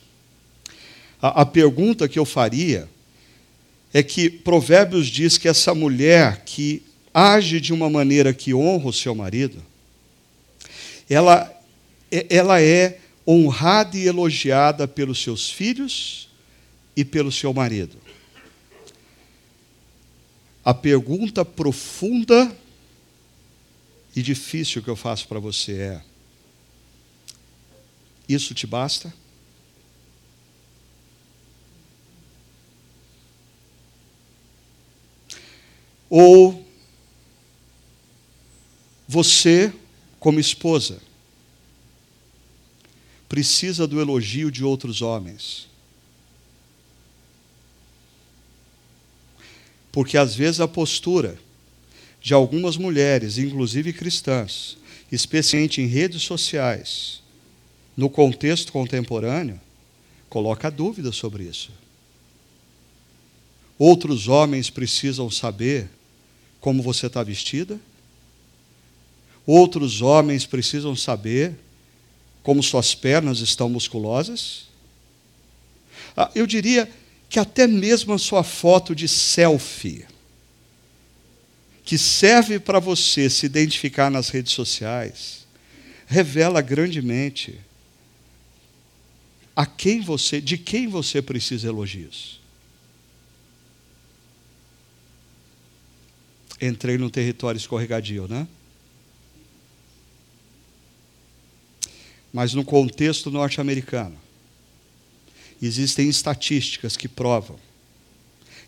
A, 1.20 1.42
a 1.42 1.46
pergunta 1.46 2.08
que 2.08 2.18
eu 2.18 2.24
faria 2.24 2.88
é 3.92 4.02
que 4.02 4.30
Provérbios 4.30 5.08
diz 5.08 5.36
que 5.36 5.48
essa 5.48 5.74
mulher 5.74 6.44
que 6.44 6.82
age 7.12 7.60
de 7.60 7.72
uma 7.72 7.90
maneira 7.90 8.32
que 8.32 8.54
honra 8.54 8.88
o 8.88 8.92
seu 8.92 9.14
marido, 9.14 9.62
ela, 11.08 11.52
é, 12.10 12.26
ela 12.30 12.60
é 12.62 13.00
honrada 13.26 13.96
e 13.96 14.06
elogiada 14.06 14.86
pelos 14.86 15.22
seus 15.22 15.50
filhos 15.50 16.28
e 16.96 17.04
pelo 17.04 17.32
seu 17.32 17.52
marido. 17.52 17.96
A 20.64 20.74
pergunta 20.74 21.44
profunda 21.44 22.54
e 24.14 24.22
difícil 24.22 24.82
que 24.82 24.88
eu 24.88 24.96
faço 24.96 25.26
para 25.26 25.40
você 25.40 25.72
é: 25.72 26.02
isso 28.32 28.54
te 28.54 28.66
basta? 28.66 29.12
Ou 36.08 36.66
você, 39.06 39.72
como 40.18 40.40
esposa, 40.40 41.00
precisa 43.28 43.86
do 43.86 44.00
elogio 44.00 44.50
de 44.50 44.64
outros 44.64 45.02
homens? 45.02 45.68
Porque 49.92 50.16
às 50.16 50.34
vezes 50.34 50.60
a 50.60 50.68
postura 50.68 51.38
de 52.20 52.34
algumas 52.34 52.76
mulheres, 52.76 53.38
inclusive 53.38 53.92
cristãs, 53.92 54.76
especialmente 55.10 55.80
em 55.80 55.86
redes 55.86 56.22
sociais, 56.22 57.22
no 58.00 58.08
contexto 58.08 58.72
contemporâneo, 58.72 59.60
coloca 60.30 60.70
dúvida 60.70 61.12
sobre 61.12 61.44
isso. 61.44 61.70
Outros 63.78 64.26
homens 64.26 64.70
precisam 64.70 65.30
saber 65.30 65.86
como 66.62 66.82
você 66.82 67.08
está 67.08 67.22
vestida. 67.22 67.78
Outros 69.46 70.00
homens 70.00 70.46
precisam 70.46 70.96
saber 70.96 71.54
como 72.42 72.62
suas 72.62 72.94
pernas 72.94 73.40
estão 73.40 73.68
musculosas. 73.68 74.64
Ah, 76.16 76.30
eu 76.34 76.46
diria 76.46 76.90
que 77.28 77.38
até 77.38 77.66
mesmo 77.66 78.14
a 78.14 78.18
sua 78.18 78.42
foto 78.42 78.96
de 78.96 79.06
selfie 79.06 80.06
que 81.84 81.98
serve 81.98 82.58
para 82.58 82.78
você 82.78 83.28
se 83.28 83.44
identificar 83.44 84.10
nas 84.10 84.30
redes 84.30 84.52
sociais, 84.54 85.46
revela 86.06 86.62
grandemente 86.62 87.60
a 89.54 89.66
quem 89.66 90.00
você, 90.00 90.40
de 90.40 90.56
quem 90.56 90.88
você 90.88 91.20
precisa 91.20 91.68
elogios. 91.68 92.40
Entrei 96.60 96.98
no 96.98 97.10
território 97.10 97.58
escorregadio, 97.58 98.28
né? 98.28 98.46
Mas 102.32 102.54
no 102.54 102.64
contexto 102.64 103.30
norte-americano, 103.30 104.16
existem 105.60 106.08
estatísticas 106.08 106.96
que 106.96 107.08
provam 107.08 107.58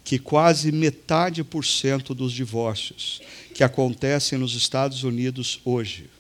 que 0.05 0.19
quase 0.19 0.73
metade 0.73 1.45
por 1.45 1.65
cento 1.65 2.15
dos 2.15 2.33
divórcios 2.33 3.21
que 3.55 3.63
acontecem 3.63 4.37
nos 4.39 4.55
Estados 4.55 5.05
Unidos 5.05 5.61
hoje 5.65 6.11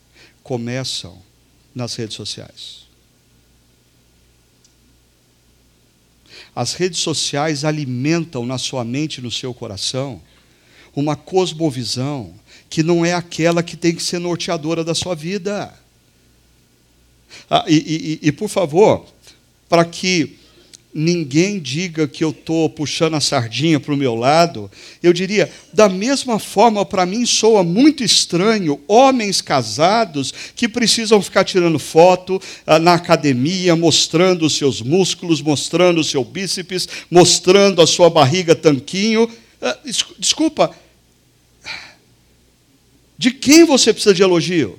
começam 0.42 1.20
nas 1.74 1.94
redes 1.96 2.14
sociais. 2.14 2.86
As 6.54 6.74
redes 6.74 7.00
sociais 7.00 7.64
alimentam 7.64 8.44
na 8.44 8.58
sua 8.58 8.84
mente 8.84 9.18
e 9.18 9.22
no 9.22 9.30
seu 9.30 9.54
coração 9.54 10.20
uma 10.94 11.16
cosmovisão 11.16 12.34
que 12.68 12.82
não 12.82 13.04
é 13.04 13.14
aquela 13.14 13.62
que 13.62 13.76
tem 13.76 13.94
que 13.94 14.02
ser 14.02 14.18
norteadora 14.18 14.84
da 14.84 14.94
sua 14.94 15.14
vida. 15.14 15.72
Ah, 17.48 17.64
e, 17.66 18.18
e, 18.22 18.28
e, 18.28 18.32
por 18.32 18.48
favor, 18.48 19.06
para 19.68 19.84
que 19.84 20.38
ninguém 20.94 21.58
diga 21.58 22.06
que 22.06 22.22
eu 22.22 22.30
estou 22.30 22.68
puxando 22.68 23.14
a 23.14 23.20
sardinha 23.20 23.80
para 23.80 23.94
o 23.94 23.96
meu 23.96 24.14
lado, 24.14 24.70
eu 25.02 25.12
diria, 25.12 25.50
da 25.72 25.88
mesma 25.88 26.38
forma, 26.38 26.84
para 26.84 27.06
mim 27.06 27.24
soa 27.24 27.64
muito 27.64 28.04
estranho 28.04 28.80
homens 28.86 29.40
casados 29.40 30.32
que 30.54 30.68
precisam 30.68 31.22
ficar 31.22 31.44
tirando 31.44 31.78
foto 31.78 32.40
ah, 32.66 32.78
na 32.78 32.94
academia, 32.94 33.74
mostrando 33.74 34.44
os 34.44 34.56
seus 34.56 34.82
músculos, 34.82 35.40
mostrando 35.40 36.00
o 36.00 36.04
seu 36.04 36.24
bíceps, 36.24 36.88
mostrando 37.10 37.80
a 37.80 37.86
sua 37.86 38.10
barriga 38.10 38.54
tanquinho. 38.54 39.28
Ah, 39.60 39.78
desculpa, 40.18 40.74
de 43.16 43.30
quem 43.30 43.64
você 43.64 43.92
precisa 43.92 44.14
de 44.14 44.22
elogio? 44.22 44.78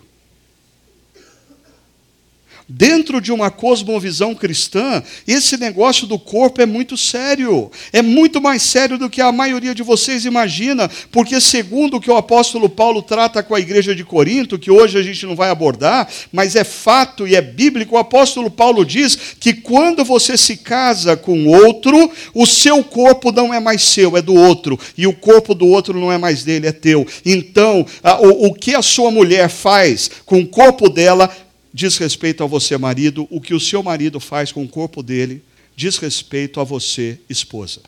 Dentro 2.76 3.22
de 3.22 3.32
uma 3.32 3.52
cosmovisão 3.52 4.34
cristã, 4.34 5.04
esse 5.28 5.58
negócio 5.58 6.08
do 6.08 6.18
corpo 6.18 6.60
é 6.60 6.66
muito 6.66 6.98
sério. 6.98 7.70
É 7.92 8.02
muito 8.02 8.42
mais 8.42 8.64
sério 8.64 8.98
do 8.98 9.12
que 9.12 9.22
a 9.22 9.32
maioria 9.32 9.76
de 9.76 9.84
vocês 9.84 10.26
imagina, 10.26 10.90
porque, 11.12 11.40
segundo 11.40 11.98
o 11.98 12.02
que 12.02 12.10
o 12.10 12.18
apóstolo 12.18 12.68
Paulo 12.68 13.04
trata 13.04 13.44
com 13.44 13.54
a 13.54 13.60
igreja 13.60 13.94
de 13.94 14.04
Corinto, 14.04 14.58
que 14.58 14.72
hoje 14.72 14.98
a 14.98 15.04
gente 15.04 15.24
não 15.24 15.36
vai 15.36 15.52
abordar, 15.52 16.10
mas 16.32 16.56
é 16.56 16.64
fato 16.64 17.28
e 17.28 17.36
é 17.36 17.42
bíblico, 17.44 17.94
o 17.94 18.00
apóstolo 18.00 18.50
Paulo 18.50 18.84
diz 18.84 19.36
que 19.40 19.54
quando 19.54 20.04
você 20.04 20.36
se 20.36 20.58
casa 20.58 21.16
com 21.16 21.46
outro, 21.46 22.12
o 22.34 22.48
seu 22.48 22.84
corpo 22.84 23.32
não 23.32 23.54
é 23.54 23.60
mais 23.60 23.84
seu, 23.84 24.18
é 24.18 24.22
do 24.22 24.34
outro, 24.34 24.80
e 24.98 25.06
o 25.06 25.14
corpo 25.14 25.54
do 25.54 25.68
outro 25.68 26.00
não 26.00 26.12
é 26.12 26.18
mais 26.18 26.44
dele, 26.44 26.66
é 26.66 26.72
teu. 26.72 27.06
Então, 27.24 27.86
o, 28.20 28.48
o 28.48 28.54
que 28.56 28.74
a 28.74 28.82
sua 28.82 29.12
mulher 29.12 29.48
faz 29.48 30.10
com 30.26 30.40
o 30.40 30.48
corpo 30.48 30.90
dela 30.90 31.30
diz 31.74 31.98
respeito 31.98 32.44
a 32.44 32.48
você, 32.48 32.78
marido, 32.78 33.28
o 33.30 33.42
que 33.42 33.54
o 33.54 33.60
seu 33.60 33.82
marido 33.82 34.20
faz 34.20 34.52
com 34.52 34.64
o 34.64 34.70
corpo 34.70 35.02
dele 35.02 35.42
diz 35.76 35.98
respeito 35.98 36.60
a 36.60 36.64
você, 36.64 37.20
esposa. 37.30 37.82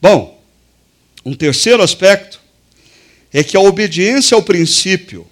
Bom, 0.00 0.42
um 1.24 1.34
terceiro 1.34 1.82
aspecto 1.82 2.40
é 3.32 3.44
que 3.44 3.56
a 3.56 3.60
obediência 3.60 4.34
ao 4.34 4.42
princípio 4.42 5.26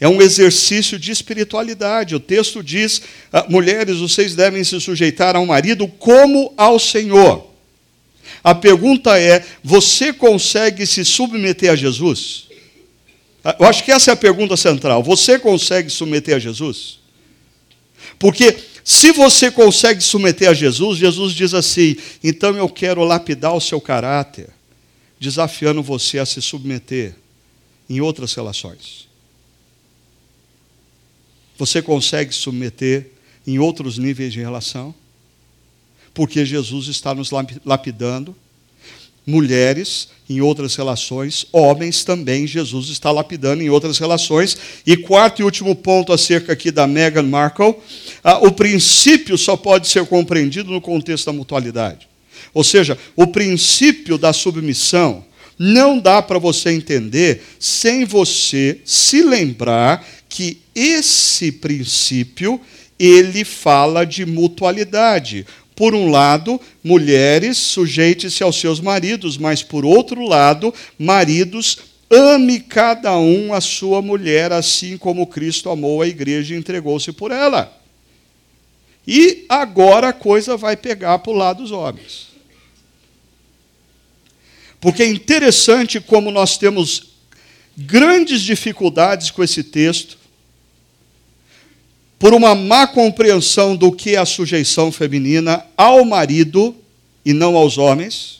é 0.00 0.08
um 0.08 0.22
exercício 0.22 0.98
de 0.98 1.10
espiritualidade. 1.10 2.14
O 2.14 2.20
texto 2.20 2.62
diz: 2.62 3.02
ah, 3.32 3.44
mulheres, 3.48 3.98
vocês 3.98 4.34
devem 4.34 4.64
se 4.64 4.80
sujeitar 4.80 5.36
ao 5.36 5.44
marido 5.44 5.86
como 5.86 6.54
ao 6.56 6.78
Senhor. 6.78 7.46
A 8.42 8.54
pergunta 8.54 9.18
é: 9.18 9.44
você 9.62 10.12
consegue 10.12 10.86
se 10.86 11.04
submeter 11.04 11.70
a 11.70 11.76
Jesus? 11.76 12.47
Eu 13.58 13.66
acho 13.66 13.84
que 13.84 13.92
essa 13.92 14.10
é 14.10 14.14
a 14.14 14.16
pergunta 14.16 14.56
central. 14.56 15.02
Você 15.02 15.38
consegue 15.38 15.88
submeter 15.88 16.36
a 16.36 16.38
Jesus? 16.38 16.98
Porque 18.18 18.56
se 18.84 19.12
você 19.12 19.50
consegue 19.50 20.00
submeter 20.00 20.48
a 20.48 20.54
Jesus, 20.54 20.98
Jesus 20.98 21.34
diz 21.34 21.54
assim: 21.54 21.96
então 22.22 22.56
eu 22.56 22.68
quero 22.68 23.04
lapidar 23.04 23.54
o 23.54 23.60
seu 23.60 23.80
caráter, 23.80 24.50
desafiando 25.18 25.82
você 25.82 26.18
a 26.18 26.26
se 26.26 26.42
submeter 26.42 27.14
em 27.88 28.00
outras 28.00 28.34
relações. 28.34 29.08
Você 31.56 31.82
consegue 31.82 32.32
submeter 32.32 33.10
em 33.46 33.58
outros 33.58 33.98
níveis 33.98 34.32
de 34.32 34.40
relação? 34.40 34.94
Porque 36.14 36.44
Jesus 36.44 36.88
está 36.88 37.14
nos 37.14 37.30
lapidando 37.64 38.34
mulheres 39.28 40.08
em 40.28 40.40
outras 40.40 40.74
relações, 40.74 41.46
homens 41.52 42.02
também, 42.02 42.46
Jesus 42.46 42.88
está 42.88 43.10
lapidando 43.10 43.62
em 43.62 43.68
outras 43.68 43.98
relações. 43.98 44.56
E 44.86 44.96
quarto 44.96 45.40
e 45.40 45.44
último 45.44 45.74
ponto 45.74 46.14
acerca 46.14 46.54
aqui 46.54 46.70
da 46.70 46.86
Meghan 46.86 47.24
Markle, 47.24 47.74
ah, 48.24 48.38
o 48.38 48.50
princípio 48.50 49.36
só 49.36 49.54
pode 49.54 49.86
ser 49.86 50.06
compreendido 50.06 50.70
no 50.70 50.80
contexto 50.80 51.26
da 51.26 51.32
mutualidade. 51.32 52.08
Ou 52.54 52.64
seja, 52.64 52.96
o 53.14 53.26
princípio 53.26 54.16
da 54.16 54.32
submissão 54.32 55.24
não 55.58 55.98
dá 55.98 56.22
para 56.22 56.38
você 56.38 56.70
entender 56.70 57.42
sem 57.58 58.06
você 58.06 58.80
se 58.84 59.22
lembrar 59.22 60.06
que 60.26 60.58
esse 60.74 61.52
princípio 61.52 62.58
ele 62.98 63.44
fala 63.44 64.04
de 64.04 64.24
mutualidade. 64.24 65.46
Por 65.78 65.94
um 65.94 66.10
lado, 66.10 66.60
mulheres, 66.82 67.56
sujeite-se 67.56 68.42
aos 68.42 68.58
seus 68.58 68.80
maridos, 68.80 69.38
mas 69.38 69.62
por 69.62 69.84
outro 69.84 70.26
lado, 70.26 70.74
maridos, 70.98 71.78
ame 72.10 72.58
cada 72.58 73.16
um 73.16 73.54
a 73.54 73.60
sua 73.60 74.02
mulher, 74.02 74.50
assim 74.50 74.98
como 74.98 75.24
Cristo 75.24 75.70
amou 75.70 76.02
a 76.02 76.08
igreja 76.08 76.52
e 76.52 76.58
entregou-se 76.58 77.12
por 77.12 77.30
ela. 77.30 77.72
E 79.06 79.46
agora 79.48 80.08
a 80.08 80.12
coisa 80.12 80.56
vai 80.56 80.76
pegar 80.76 81.20
para 81.20 81.30
o 81.30 81.36
lado 81.36 81.62
dos 81.62 81.70
homens. 81.70 82.26
Porque 84.80 85.04
é 85.04 85.08
interessante 85.08 86.00
como 86.00 86.32
nós 86.32 86.58
temos 86.58 87.10
grandes 87.76 88.40
dificuldades 88.40 89.30
com 89.30 89.44
esse 89.44 89.62
texto, 89.62 90.17
por 92.18 92.34
uma 92.34 92.54
má 92.54 92.86
compreensão 92.86 93.76
do 93.76 93.92
que 93.92 94.16
é 94.16 94.18
a 94.18 94.26
sujeição 94.26 94.90
feminina 94.90 95.64
ao 95.76 96.04
marido 96.04 96.74
e 97.24 97.32
não 97.32 97.56
aos 97.56 97.78
homens. 97.78 98.38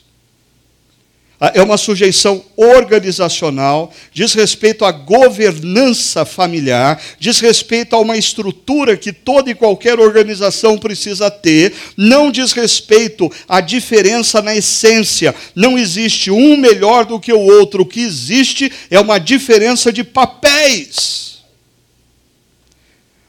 Ah, 1.41 1.53
é 1.55 1.61
uma 1.61 1.77
sujeição 1.77 2.43
organizacional, 2.57 3.93
diz 4.11 4.33
respeito 4.33 4.83
à 4.83 4.91
governança 4.91 6.25
familiar, 6.25 7.01
diz 7.17 7.39
respeito 7.39 7.95
a 7.95 7.99
uma 7.99 8.17
estrutura 8.17 8.97
que 8.97 9.13
toda 9.13 9.49
e 9.49 9.55
qualquer 9.55 10.01
organização 10.01 10.77
precisa 10.77 11.31
ter, 11.31 11.73
não 11.95 12.29
diz 12.29 12.51
respeito 12.51 13.31
à 13.47 13.61
diferença 13.61 14.41
na 14.41 14.53
essência. 14.53 15.33
Não 15.55 15.77
existe 15.77 16.29
um 16.29 16.57
melhor 16.57 17.05
do 17.05 17.17
que 17.17 17.31
o 17.31 17.39
outro, 17.39 17.83
o 17.83 17.85
que 17.85 18.01
existe 18.01 18.69
é 18.91 18.99
uma 18.99 19.17
diferença 19.17 19.93
de 19.93 20.03
papéis. 20.03 21.28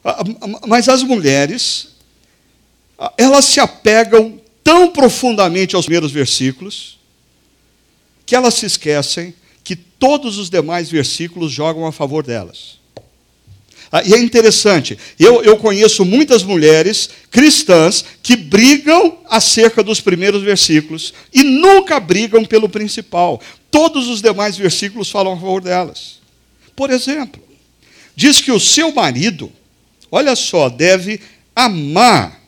Ah, 0.05 0.23
ah, 0.23 0.61
mas 0.67 0.89
as 0.89 1.03
mulheres, 1.03 1.89
ah, 2.99 3.13
elas 3.19 3.45
se 3.45 3.61
apegam 3.61 4.41
tão 4.65 4.89
profundamente 4.89 5.77
aos 5.77 5.85
primeiros 5.85 6.13
versículos, 6.13 6.99
que 8.25 8.35
elas 8.35 8.55
se 8.55 8.67
esquecem 8.67 9.35
que 9.63 9.77
todos 9.77 10.39
os 10.39 10.49
demais 10.49 10.91
versículos 10.91 11.53
jogam 11.53 11.87
a 11.87 11.93
favor 11.93 12.25
delas. 12.25 12.79
e 14.07 14.15
é 14.15 14.19
interessante, 14.19 14.97
eu, 15.19 15.43
eu 15.43 15.57
conheço 15.57 16.05
muitas 16.05 16.43
mulheres 16.43 17.11
cristãs 17.31 18.05
que 18.23 18.37
brigam 18.37 19.19
acerca 19.29 19.83
dos 19.83 20.01
primeiros 20.01 20.43
versículos 20.43 21.13
e 21.35 21.43
nunca 21.43 21.99
brigam 21.99 22.45
pelo 22.45 22.69
principal. 22.69 23.41
Todos 23.71 24.09
os 24.09 24.23
demais 24.23 24.57
versículos 24.57 25.11
falam 25.11 25.33
a 25.33 25.37
favor 25.37 25.61
delas. 25.61 26.21
Por 26.75 26.91
exemplo, 26.91 27.43
diz 28.15 28.41
que 28.41 28.53
o 28.53 28.61
seu 28.61 28.93
marido 28.93 29.53
olha 30.11 30.35
só, 30.37 30.69
deve 30.69 31.21
amar 31.55 32.41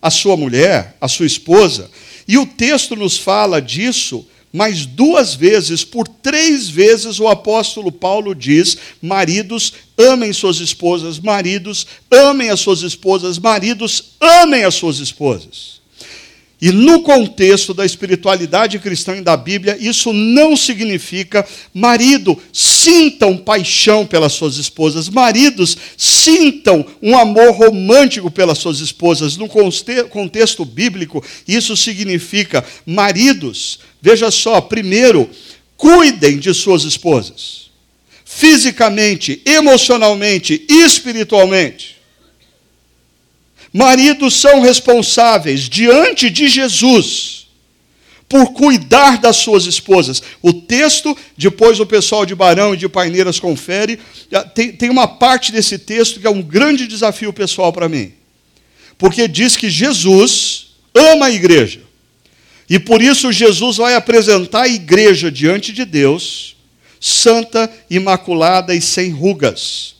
a 0.00 0.10
sua 0.10 0.36
mulher, 0.36 0.96
a 1.00 1.08
sua 1.08 1.26
esposa. 1.26 1.90
E 2.28 2.38
o 2.38 2.46
texto 2.46 2.96
nos 2.96 3.16
fala 3.16 3.60
disso 3.60 4.26
mais 4.52 4.86
duas 4.86 5.34
vezes, 5.34 5.84
por 5.84 6.08
três 6.08 6.68
vezes 6.68 7.20
o 7.20 7.28
apóstolo 7.28 7.92
Paulo 7.92 8.34
diz: 8.34 8.76
maridos, 9.02 9.72
amem 9.98 10.32
suas 10.32 10.60
esposas, 10.60 11.18
maridos, 11.18 11.86
amem 12.10 12.48
as 12.48 12.60
suas 12.60 12.80
esposas, 12.80 13.38
maridos, 13.38 14.14
amem 14.18 14.64
as 14.64 14.74
suas 14.74 14.98
esposas. 14.98 15.75
E 16.58 16.72
no 16.72 17.02
contexto 17.02 17.74
da 17.74 17.84
espiritualidade 17.84 18.78
cristã 18.78 19.14
e 19.14 19.20
da 19.20 19.36
Bíblia, 19.36 19.76
isso 19.78 20.10
não 20.10 20.56
significa 20.56 21.46
marido, 21.74 22.38
sintam 22.50 23.36
paixão 23.36 24.06
pelas 24.06 24.32
suas 24.32 24.56
esposas, 24.56 25.10
maridos, 25.10 25.76
sintam 25.98 26.86
um 27.02 27.16
amor 27.16 27.50
romântico 27.50 28.30
pelas 28.30 28.56
suas 28.56 28.80
esposas. 28.80 29.36
No 29.36 29.50
contexto 30.08 30.64
bíblico, 30.64 31.22
isso 31.46 31.76
significa 31.76 32.64
maridos, 32.86 33.80
veja 34.00 34.30
só, 34.30 34.58
primeiro, 34.58 35.28
cuidem 35.76 36.38
de 36.38 36.54
suas 36.54 36.84
esposas, 36.84 37.70
fisicamente, 38.24 39.42
emocionalmente, 39.44 40.64
espiritualmente. 40.70 41.95
Maridos 43.72 44.34
são 44.34 44.60
responsáveis 44.60 45.68
diante 45.68 46.30
de 46.30 46.48
Jesus 46.48 47.46
por 48.28 48.52
cuidar 48.52 49.18
das 49.18 49.36
suas 49.36 49.66
esposas. 49.66 50.22
O 50.42 50.52
texto, 50.52 51.16
depois 51.36 51.78
o 51.78 51.86
pessoal 51.86 52.26
de 52.26 52.34
Barão 52.34 52.74
e 52.74 52.76
de 52.76 52.88
Paineiras 52.88 53.38
confere, 53.38 54.00
tem, 54.54 54.72
tem 54.72 54.90
uma 54.90 55.06
parte 55.06 55.52
desse 55.52 55.78
texto 55.78 56.20
que 56.20 56.26
é 56.26 56.30
um 56.30 56.42
grande 56.42 56.86
desafio 56.86 57.32
pessoal 57.32 57.72
para 57.72 57.88
mim. 57.88 58.12
Porque 58.98 59.28
diz 59.28 59.56
que 59.56 59.70
Jesus 59.70 60.68
ama 60.94 61.26
a 61.26 61.30
igreja. 61.30 61.80
E 62.68 62.78
por 62.80 63.00
isso 63.00 63.30
Jesus 63.30 63.76
vai 63.76 63.94
apresentar 63.94 64.62
a 64.62 64.68
igreja 64.68 65.30
diante 65.30 65.72
de 65.72 65.84
Deus, 65.84 66.56
santa, 67.00 67.70
imaculada 67.88 68.74
e 68.74 68.80
sem 68.80 69.10
rugas. 69.10 69.94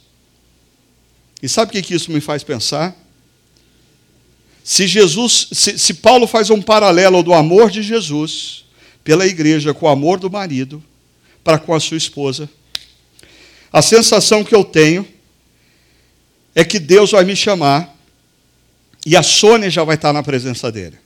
E 1.41 1.49
sabe 1.49 1.79
o 1.79 1.83
que 1.83 1.95
isso 1.95 2.11
me 2.11 2.21
faz 2.21 2.43
pensar? 2.43 2.97
Se 4.67 4.85
Jesus, 4.89 5.47
se, 5.53 5.79
se 5.79 5.95
Paulo 5.95 6.27
faz 6.27 6.51
um 6.51 6.61
paralelo 6.61 7.23
do 7.23 7.33
amor 7.33 7.71
de 7.71 7.85
Jesus 7.85 8.65
pela 9.05 9.25
igreja 9.25 9.73
com 9.73 9.87
o 9.87 9.89
amor 9.89 10.19
do 10.19 10.29
marido 10.29 10.83
para 11.45 11.57
com 11.57 11.73
a 11.73 11.79
sua 11.79 11.97
esposa, 11.97 12.51
a 13.73 13.81
sensação 13.81 14.43
que 14.43 14.53
eu 14.53 14.65
tenho 14.65 15.07
é 16.53 16.65
que 16.65 16.81
Deus 16.81 17.13
vai 17.13 17.25
me 17.25 17.37
chamar 17.37 17.97
e 19.07 19.17
a 19.17 19.23
Sônia 19.23 19.71
já 19.71 19.85
vai 19.85 19.95
estar 19.95 20.13
na 20.13 20.21
presença 20.21 20.73
dele. 20.73 20.99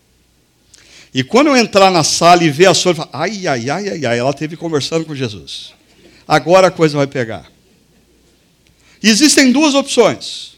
E 1.13 1.23
quando 1.23 1.49
eu 1.49 1.57
entrar 1.57 1.91
na 1.91 2.03
sala 2.03 2.43
e 2.43 2.49
ver 2.49 2.65
a 2.65 2.73
Sônia, 2.73 3.07
ai, 3.13 3.47
ai, 3.47 3.69
ai, 3.69 3.89
ai, 3.91 4.07
ai, 4.07 4.19
ela 4.19 4.31
esteve 4.31 4.57
conversando 4.57 5.05
com 5.05 5.15
Jesus. 5.15 5.75
Agora 6.27 6.69
a 6.69 6.71
coisa 6.71 6.97
vai 6.97 7.07
pegar. 7.07 7.53
Existem 9.03 9.53
duas 9.53 9.75
opções. 9.75 10.51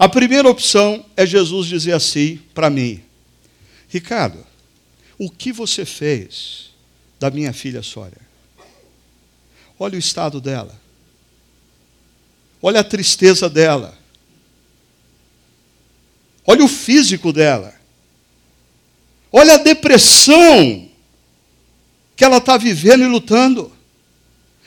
A 0.00 0.08
primeira 0.08 0.48
opção 0.48 1.04
é 1.14 1.26
Jesus 1.26 1.66
dizer 1.66 1.92
assim 1.92 2.40
para 2.54 2.70
mim: 2.70 3.02
Ricardo, 3.86 4.42
o 5.18 5.30
que 5.30 5.52
você 5.52 5.84
fez 5.84 6.70
da 7.18 7.30
minha 7.30 7.52
filha 7.52 7.82
Sória? 7.82 8.16
Olha 9.78 9.96
o 9.96 9.98
estado 9.98 10.40
dela. 10.40 10.80
Olha 12.62 12.80
a 12.80 12.84
tristeza 12.84 13.50
dela. 13.50 13.94
Olha 16.46 16.64
o 16.64 16.68
físico 16.68 17.30
dela. 17.30 17.74
Olha 19.30 19.56
a 19.56 19.58
depressão 19.58 20.88
que 22.16 22.24
ela 22.24 22.38
está 22.38 22.56
vivendo 22.56 23.04
e 23.04 23.06
lutando. 23.06 23.70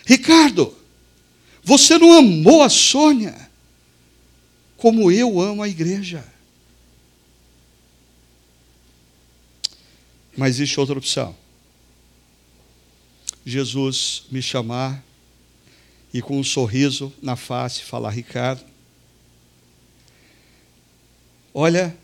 Ricardo, 0.05 0.77
você 1.63 1.97
não 1.97 2.19
amou 2.19 2.61
a 2.61 2.69
Sônia 2.69 3.51
como 4.83 5.09
eu 5.09 5.39
amo 5.39 5.63
a 5.63 5.69
igreja. 5.69 6.29
Mas 10.35 10.55
existe 10.55 10.77
outra 10.77 10.97
opção. 10.97 11.33
Jesus 13.45 14.25
me 14.29 14.41
chamar 14.41 15.01
e 16.13 16.21
com 16.21 16.37
um 16.37 16.43
sorriso 16.43 17.13
na 17.21 17.37
face 17.37 17.81
falar: 17.81 18.09
Ricardo, 18.09 18.61
olha, 21.53 21.97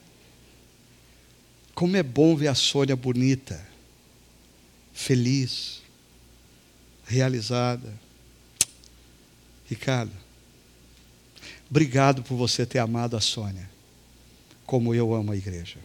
como 1.76 1.98
é 1.98 2.04
bom 2.04 2.34
ver 2.34 2.48
a 2.48 2.56
Sônia 2.56 2.96
bonita, 2.96 3.62
feliz, 4.94 5.82
realizada. 7.06 7.94
Ricardo, 9.66 10.14
Obrigado 11.70 12.24
por 12.24 12.36
você 12.36 12.66
ter 12.66 12.80
amado 12.80 13.16
a 13.16 13.22
Sônia, 13.22 13.70
como 14.66 14.96
eu 14.96 15.14
amo 15.14 15.32
a 15.32 15.38
igreja. 15.38 15.78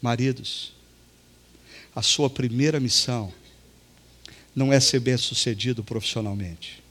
Maridos, 0.00 0.72
a 1.94 2.00
sua 2.02 2.30
primeira 2.30 2.80
missão 2.80 3.32
não 4.54 4.72
é 4.72 4.80
ser 4.80 5.00
bem-sucedido 5.00 5.84
profissionalmente. 5.84 6.82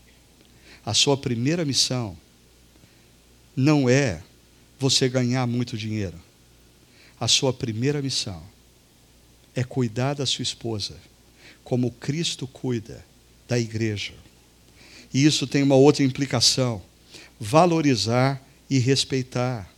A 0.85 0.93
sua 0.93 1.17
primeira 1.17 1.65
missão 1.65 2.17
não 3.55 3.89
é 3.89 4.21
você 4.79 5.09
ganhar 5.09 5.45
muito 5.45 5.77
dinheiro. 5.77 6.19
A 7.19 7.27
sua 7.27 7.51
primeira 7.51 8.01
missão 8.01 8.41
é 9.55 9.63
cuidar 9.63 10.13
da 10.13 10.25
sua 10.25 10.43
esposa, 10.43 10.97
como 11.63 11.91
Cristo 11.91 12.47
cuida 12.47 13.03
da 13.47 13.59
igreja. 13.59 14.13
E 15.13 15.25
isso 15.25 15.45
tem 15.45 15.63
uma 15.63 15.75
outra 15.75 16.03
implicação: 16.03 16.81
valorizar 17.39 18.41
e 18.69 18.79
respeitar. 18.79 19.69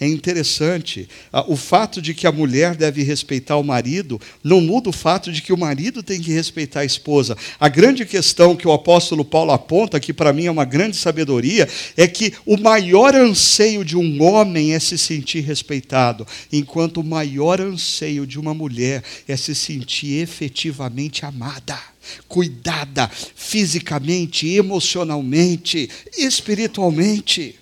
É 0.00 0.06
interessante, 0.06 1.08
o 1.46 1.56
fato 1.56 2.00
de 2.02 2.14
que 2.14 2.26
a 2.26 2.32
mulher 2.32 2.74
deve 2.74 3.02
respeitar 3.02 3.56
o 3.56 3.64
marido 3.64 4.20
não 4.42 4.60
muda 4.60 4.90
o 4.90 4.92
fato 4.92 5.32
de 5.32 5.40
que 5.40 5.52
o 5.52 5.58
marido 5.58 6.02
tem 6.02 6.20
que 6.20 6.32
respeitar 6.32 6.80
a 6.80 6.84
esposa. 6.84 7.36
A 7.58 7.68
grande 7.68 8.04
questão 8.04 8.56
que 8.56 8.66
o 8.66 8.72
apóstolo 8.72 9.24
Paulo 9.24 9.52
aponta, 9.52 10.00
que 10.00 10.12
para 10.12 10.32
mim 10.32 10.46
é 10.46 10.50
uma 10.50 10.64
grande 10.64 10.96
sabedoria, 10.96 11.68
é 11.96 12.06
que 12.06 12.32
o 12.44 12.56
maior 12.56 13.14
anseio 13.14 13.84
de 13.84 13.96
um 13.96 14.22
homem 14.22 14.74
é 14.74 14.78
se 14.78 14.98
sentir 14.98 15.40
respeitado, 15.40 16.26
enquanto 16.52 16.98
o 16.98 17.04
maior 17.04 17.60
anseio 17.60 18.26
de 18.26 18.38
uma 18.38 18.54
mulher 18.54 19.02
é 19.26 19.36
se 19.36 19.54
sentir 19.54 20.20
efetivamente 20.20 21.24
amada 21.24 21.92
cuidada 22.28 23.08
fisicamente, 23.08 24.48
emocionalmente, 24.48 25.88
espiritualmente. 26.16 27.61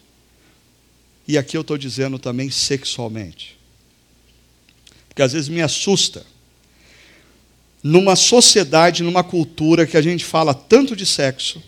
E 1.30 1.38
aqui 1.38 1.56
eu 1.56 1.60
estou 1.60 1.78
dizendo 1.78 2.18
também 2.18 2.50
sexualmente. 2.50 3.56
Porque 5.08 5.22
às 5.22 5.32
vezes 5.32 5.48
me 5.48 5.62
assusta. 5.62 6.26
Numa 7.84 8.16
sociedade, 8.16 9.04
numa 9.04 9.22
cultura 9.22 9.86
que 9.86 9.96
a 9.96 10.02
gente 10.02 10.24
fala 10.24 10.52
tanto 10.52 10.96
de 10.96 11.06
sexo, 11.06 11.62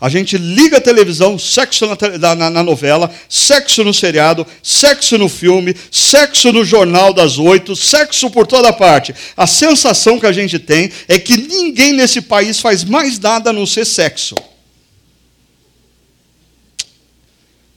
a 0.00 0.08
gente 0.08 0.36
liga 0.36 0.78
a 0.78 0.80
televisão, 0.80 1.38
sexo 1.38 1.86
na, 1.86 2.34
na, 2.34 2.50
na, 2.50 2.62
novela, 2.64 3.08
sexo 3.28 3.84
no 3.84 3.94
seriado, 3.94 4.44
sexo 4.60 5.16
no 5.16 5.28
filme, 5.28 5.76
sexo 5.88 6.52
no 6.52 6.64
jornal 6.64 7.14
das 7.14 7.38
oito, 7.38 7.76
sexo 7.76 8.28
por 8.28 8.44
toda 8.44 8.72
parte. 8.72 9.14
A 9.36 9.46
sensação 9.46 10.18
que 10.18 10.26
a 10.26 10.32
gente 10.32 10.58
tem 10.58 10.90
é 11.06 11.16
que 11.16 11.36
ninguém 11.36 11.92
nesse 11.92 12.22
país 12.22 12.58
faz 12.58 12.82
mais 12.82 13.20
nada 13.20 13.50
a 13.50 13.52
não 13.52 13.66
ser 13.66 13.84
sexo. 13.84 14.34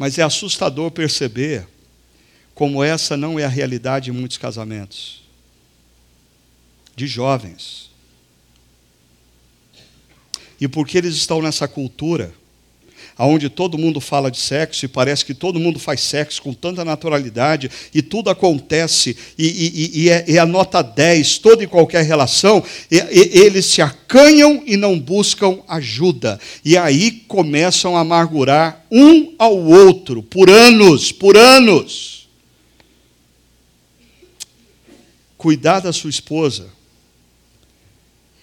Mas 0.02 0.18
é 0.18 0.24
assustador 0.24 0.90
perceber 0.90 1.68
como 2.56 2.84
essa 2.84 3.16
não 3.16 3.40
é 3.40 3.44
a 3.44 3.48
realidade 3.48 4.10
em 4.10 4.14
muitos 4.14 4.36
casamentos. 4.36 5.22
De 6.96 7.06
jovens. 7.06 7.92
E 10.60 10.68
porque 10.68 10.98
eles 10.98 11.14
estão 11.14 11.40
nessa 11.40 11.68
cultura, 11.68 12.34
onde 13.18 13.50
todo 13.50 13.78
mundo 13.78 14.00
fala 14.00 14.32
de 14.32 14.38
sexo 14.38 14.86
e 14.86 14.88
parece 14.88 15.26
que 15.26 15.34
todo 15.34 15.60
mundo 15.60 15.80
faz 15.80 16.02
sexo 16.02 16.42
com 16.42 16.54
tanta 16.54 16.84
naturalidade 16.84 17.70
e 17.94 18.02
tudo 18.02 18.30
acontece 18.30 19.16
e, 19.38 19.48
e, 19.48 20.02
e, 20.04 20.10
é, 20.10 20.26
é, 20.28 20.38
a 20.38 20.46
nota 20.46 20.82
10, 20.82 21.38
toda 21.40 21.64
e 21.64 21.68
qualquer 21.68 22.04
relação, 22.04 22.64
e, 22.90 22.98
eles 22.98 23.66
se 23.66 23.82
acanham 23.82 24.64
e 24.66 24.76
não 24.76 25.00
buscam 25.00 25.60
ajuda. 25.68 26.40
E 26.64 26.78
aí 26.78 27.12
começam 27.28 27.96
a 27.96 28.02
amargurar 28.02 28.86
um 28.92 29.34
ao 29.38 29.58
outro 29.58 30.22
por 30.24 30.50
anos, 30.50 31.12
por 31.12 31.38
anos. 31.38 32.28
Cuidar 35.38 35.80
da 35.80 35.92
sua 35.92 36.10
esposa 36.10 36.70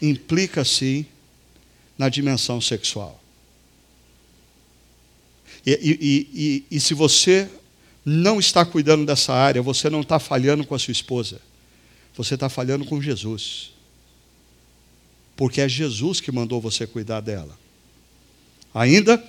implica, 0.01 0.65
sim, 0.65 1.05
na 1.97 2.09
dimensão 2.09 2.61
sexual. 2.61 3.21
E, 5.69 5.73
e, 5.83 6.65
e, 6.71 6.77
e, 6.77 6.81
se 6.81 6.95
você 6.95 7.47
não 8.03 8.41
está 8.41 8.65
cuidando 8.65 9.05
dessa 9.05 9.35
área, 9.35 9.61
você 9.61 9.91
não 9.91 10.01
está 10.01 10.19
falhando 10.19 10.65
com 10.65 10.75
a 10.75 10.79
sua 10.79 10.93
esposa, 10.93 11.43
você 12.17 12.33
está 12.37 12.49
falhando 12.49 12.87
com 12.87 13.03
Jesus. 13.03 13.73
Porque 15.37 15.61
é 15.61 15.69
Jesus 15.69 16.23
que 16.23 16.33
mandou 16.33 16.59
você 16.59 16.87
cuidar 16.87 17.21
dela. 17.21 17.55
Ainda, 18.73 19.23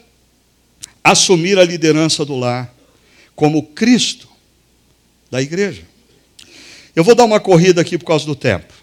assumir 1.04 1.60
a 1.60 1.66
liderança 1.66 2.24
do 2.24 2.38
lar, 2.38 2.74
como 3.36 3.62
Cristo 3.62 4.30
da 5.30 5.42
igreja. 5.42 5.84
Eu 6.96 7.04
vou 7.04 7.16
dar 7.16 7.26
uma 7.26 7.42
corrida 7.42 7.82
aqui 7.82 7.98
por 7.98 8.06
causa 8.06 8.26
do 8.26 8.36
tempo. 8.36 8.74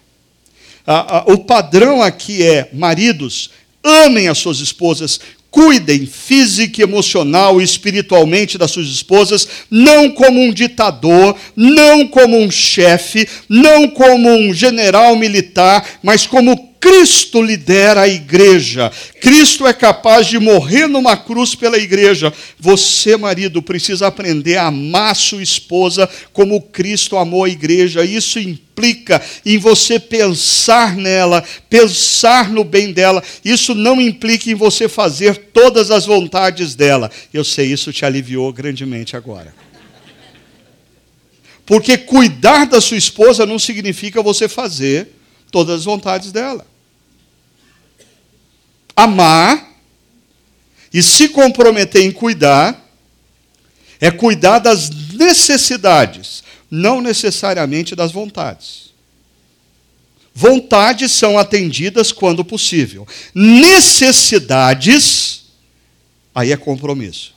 o 1.25 1.39
padrão 1.39 2.03
aqui 2.03 2.43
é: 2.43 2.69
maridos, 2.71 3.49
amem 3.83 4.27
as 4.27 4.37
suas 4.37 4.59
esposas, 4.59 5.19
cuidem 5.57 6.05
física, 6.05 6.83
emocional 6.83 7.59
e 7.59 7.63
espiritualmente 7.63 8.59
das 8.59 8.69
suas 8.69 8.89
esposas, 8.89 9.47
não 9.71 10.07
como 10.11 10.39
um 10.39 10.53
ditador, 10.53 11.35
não 11.55 12.07
como 12.07 12.37
um 12.37 12.51
chefe, 12.51 13.27
não 13.49 13.87
como 13.87 14.29
um 14.29 14.53
general 14.53 15.15
militar, 15.15 15.83
mas 16.03 16.27
como 16.27 16.66
Cristo 16.87 17.41
lidera 17.41 18.03
a 18.03 18.07
igreja. 18.07 18.89
Cristo 19.19 19.67
é 19.67 19.73
capaz 19.73 20.25
de 20.27 20.39
morrer 20.39 20.87
numa 20.87 21.17
cruz 21.17 21.53
pela 21.53 21.77
igreja. 21.77 22.33
Você, 22.57 23.17
marido, 23.17 23.61
precisa 23.61 24.07
aprender 24.07 24.55
a 24.55 24.67
amar 24.67 25.13
sua 25.13 25.43
esposa 25.43 26.09
como 26.31 26.61
Cristo 26.61 27.17
amou 27.17 27.43
a 27.43 27.49
igreja. 27.49 28.05
Isso 28.05 28.39
implica 28.39 29.21
em 29.45 29.57
você 29.57 29.99
pensar 29.99 30.95
nela, 30.95 31.43
pensar 31.69 32.49
no 32.49 32.63
bem 32.63 32.93
dela. 32.93 33.21
Isso 33.43 33.75
não 33.75 33.99
implica 33.99 34.49
em 34.49 34.55
você 34.55 34.87
fazer 34.87 35.35
todas 35.51 35.91
as 35.91 36.05
vontades 36.05 36.73
dela. 36.73 37.11
Eu 37.33 37.43
sei, 37.43 37.65
isso 37.69 37.91
te 37.91 38.05
aliviou 38.05 38.53
grandemente 38.53 39.17
agora. 39.17 39.53
Porque 41.65 41.97
cuidar 41.97 42.65
da 42.65 42.79
sua 42.79 42.95
esposa 42.95 43.45
não 43.45 43.59
significa 43.59 44.23
você 44.23 44.47
fazer 44.47 45.09
todas 45.51 45.79
as 45.79 45.83
vontades 45.83 46.31
dela. 46.31 46.65
Amar 48.97 49.77
e 50.91 51.03
se 51.03 51.29
comprometer 51.29 52.01
em 52.01 52.11
cuidar 52.11 52.83
é 54.01 54.09
cuidar 54.09 54.57
das 54.57 54.89
necessidades, 54.89 56.43
não 56.69 56.99
necessariamente 56.99 57.95
das 57.95 58.11
vontades. 58.11 58.87
Vontades 60.33 61.11
são 61.11 61.37
atendidas 61.37 62.11
quando 62.11 62.43
possível. 62.43 63.07
Necessidades, 63.35 65.43
aí 66.33 66.51
é 66.51 66.57
compromisso. 66.57 67.35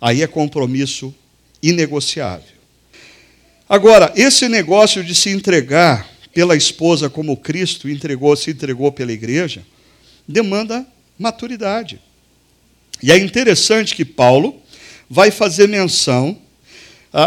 Aí 0.00 0.22
é 0.22 0.28
compromisso 0.28 1.12
inegociável. 1.60 2.54
Agora, 3.68 4.12
esse 4.14 4.48
negócio 4.48 5.02
de 5.02 5.14
se 5.14 5.30
entregar 5.30 6.08
pela 6.32 6.54
esposa 6.54 7.10
como 7.10 7.36
Cristo 7.36 7.88
entregou, 7.88 8.36
se 8.36 8.52
entregou 8.52 8.92
pela 8.92 9.12
igreja, 9.12 9.64
demanda 10.26 10.86
maturidade. 11.18 12.00
E 13.02 13.12
é 13.12 13.18
interessante 13.18 13.94
que 13.94 14.04
Paulo 14.04 14.60
vai 15.08 15.30
fazer 15.30 15.68
menção 15.68 16.38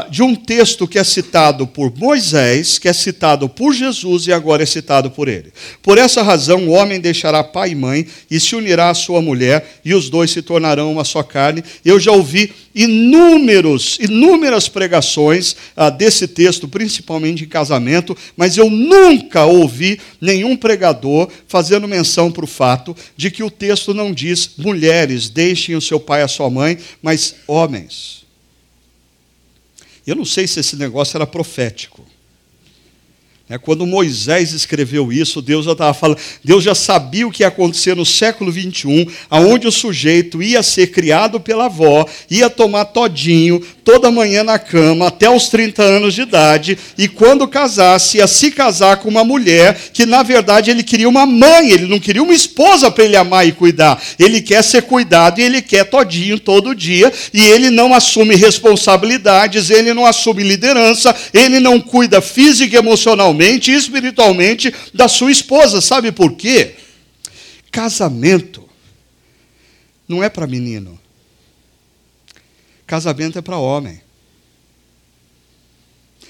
de 0.09 0.21
um 0.21 0.35
texto 0.35 0.85
que 0.85 0.99
é 0.99 1.03
citado 1.03 1.65
por 1.65 1.95
Moisés, 1.95 2.77
que 2.77 2.89
é 2.89 2.93
citado 2.93 3.47
por 3.47 3.73
Jesus 3.73 4.27
e 4.27 4.33
agora 4.33 4.63
é 4.63 4.65
citado 4.65 5.09
por 5.09 5.29
ele. 5.29 5.53
Por 5.81 5.97
essa 5.97 6.21
razão, 6.21 6.67
o 6.67 6.71
homem 6.71 6.99
deixará 6.99 7.41
pai 7.41 7.71
e 7.71 7.75
mãe 7.75 8.05
e 8.29 8.37
se 8.37 8.53
unirá 8.53 8.89
à 8.89 8.93
sua 8.93 9.21
mulher, 9.21 9.79
e 9.85 9.93
os 9.93 10.09
dois 10.09 10.31
se 10.31 10.41
tornarão 10.41 10.91
uma 10.91 11.05
só 11.05 11.23
carne. 11.23 11.63
Eu 11.85 11.99
já 11.99 12.11
ouvi 12.11 12.51
inúmeros, 12.75 13.97
inúmeras 14.01 14.67
pregações 14.67 15.55
ah, 15.75 15.89
desse 15.89 16.27
texto, 16.27 16.67
principalmente 16.67 17.45
em 17.45 17.47
casamento, 17.47 18.15
mas 18.35 18.57
eu 18.57 18.69
nunca 18.69 19.45
ouvi 19.45 19.99
nenhum 20.19 20.57
pregador 20.57 21.29
fazendo 21.47 21.87
menção 21.87 22.29
para 22.29 22.43
o 22.43 22.47
fato 22.47 22.95
de 23.15 23.31
que 23.31 23.41
o 23.41 23.49
texto 23.49 23.93
não 23.93 24.11
diz 24.11 24.51
mulheres 24.57 25.29
deixem 25.29 25.75
o 25.75 25.81
seu 25.81 25.99
pai 25.99 26.21
e 26.21 26.23
a 26.23 26.27
sua 26.27 26.49
mãe, 26.49 26.77
mas 27.01 27.35
homens 27.47 28.26
eu 30.07 30.15
não 30.15 30.25
sei 30.25 30.47
se 30.47 30.59
esse 30.59 30.75
negócio 30.75 31.17
era 31.17 31.27
profético. 31.27 32.03
É, 33.49 33.57
quando 33.57 33.87
Moisés 33.87 34.51
escreveu 34.51 35.09
isso, 35.09 35.41
Deus 35.41 35.63
já 35.63 35.71
estava 35.71 35.93
falando, 35.93 36.19
Deus 36.43 36.61
já 36.61 36.75
sabia 36.75 37.25
o 37.25 37.31
que 37.31 37.43
ia 37.43 37.47
acontecer 37.47 37.95
no 37.95 38.05
século 38.05 38.51
21, 38.51 39.05
aonde 39.29 39.65
o 39.65 39.71
sujeito 39.71 40.43
ia 40.43 40.61
ser 40.61 40.87
criado 40.87 41.39
pela 41.39 41.67
avó, 41.67 42.05
ia 42.29 42.49
tomar 42.49 42.83
todinho 42.83 43.65
toda 43.85 44.11
manhã 44.11 44.43
na 44.43 44.59
cama 44.59 45.07
até 45.07 45.29
os 45.29 45.47
30 45.47 45.81
anos 45.81 46.13
de 46.13 46.23
idade, 46.23 46.77
e 46.97 47.07
quando 47.07 47.47
casasse, 47.47 48.17
ia 48.17 48.27
se 48.27 48.51
casar 48.51 48.97
com 48.97 49.07
uma 49.07 49.23
mulher 49.23 49.79
que 49.93 50.05
na 50.05 50.23
verdade 50.23 50.69
ele 50.69 50.83
queria 50.83 51.07
uma 51.07 51.25
mãe, 51.25 51.71
ele 51.71 51.87
não 51.87 52.01
queria 52.01 52.21
uma 52.21 52.33
esposa 52.33 52.91
para 52.91 53.05
ele 53.05 53.15
amar 53.15 53.47
e 53.47 53.53
cuidar. 53.53 53.97
Ele 54.19 54.41
quer 54.41 54.61
ser 54.61 54.81
cuidado 54.81 55.39
e 55.39 55.43
ele 55.43 55.61
quer 55.61 55.85
todinho 55.85 56.37
todo 56.37 56.75
dia, 56.75 57.13
e 57.33 57.45
ele 57.45 57.69
não 57.69 57.93
assume 57.93 58.35
responsabilidades, 58.35 59.69
ele 59.69 59.93
não 59.93 60.05
assume 60.05 60.43
liderança, 60.43 61.15
ele 61.33 61.61
não 61.61 61.79
cuida 61.79 62.19
física 62.19 62.75
e 62.75 62.79
emocionalmente 62.79 63.36
emocionalmente 63.37 63.71
e 63.71 63.75
espiritualmente 63.75 64.73
da 64.93 65.07
sua 65.07 65.31
esposa. 65.31 65.81
Sabe 65.81 66.11
por 66.11 66.33
quê? 66.35 66.75
Casamento 67.71 68.67
não 70.07 70.23
é 70.23 70.29
para 70.29 70.47
menino. 70.47 70.99
Casamento 72.85 73.37
é 73.37 73.41
para 73.41 73.57
homem. 73.57 74.01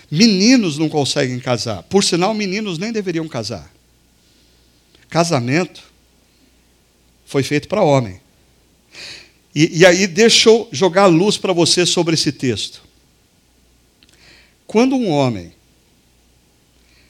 Meninos 0.10 0.78
não 0.78 0.90
conseguem 0.90 1.40
casar. 1.40 1.84
Por 1.84 2.04
sinal, 2.04 2.34
meninos 2.34 2.78
nem 2.78 2.92
deveriam 2.92 3.28
casar. 3.28 3.72
Casamento 5.10 5.84
foi 7.26 7.44
feito 7.44 7.68
para 7.68 7.82
homem. 7.82 8.20
E, 9.54 9.80
e, 9.80 9.86
aí, 9.86 10.08
deixa 10.08 10.50
eu 10.50 10.68
jogar 10.72 11.08
luz 11.08 11.38
para 11.38 11.52
você 11.52 11.86
sobre 11.86 12.14
esse 12.14 12.32
texto. 12.32 12.82
Quando 14.66 14.96
um 14.96 15.10
homem 15.10 15.57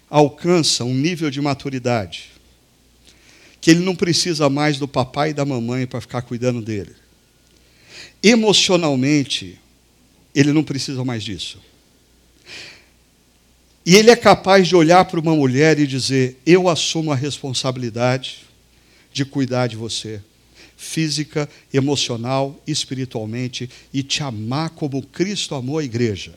alcança 0.09 0.83
um 0.83 0.93
nível 0.93 1.29
de 1.29 1.41
maturidade 1.41 2.37
que 3.67 3.71
ele 3.71 3.81
não 3.81 3.95
precisa 3.95 4.49
mais 4.49 4.77
do 4.77 4.87
papai 4.87 5.31
e 5.31 5.33
da 5.33 5.43
mamãe 5.43 5.85
para 5.85 5.99
ficar 5.99 6.21
cuidando 6.21 6.61
dele. 6.61 6.95
Emocionalmente, 8.23 9.59
ele 10.33 10.53
não 10.53 10.63
precisa 10.63 11.03
mais 11.03 11.21
disso. 11.21 11.59
E 13.85 13.95
ele 13.95 14.09
é 14.09 14.15
capaz 14.15 14.67
de 14.67 14.75
olhar 14.75 15.03
para 15.05 15.19
uma 15.19 15.35
mulher 15.35 15.79
e 15.79 15.87
dizer: 15.87 16.37
Eu 16.45 16.69
assumo 16.69 17.11
a 17.11 17.15
responsabilidade 17.15 18.45
de 19.11 19.25
cuidar 19.25 19.67
de 19.67 19.75
você, 19.75 20.21
física, 20.77 21.49
emocional, 21.73 22.61
espiritualmente, 22.67 23.69
e 23.93 24.03
te 24.03 24.23
amar 24.23 24.69
como 24.69 25.01
Cristo 25.01 25.55
amou 25.55 25.79
a 25.79 25.83
igreja. 25.83 26.35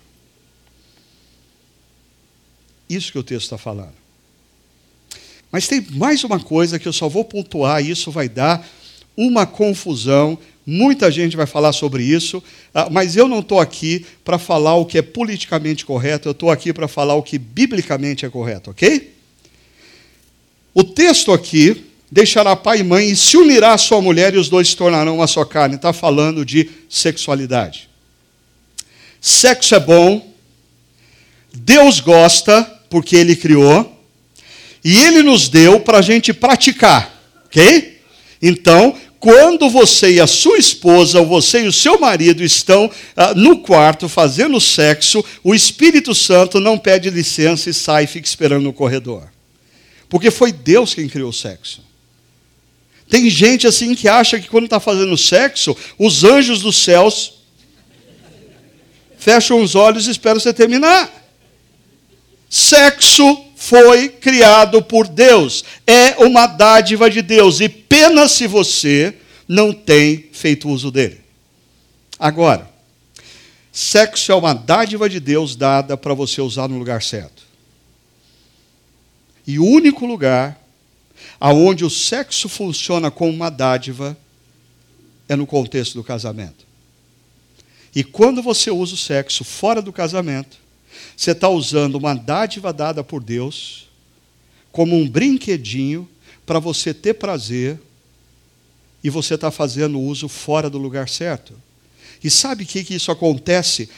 Isso 2.90 3.12
que 3.12 3.18
o 3.18 3.22
texto 3.22 3.44
está 3.44 3.56
falando. 3.56 3.94
Mas 5.52 5.68
tem 5.68 5.80
mais 5.92 6.24
uma 6.24 6.40
coisa 6.40 6.76
que 6.76 6.88
eu 6.88 6.92
só 6.92 7.08
vou 7.08 7.24
pontuar, 7.24 7.80
e 7.80 7.90
isso 7.90 8.10
vai 8.10 8.28
dar 8.28 8.68
uma 9.16 9.46
confusão. 9.46 10.36
Muita 10.66 11.10
gente 11.10 11.36
vai 11.36 11.46
falar 11.46 11.72
sobre 11.72 12.02
isso, 12.02 12.42
ah, 12.74 12.88
mas 12.90 13.16
eu 13.16 13.28
não 13.28 13.38
estou 13.38 13.60
aqui 13.60 14.04
para 14.24 14.38
falar 14.38 14.74
o 14.74 14.84
que 14.84 14.98
é 14.98 15.02
politicamente 15.02 15.86
correto, 15.86 16.28
eu 16.28 16.32
estou 16.32 16.50
aqui 16.50 16.72
para 16.72 16.88
falar 16.88 17.14
o 17.14 17.22
que 17.22 17.38
biblicamente 17.38 18.26
é 18.26 18.28
correto, 18.28 18.70
ok? 18.70 19.14
O 20.74 20.84
texto 20.84 21.32
aqui 21.32 21.86
deixará 22.10 22.56
pai 22.56 22.80
e 22.80 22.84
mãe 22.84 23.10
e 23.10 23.16
se 23.16 23.36
unirá 23.36 23.74
à 23.74 23.78
sua 23.78 24.00
mulher 24.00 24.34
e 24.34 24.38
os 24.38 24.48
dois 24.48 24.68
se 24.68 24.76
tornarão 24.76 25.16
uma 25.16 25.26
só 25.26 25.44
carne. 25.44 25.76
Está 25.76 25.92
falando 25.92 26.44
de 26.44 26.68
sexualidade. 26.88 27.88
Sexo 29.20 29.74
é 29.74 29.80
bom, 29.80 30.30
Deus 31.52 32.00
gosta, 32.00 32.79
porque 32.90 33.16
Ele 33.16 33.34
criou, 33.34 33.98
e 34.84 34.98
Ele 34.98 35.22
nos 35.22 35.48
deu 35.48 35.80
para 35.80 35.98
a 35.98 36.02
gente 36.02 36.32
praticar, 36.34 37.22
ok? 37.46 38.00
Então, 38.42 38.96
quando 39.20 39.68
você 39.68 40.14
e 40.14 40.20
a 40.20 40.26
sua 40.26 40.56
esposa, 40.56 41.20
ou 41.20 41.26
você 41.26 41.62
e 41.62 41.68
o 41.68 41.72
seu 41.72 42.00
marido 42.00 42.42
estão 42.42 42.90
ah, 43.14 43.34
no 43.34 43.58
quarto 43.58 44.08
fazendo 44.08 44.58
sexo, 44.58 45.22
o 45.44 45.54
Espírito 45.54 46.14
Santo 46.14 46.58
não 46.58 46.78
pede 46.78 47.10
licença 47.10 47.68
e 47.68 47.74
sai 47.74 48.04
e 48.04 48.06
fica 48.06 48.26
esperando 48.26 48.62
no 48.62 48.72
corredor. 48.72 49.30
Porque 50.08 50.30
foi 50.30 50.50
Deus 50.50 50.94
quem 50.94 51.06
criou 51.06 51.28
o 51.28 51.34
sexo. 51.34 51.82
Tem 53.10 53.28
gente 53.28 53.66
assim 53.66 53.94
que 53.94 54.08
acha 54.08 54.40
que 54.40 54.48
quando 54.48 54.64
está 54.64 54.80
fazendo 54.80 55.16
sexo, 55.18 55.76
os 55.98 56.24
anjos 56.24 56.62
dos 56.62 56.76
céus 56.76 57.34
fecham 59.18 59.60
os 59.60 59.74
olhos 59.74 60.08
e 60.08 60.10
esperam 60.10 60.40
você 60.40 60.52
terminar. 60.54 61.19
Sexo 62.50 63.44
foi 63.54 64.08
criado 64.08 64.82
por 64.82 65.06
Deus, 65.06 65.64
é 65.86 66.16
uma 66.18 66.48
dádiva 66.48 67.08
de 67.08 67.22
Deus, 67.22 67.60
e 67.60 67.68
pena 67.68 68.26
se 68.26 68.48
você 68.48 69.14
não 69.46 69.72
tem 69.72 70.28
feito 70.32 70.68
uso 70.68 70.90
dele. 70.90 71.20
Agora, 72.18 72.68
sexo 73.72 74.32
é 74.32 74.34
uma 74.34 74.52
dádiva 74.52 75.08
de 75.08 75.20
Deus 75.20 75.54
dada 75.54 75.96
para 75.96 76.12
você 76.12 76.40
usar 76.40 76.68
no 76.68 76.76
lugar 76.76 77.00
certo. 77.02 77.44
E 79.46 79.58
o 79.58 79.64
único 79.64 80.04
lugar 80.04 80.60
aonde 81.38 81.84
o 81.84 81.90
sexo 81.90 82.48
funciona 82.48 83.10
como 83.10 83.32
uma 83.32 83.50
dádiva 83.50 84.16
é 85.28 85.36
no 85.36 85.46
contexto 85.46 85.94
do 85.94 86.04
casamento. 86.04 86.66
E 87.94 88.02
quando 88.02 88.42
você 88.42 88.70
usa 88.70 88.94
o 88.94 88.98
sexo 88.98 89.44
fora 89.44 89.80
do 89.80 89.92
casamento, 89.92 90.58
você 91.16 91.32
está 91.32 91.48
usando 91.48 91.96
uma 91.96 92.14
dádiva 92.14 92.72
dada 92.72 93.02
por 93.04 93.22
Deus 93.22 93.88
como 94.72 94.96
um 94.96 95.08
brinquedinho 95.08 96.08
para 96.46 96.58
você 96.58 96.94
ter 96.94 97.14
prazer 97.14 97.78
e 99.02 99.10
você 99.10 99.34
está 99.34 99.50
fazendo 99.50 100.00
uso 100.00 100.28
fora 100.28 100.70
do 100.70 100.78
lugar 100.78 101.08
certo. 101.08 101.54
E 102.22 102.30
sabe 102.30 102.64
o 102.64 102.66
que, 102.66 102.84
que 102.84 102.94
isso 102.94 103.10
acontece? 103.10 103.88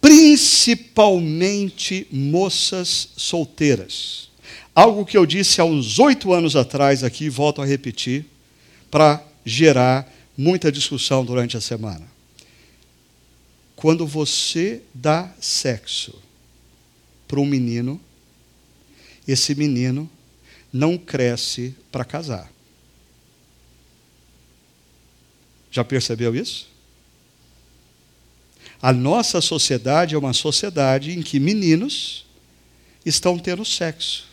Principalmente 0.00 2.06
moças 2.10 3.10
solteiras. 3.16 4.30
Algo 4.74 5.04
que 5.04 5.16
eu 5.16 5.26
disse 5.26 5.60
há 5.60 5.64
uns 5.64 5.98
oito 5.98 6.32
anos 6.32 6.56
atrás 6.56 7.04
aqui, 7.04 7.28
volto 7.28 7.60
a 7.60 7.66
repetir, 7.66 8.24
para 8.90 9.22
gerar 9.44 10.10
muita 10.36 10.72
discussão 10.72 11.24
durante 11.24 11.56
a 11.56 11.60
semana. 11.60 12.19
Quando 13.80 14.06
você 14.06 14.82
dá 14.92 15.32
sexo 15.40 16.14
para 17.26 17.40
um 17.40 17.46
menino, 17.46 17.98
esse 19.26 19.54
menino 19.54 20.08
não 20.70 20.98
cresce 20.98 21.74
para 21.90 22.04
casar. 22.04 22.52
Já 25.70 25.82
percebeu 25.82 26.36
isso? 26.36 26.68
A 28.82 28.92
nossa 28.92 29.40
sociedade 29.40 30.14
é 30.14 30.18
uma 30.18 30.34
sociedade 30.34 31.12
em 31.12 31.22
que 31.22 31.40
meninos 31.40 32.26
estão 33.02 33.38
tendo 33.38 33.64
sexo. 33.64 34.28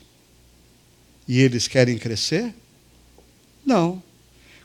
E 1.26 1.40
eles 1.40 1.70
querem 1.70 1.98
crescer? 1.98 2.54
Não. 3.66 4.04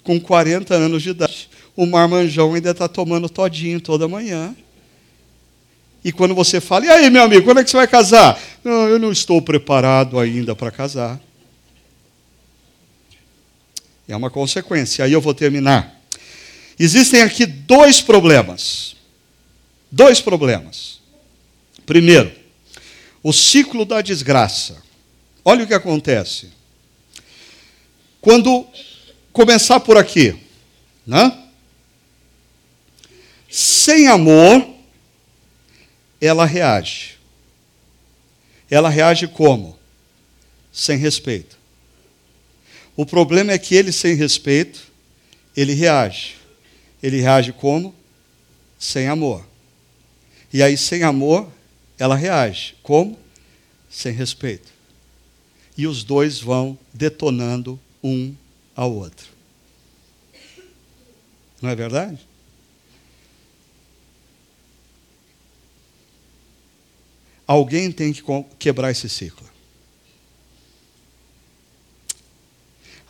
Com 0.03 0.20
40 0.20 0.74
anos 0.74 1.05
de 1.05 1.11
idade, 1.11 1.49
o 1.76 1.87
marmanjão 1.87 2.53
ainda 2.55 2.72
está 2.72 2.89
tomando 2.89 3.28
todinho 3.28 3.80
toda 3.80 4.09
manhã 4.09 4.57
e 6.05 6.11
quando 6.11 6.35
você 6.35 6.61
fala, 6.61 6.87
e 6.87 6.89
aí, 6.89 7.11
meu 7.11 7.23
amigo, 7.23 7.45
quando 7.45 7.61
é 7.61 7.65
que 7.65 7.71
você 7.71 7.77
vai 7.77 7.87
casar? 7.87 8.41
Não, 8.65 8.89
eu 8.89 8.99
não 8.99 9.13
estou 9.13 9.41
preparado 9.41 10.19
ainda 10.19 10.55
para 10.57 10.71
casar. 10.71 11.21
É 14.09 14.17
uma 14.17 14.31
consequência. 14.31 15.05
Aí 15.05 15.13
eu 15.13 15.21
vou 15.21 15.33
terminar. 15.33 16.01
Existem 16.79 17.23
aqui 17.23 17.47
dois 17.47 18.01
problemas. 18.01 18.97
Dois 19.91 20.21
problemas. 20.21 21.01
Primeiro, 21.87 22.33
o 23.23 23.33
ciclo 23.33 23.85
da 23.85 24.03
desgraça. 24.03 24.83
Olha 25.45 25.65
o 25.65 25.67
que 25.67 25.75
acontece. 25.75 26.51
Quando 28.21 28.67
começar 29.33 29.81
por 29.81 29.97
aqui, 29.97 30.37
né? 31.07 31.39
Sem 33.49 34.09
amor, 34.09 34.67
ela 36.27 36.47
reage. 36.47 37.18
Ela 38.70 38.89
reage 38.89 39.27
como? 39.27 39.77
Sem 40.73 40.97
respeito. 40.97 41.59
O 42.97 43.05
problema 43.05 43.51
é 43.51 43.59
que 43.59 43.75
ele, 43.75 43.91
sem 43.91 44.14
respeito, 44.14 44.81
ele 45.57 45.75
reage. 45.75 46.37
Ele 47.03 47.20
reage 47.20 47.53
como? 47.53 47.93
Sem 48.79 49.09
amor. 49.09 49.45
E 50.53 50.62
aí, 50.62 50.77
sem 50.77 51.03
amor, 51.03 51.51
ela 51.99 52.14
reage. 52.14 52.77
Como? 52.83 53.18
Sem 53.91 54.12
respeito. 54.12 54.70
E 55.77 55.87
os 55.89 56.05
dois 56.05 56.39
vão 56.39 56.79
detonando 56.95 57.81
um 58.03 58.35
ao 58.77 58.93
outro. 58.95 59.27
Não 61.61 61.70
é 61.70 61.75
verdade? 61.75 62.18
Alguém 67.47 67.90
tem 67.90 68.12
que 68.12 68.22
quebrar 68.59 68.90
esse 68.90 69.09
ciclo. 69.09 69.49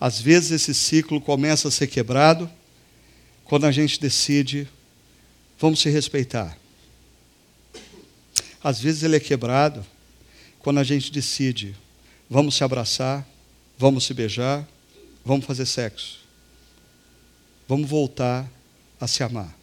Às 0.01 0.21
vezes 0.21 0.51
esse 0.51 0.75
ciclo 0.75 1.21
começa 1.21 1.69
a 1.69 1.71
ser 1.71 1.87
quebrado 1.87 2.51
quando 3.45 3.67
a 3.67 3.73
gente 3.73 4.01
decide, 4.01 4.69
vamos 5.59 5.81
se 5.81 5.91
respeitar. 5.91 6.59
Às 8.65 8.81
vezes 8.81 9.03
ele 9.03 9.17
é 9.17 9.21
quebrado 9.21 9.85
quando 10.59 10.79
a 10.79 10.85
gente 10.85 11.13
decide, 11.13 11.77
vamos 12.29 12.55
se 12.55 12.65
abraçar, 12.65 13.27
vamos 13.79 14.05
se 14.05 14.15
beijar, 14.15 14.67
vamos 15.25 15.45
fazer 15.45 15.67
sexo. 15.67 16.21
Vamos 17.69 17.89
voltar 17.89 18.51
a 19.01 19.07
se 19.07 19.23
amar. 19.23 19.57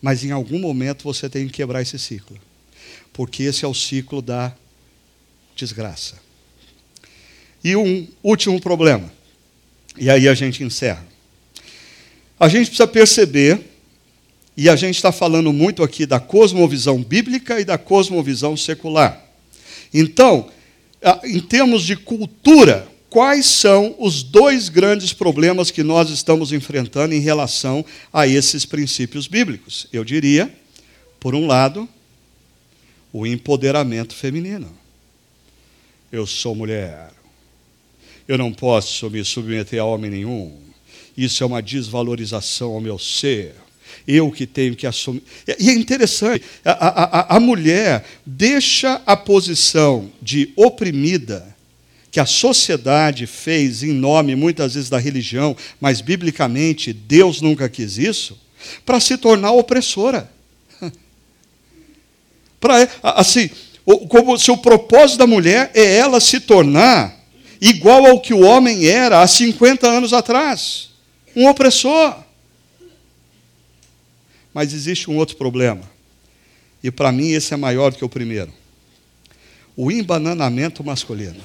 Mas 0.00 0.24
em 0.24 0.30
algum 0.30 0.58
momento 0.58 1.04
você 1.04 1.28
tem 1.28 1.46
que 1.46 1.52
quebrar 1.52 1.82
esse 1.82 1.98
ciclo 1.98 2.40
porque 3.14 3.44
esse 3.44 3.64
é 3.64 3.68
o 3.68 3.72
ciclo 3.72 4.20
da 4.20 4.52
desgraça. 5.56 6.16
E 7.62 7.74
um 7.74 8.06
último 8.22 8.60
problema, 8.60 9.10
e 9.96 10.10
aí 10.10 10.28
a 10.28 10.34
gente 10.34 10.62
encerra. 10.62 11.06
A 12.38 12.48
gente 12.48 12.66
precisa 12.66 12.86
perceber, 12.86 13.60
e 14.56 14.68
a 14.68 14.76
gente 14.76 14.96
está 14.96 15.10
falando 15.10 15.52
muito 15.52 15.82
aqui 15.82 16.04
da 16.04 16.20
cosmovisão 16.20 17.02
bíblica 17.02 17.58
e 17.58 17.64
da 17.64 17.78
cosmovisão 17.78 18.56
secular. 18.56 19.24
Então, 19.92 20.50
em 21.22 21.40
termos 21.40 21.84
de 21.84 21.96
cultura, 21.96 22.86
quais 23.08 23.46
são 23.46 23.94
os 23.98 24.24
dois 24.24 24.68
grandes 24.68 25.12
problemas 25.12 25.70
que 25.70 25.84
nós 25.84 26.10
estamos 26.10 26.52
enfrentando 26.52 27.14
em 27.14 27.20
relação 27.20 27.84
a 28.12 28.26
esses 28.26 28.64
princípios 28.64 29.28
bíblicos? 29.28 29.86
Eu 29.92 30.04
diria, 30.04 30.52
por 31.20 31.34
um 31.34 31.46
lado, 31.46 31.88
o 33.14 33.24
empoderamento 33.24 34.12
feminino. 34.12 34.76
Eu 36.10 36.26
sou 36.26 36.52
mulher. 36.52 37.12
Eu 38.26 38.36
não 38.36 38.52
posso 38.52 39.08
me 39.08 39.24
submeter 39.24 39.80
a 39.80 39.84
homem 39.84 40.10
nenhum. 40.10 40.58
Isso 41.16 41.44
é 41.44 41.46
uma 41.46 41.62
desvalorização 41.62 42.72
ao 42.72 42.80
meu 42.80 42.98
ser. 42.98 43.54
Eu 44.04 44.32
que 44.32 44.48
tenho 44.48 44.74
que 44.74 44.84
assumir. 44.84 45.22
E 45.46 45.70
é 45.70 45.74
interessante, 45.74 46.44
a, 46.64 46.72
a, 46.72 47.36
a 47.36 47.40
mulher 47.40 48.04
deixa 48.26 49.00
a 49.06 49.16
posição 49.16 50.10
de 50.20 50.52
oprimida, 50.56 51.54
que 52.10 52.18
a 52.18 52.26
sociedade 52.26 53.28
fez 53.28 53.84
em 53.84 53.92
nome, 53.92 54.34
muitas 54.34 54.74
vezes, 54.74 54.90
da 54.90 54.98
religião, 54.98 55.56
mas 55.80 56.00
biblicamente 56.00 56.92
Deus 56.92 57.40
nunca 57.40 57.68
quis 57.68 57.96
isso, 57.96 58.36
para 58.84 58.98
se 58.98 59.16
tornar 59.16 59.52
opressora 59.52 60.33
para 62.64 62.88
assim, 63.02 63.50
como 64.08 64.38
se 64.38 64.50
o 64.50 64.56
propósito 64.56 65.18
da 65.18 65.26
mulher 65.26 65.70
é 65.74 65.96
ela 65.96 66.18
se 66.18 66.40
tornar 66.40 67.14
igual 67.60 68.06
ao 68.06 68.18
que 68.18 68.32
o 68.32 68.40
homem 68.40 68.86
era 68.86 69.20
há 69.20 69.26
50 69.26 69.86
anos 69.86 70.14
atrás, 70.14 70.88
um 71.36 71.46
opressor. 71.46 72.16
Mas 74.54 74.72
existe 74.72 75.10
um 75.10 75.18
outro 75.18 75.36
problema. 75.36 75.82
E 76.82 76.90
para 76.90 77.12
mim 77.12 77.32
esse 77.32 77.52
é 77.52 77.56
maior 77.56 77.90
do 77.90 77.98
que 77.98 78.04
o 78.04 78.08
primeiro. 78.08 78.52
O 79.76 79.90
embananamento 79.90 80.82
masculino. 80.82 81.40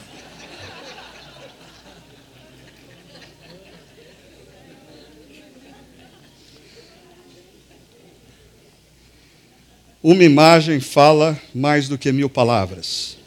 Uma 10.01 10.23
imagem 10.23 10.79
fala 10.79 11.37
mais 11.53 11.89
do 11.89 11.97
que 11.97 12.09
mil 12.13 12.29
palavras. 12.29 13.17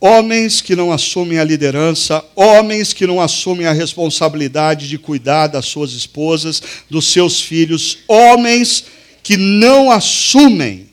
Homens 0.00 0.60
que 0.60 0.76
não 0.76 0.92
assumem 0.92 1.38
a 1.38 1.44
liderança, 1.44 2.24
homens 2.36 2.92
que 2.92 3.06
não 3.06 3.20
assumem 3.20 3.66
a 3.66 3.72
responsabilidade 3.72 4.88
de 4.88 4.96
cuidar 4.96 5.48
das 5.48 5.66
suas 5.66 5.92
esposas, 5.92 6.62
dos 6.88 7.06
seus 7.12 7.40
filhos, 7.40 7.98
homens 8.06 8.84
que 9.22 9.36
não 9.36 9.90
assumem 9.90 10.88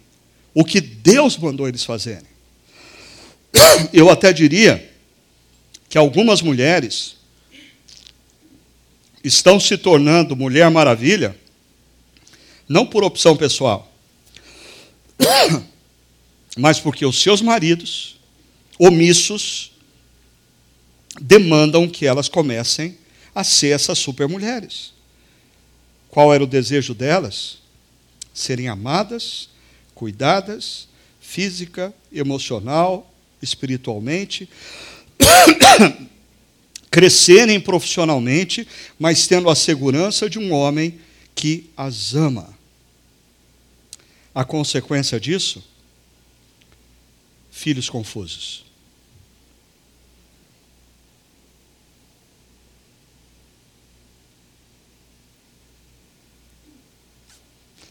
o 0.56 0.64
que 0.64 0.82
Deus 0.82 1.38
mandou 1.38 1.68
eles 1.68 1.84
fazerem. 1.84 2.30
Eu 3.94 4.10
até 4.10 4.34
diria 4.34 4.92
que 5.88 5.98
algumas 5.98 6.42
mulheres 6.42 7.19
estão 9.24 9.60
se 9.60 9.78
tornando 9.78 10.36
Mulher 10.36 10.70
Maravilha, 10.70 11.38
não 12.68 12.86
por 12.86 13.04
opção 13.04 13.36
pessoal, 13.36 13.92
mas 16.58 16.80
porque 16.80 17.06
os 17.06 17.22
seus 17.22 17.42
maridos, 17.42 18.18
omissos, 18.78 19.72
demandam 21.20 21.88
que 21.88 22.06
elas 22.06 22.30
comecem 22.30 22.98
a 23.34 23.44
ser 23.44 23.70
essas 23.70 23.98
supermulheres. 23.98 24.94
Qual 26.10 26.34
era 26.34 26.44
o 26.44 26.48
desejo 26.48 26.94
delas? 26.94 27.60
Serem 28.34 28.68
amadas, 28.68 29.50
cuidadas, 29.94 30.88
física, 31.20 31.94
emocional, 32.12 33.12
espiritualmente, 33.42 34.50
crescerem 36.92 37.60
profissionalmente, 37.60 38.68
mas 38.98 39.28
tendo 39.28 39.50
a 39.50 39.56
segurança 39.56 40.30
de 40.30 40.40
um 40.40 40.52
homem 40.52 41.00
que 41.36 41.70
as 41.78 42.16
ama. 42.16 42.58
A 44.34 44.44
consequência 44.44 45.20
disso? 45.20 45.64
Filhos 47.52 47.90
confusos. 47.90 48.66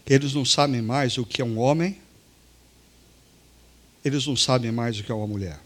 Eles 0.05 0.33
não 0.33 0.43
sabem 0.43 0.81
mais 0.81 1.19
o 1.19 1.25
que 1.25 1.39
é 1.39 1.45
um 1.45 1.59
homem, 1.59 1.99
eles 4.03 4.25
não 4.25 4.35
sabem 4.35 4.71
mais 4.71 4.99
o 4.99 5.03
que 5.03 5.11
é 5.11 5.15
uma 5.15 5.27
mulher. 5.27 5.59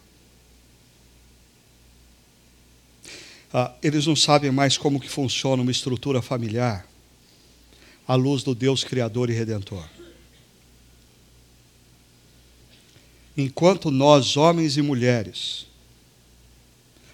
Ah, 3.54 3.72
eles 3.84 4.08
não 4.08 4.16
sabem 4.16 4.52
mais 4.52 4.78
como 4.78 5.00
que 5.00 5.08
funciona 5.08 5.62
uma 5.62 5.72
estrutura 5.72 6.24
familiar 6.24 6.88
à 8.08 8.16
luz 8.16 8.42
do 8.42 8.56
Deus 8.56 8.84
Criador 8.84 9.30
e 9.30 9.34
Redentor. 9.34 9.88
Enquanto 13.38 13.92
nós, 13.92 14.36
homens 14.38 14.76
e 14.76 14.82
mulheres, 14.82 15.68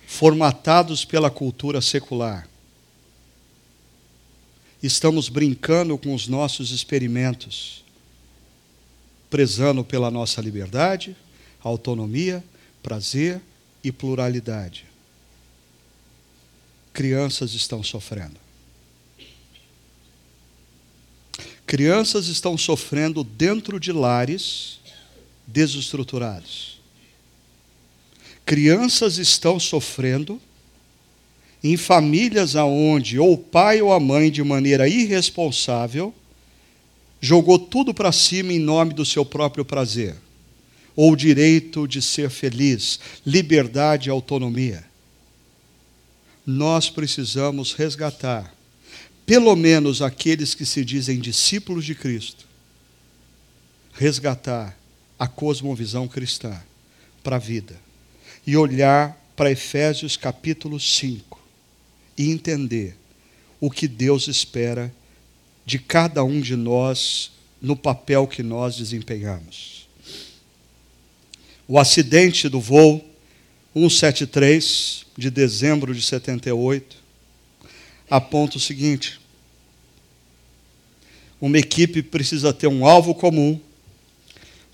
formatados 0.07 1.03
pela 1.03 1.29
cultura 1.29 1.81
secular, 1.81 2.49
estamos 4.81 5.27
brincando 5.27 5.97
com 5.97 6.15
os 6.15 6.27
nossos 6.27 6.71
experimentos, 6.71 7.83
prezando 9.29 9.83
pela 9.83 10.09
nossa 10.09 10.41
liberdade, 10.41 11.15
autonomia, 11.61 12.43
prazer 12.81 13.41
e 13.83 13.91
pluralidade. 13.91 14.88
Crianças 16.93 17.53
estão 17.53 17.83
sofrendo. 17.83 18.37
Crianças 21.65 22.27
estão 22.27 22.57
sofrendo 22.57 23.23
dentro 23.23 23.79
de 23.79 23.91
lares 23.91 24.79
desestruturados. 25.45 26.79
Crianças 28.45 29.17
estão 29.17 29.59
sofrendo 29.59 30.41
em 31.63 31.77
famílias 31.77 32.55
aonde 32.55 33.19
ou 33.19 33.33
o 33.33 33.37
pai 33.37 33.81
ou 33.81 33.93
a 33.93 33.99
mãe 33.99 34.31
de 34.31 34.43
maneira 34.43 34.87
irresponsável 34.87 36.13
jogou 37.21 37.59
tudo 37.59 37.93
para 37.93 38.11
cima 38.11 38.53
em 38.53 38.59
nome 38.59 38.93
do 38.93 39.05
seu 39.05 39.25
próprio 39.25 39.65
prazer, 39.65 40.15
ou 40.95 41.15
direito 41.15 41.87
de 41.87 42.01
ser 42.01 42.29
feliz, 42.29 42.99
liberdade 43.25 44.09
e 44.09 44.11
autonomia. 44.11 44.88
Nós 46.51 46.89
precisamos 46.89 47.73
resgatar 47.73 48.51
pelo 49.23 49.55
menos 49.55 50.01
aqueles 50.01 50.55
que 50.55 50.65
se 50.65 50.83
dizem 50.83 51.19
discípulos 51.19 51.85
de 51.85 51.93
Cristo, 51.93 52.47
resgatar 53.93 54.75
a 55.19 55.27
cosmovisão 55.27 56.07
cristã 56.07 56.59
para 57.21 57.35
a 57.35 57.39
vida 57.39 57.79
e 58.47 58.57
olhar 58.57 59.15
para 59.35 59.51
Efésios 59.51 60.17
capítulo 60.17 60.79
5 60.79 61.39
e 62.17 62.31
entender 62.31 62.97
o 63.59 63.69
que 63.69 63.87
Deus 63.87 64.27
espera 64.27 64.91
de 65.63 65.77
cada 65.77 66.23
um 66.23 66.41
de 66.41 66.55
nós 66.55 67.31
no 67.61 67.75
papel 67.75 68.25
que 68.25 68.41
nós 68.41 68.75
desempenhamos. 68.75 69.87
O 71.67 71.77
acidente 71.77 72.49
do 72.49 72.59
voo 72.59 73.07
173 73.73 75.05
de 75.17 75.29
dezembro 75.29 75.93
de 75.93 76.01
78 76.01 76.97
aponta 78.09 78.57
o 78.57 78.59
seguinte: 78.59 79.19
uma 81.39 81.57
equipe 81.57 82.01
precisa 82.01 82.51
ter 82.51 82.67
um 82.67 82.85
alvo 82.85 83.13
comum, 83.13 83.59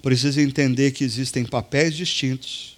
precisa 0.01 0.41
entender 0.41 0.91
que 0.91 1.03
existem 1.03 1.45
papéis 1.45 1.95
distintos 1.95 2.77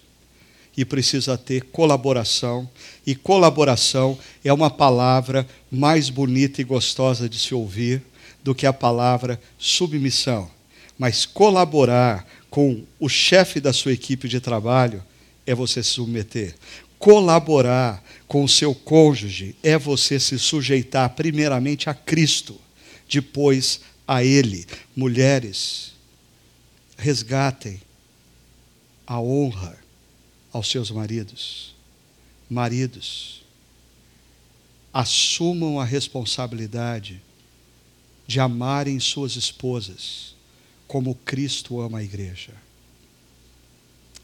e 0.76 0.84
precisa 0.84 1.38
ter 1.38 1.62
colaboração. 1.62 2.68
E 3.06 3.14
colaboração 3.14 4.18
é 4.44 4.52
uma 4.52 4.70
palavra 4.70 5.46
mais 5.70 6.10
bonita 6.10 6.60
e 6.60 6.64
gostosa 6.64 7.28
de 7.28 7.38
se 7.38 7.54
ouvir 7.54 8.02
do 8.42 8.54
que 8.54 8.66
a 8.66 8.72
palavra 8.72 9.40
submissão. 9.58 10.50
Mas 10.98 11.24
colaborar 11.24 12.26
com 12.50 12.84
o 12.98 13.08
chefe 13.08 13.60
da 13.60 13.72
sua 13.72 13.92
equipe 13.92 14.28
de 14.28 14.40
trabalho 14.40 15.02
é 15.48 15.54
você 15.54 15.82
se 15.82 15.90
submeter. 15.90 16.54
Colaborar 16.98 18.04
com 18.26 18.44
o 18.44 18.48
seu 18.48 18.74
cônjuge 18.74 19.56
é 19.62 19.78
você 19.78 20.20
se 20.20 20.38
sujeitar 20.38 21.08
primeiramente 21.14 21.88
a 21.88 21.94
Cristo, 21.94 22.60
depois 23.08 23.80
a 24.06 24.22
Ele. 24.22 24.66
Mulheres, 24.94 25.94
resgatem 26.98 27.80
a 29.06 29.18
honra 29.18 29.78
aos 30.52 30.70
seus 30.70 30.90
maridos. 30.90 31.74
Maridos, 32.50 33.42
assumam 34.92 35.80
a 35.80 35.84
responsabilidade 35.84 37.22
de 38.26 38.38
amarem 38.38 39.00
suas 39.00 39.34
esposas 39.34 40.34
como 40.86 41.14
Cristo 41.14 41.80
ama 41.80 41.98
a 41.98 42.04
igreja. 42.04 42.52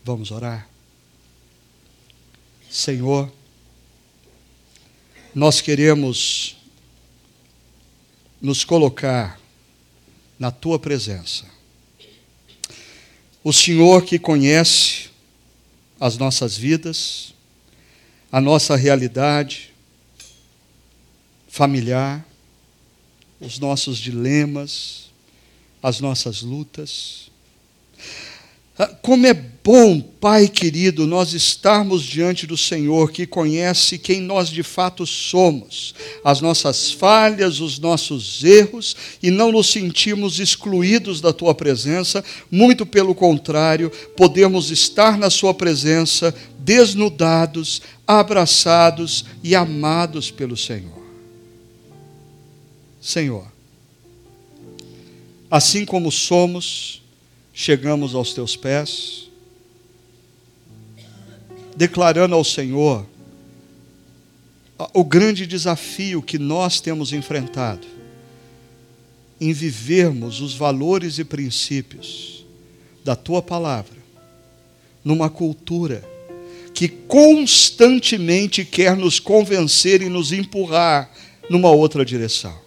Vamos 0.05 0.31
orar? 0.31 0.74
Senhor, 2.75 3.33
nós 5.33 5.61
queremos 5.61 6.57
nos 8.43 8.65
colocar 8.65 9.41
na 10.37 10.51
tua 10.51 10.77
presença. 10.77 11.47
O 13.45 13.53
Senhor 13.53 14.05
que 14.05 14.19
conhece 14.19 15.09
as 16.01 16.19
nossas 16.19 16.57
vidas, 16.57 17.33
a 18.33 18.41
nossa 18.41 18.75
realidade 18.75 19.73
familiar, 21.47 22.27
os 23.41 23.61
nossos 23.61 23.99
dilemas, 23.99 25.13
as 25.81 26.01
nossas 26.01 26.43
lutas. 26.43 27.31
Ah, 28.77 28.89
como 28.89 29.29
é 29.29 29.54
bom, 29.65 29.99
Pai 29.99 30.47
querido, 30.47 31.07
nós 31.07 31.33
estarmos 31.33 32.03
diante 32.03 32.47
do 32.47 32.57
Senhor 32.57 33.11
que 33.11 33.27
conhece 33.27 33.97
quem 33.97 34.21
nós 34.21 34.51
de 34.51 34.63
fato 34.63 35.07
somos, 35.07 35.95
as 36.23 36.43
nossas 36.43 36.91
falhas, 36.91 37.61
os 37.61 37.79
nossos 37.79 38.45
erros, 38.45 38.95
e 39.23 39.31
não 39.31 39.51
nos 39.51 39.71
sentimos 39.71 40.39
excluídos 40.39 41.23
da 41.23 41.33
Tua 41.33 41.55
presença, 41.55 42.23
muito 42.51 42.85
pelo 42.85 43.15
contrário, 43.15 43.91
podemos 44.15 44.71
estar 44.71 45.17
na 45.17 45.31
Sua 45.31 45.55
presença 45.55 46.35
desnudados, 46.59 47.81
abraçados 48.07 49.25
e 49.43 49.55
amados 49.55 50.31
pelo 50.31 50.59
Senhor. 50.59 51.03
Senhor, 53.01 53.47
assim 55.51 55.87
como 55.87 56.13
somos, 56.13 57.03
chegamos 57.53 58.15
aos 58.15 58.35
teus 58.35 58.57
pés, 58.57 59.25
declarando 61.77 62.35
ao 62.35 62.45
Senhor 62.45 63.07
o 64.93 65.05
grande 65.05 65.47
desafio 65.47 66.23
que 66.23 66.39
nós 66.39 66.81
temos 66.81 67.13
enfrentado 67.13 67.87
em 69.41 69.53
vivermos 69.53 70.41
os 70.41 70.55
valores 70.55 71.19
e 71.19 71.25
princípios 71.25 72.45
da 73.05 73.15
tua 73.15 73.43
palavra 73.43 73.97
numa 75.05 75.29
cultura 75.29 76.03
que 76.73 76.89
constantemente 76.89 78.65
quer 78.65 78.97
nos 78.97 79.21
convencer 79.21 80.03
e 80.03 80.09
nos 80.09 80.33
empurrar 80.33 81.11
numa 81.49 81.71
outra 81.71 82.05
direção. 82.05 82.59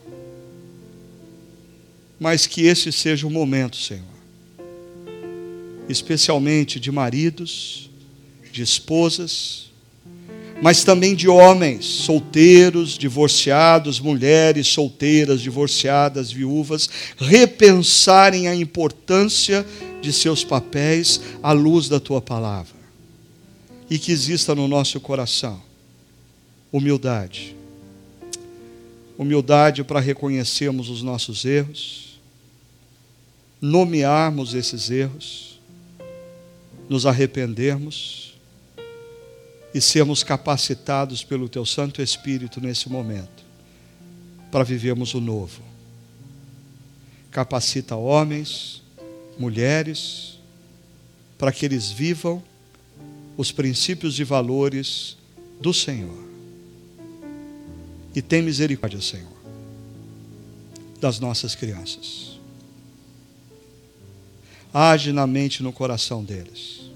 Mas 2.20 2.48
que 2.48 2.66
esse 2.66 2.92
seja 2.92 3.28
o 3.28 3.30
momento, 3.30 3.76
Senhor 3.76 4.18
especialmente 5.90 6.80
de 6.80 6.92
maridos, 6.92 7.87
de 8.58 8.64
esposas, 8.64 9.68
mas 10.64 10.84
também 10.84 11.14
de 11.14 11.28
homens 11.28 11.86
solteiros, 11.86 12.98
divorciados, 12.98 14.00
mulheres 14.00 14.68
solteiras, 14.68 15.42
divorciadas, 15.42 16.32
viúvas, 16.32 16.90
repensarem 17.18 18.48
a 18.48 18.56
importância 18.56 19.64
de 20.02 20.12
seus 20.12 20.44
papéis 20.44 21.22
à 21.44 21.52
luz 21.52 21.88
da 21.88 22.00
tua 22.00 22.20
palavra. 22.20 22.76
E 23.88 24.00
que 24.00 24.12
exista 24.12 24.56
no 24.56 24.68
nosso 24.68 25.00
coração 25.00 25.62
humildade. 26.72 27.56
Humildade 29.20 29.84
para 29.84 30.00
reconhecermos 30.00 30.90
os 30.90 31.04
nossos 31.04 31.46
erros, 31.46 32.20
nomearmos 33.62 34.56
esses 34.56 34.90
erros 34.90 35.48
nos 36.90 37.06
arrependermos 37.06 38.27
e 39.78 39.82
sermos 39.82 40.24
capacitados 40.24 41.24
pelo 41.24 41.48
Teu 41.48 41.64
Santo 41.64 42.02
Espírito 42.02 42.60
nesse 42.60 42.90
momento 42.90 43.46
para 44.52 44.64
vivermos 44.64 45.14
o 45.14 45.22
novo. 45.22 45.62
Capacita 47.30 47.96
homens, 47.96 48.82
mulheres, 49.38 50.40
para 51.38 51.52
que 51.52 51.64
eles 51.64 51.92
vivam 51.92 52.42
os 53.38 53.52
princípios 53.52 54.20
e 54.20 54.24
valores 54.24 55.16
do 55.62 55.72
Senhor. 55.72 56.28
E 58.16 58.22
tem 58.22 58.42
misericórdia, 58.42 59.00
Senhor, 59.00 59.38
das 61.00 61.20
nossas 61.20 61.54
crianças. 61.54 62.40
Age 64.74 65.14
na 65.14 65.28
mente 65.28 65.58
e 65.58 65.64
no 65.64 65.72
coração 65.72 66.24
deles, 66.24 66.87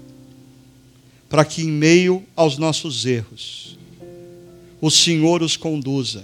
para 1.32 1.46
que 1.46 1.62
em 1.62 1.68
meio 1.68 2.22
aos 2.36 2.58
nossos 2.58 3.06
erros, 3.06 3.78
o 4.82 4.90
Senhor 4.90 5.40
os 5.42 5.56
conduza 5.56 6.22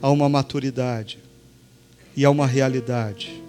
a 0.00 0.08
uma 0.08 0.26
maturidade 0.26 1.18
e 2.16 2.24
a 2.24 2.30
uma 2.30 2.46
realidade 2.46 3.42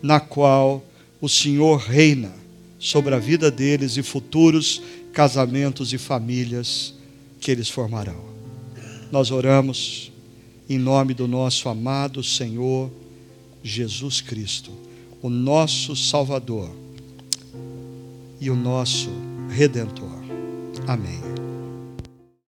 na 0.00 0.20
qual 0.20 0.84
o 1.20 1.28
Senhor 1.28 1.78
reina 1.78 2.32
sobre 2.78 3.12
a 3.12 3.18
vida 3.18 3.50
deles 3.50 3.96
e 3.96 4.04
futuros 4.04 4.80
casamentos 5.12 5.92
e 5.92 5.98
famílias 5.98 6.94
que 7.40 7.50
eles 7.50 7.68
formarão. 7.68 8.22
Nós 9.10 9.32
oramos 9.32 10.12
em 10.68 10.78
nome 10.78 11.12
do 11.12 11.26
nosso 11.26 11.68
amado 11.68 12.22
Senhor 12.22 12.88
Jesus 13.64 14.20
Cristo, 14.20 14.70
o 15.20 15.28
nosso 15.28 15.96
Salvador 15.96 16.70
e 18.40 18.48
o 18.48 18.54
nosso 18.54 19.10
Redentor. 19.54 20.10
Amém. 20.88 21.43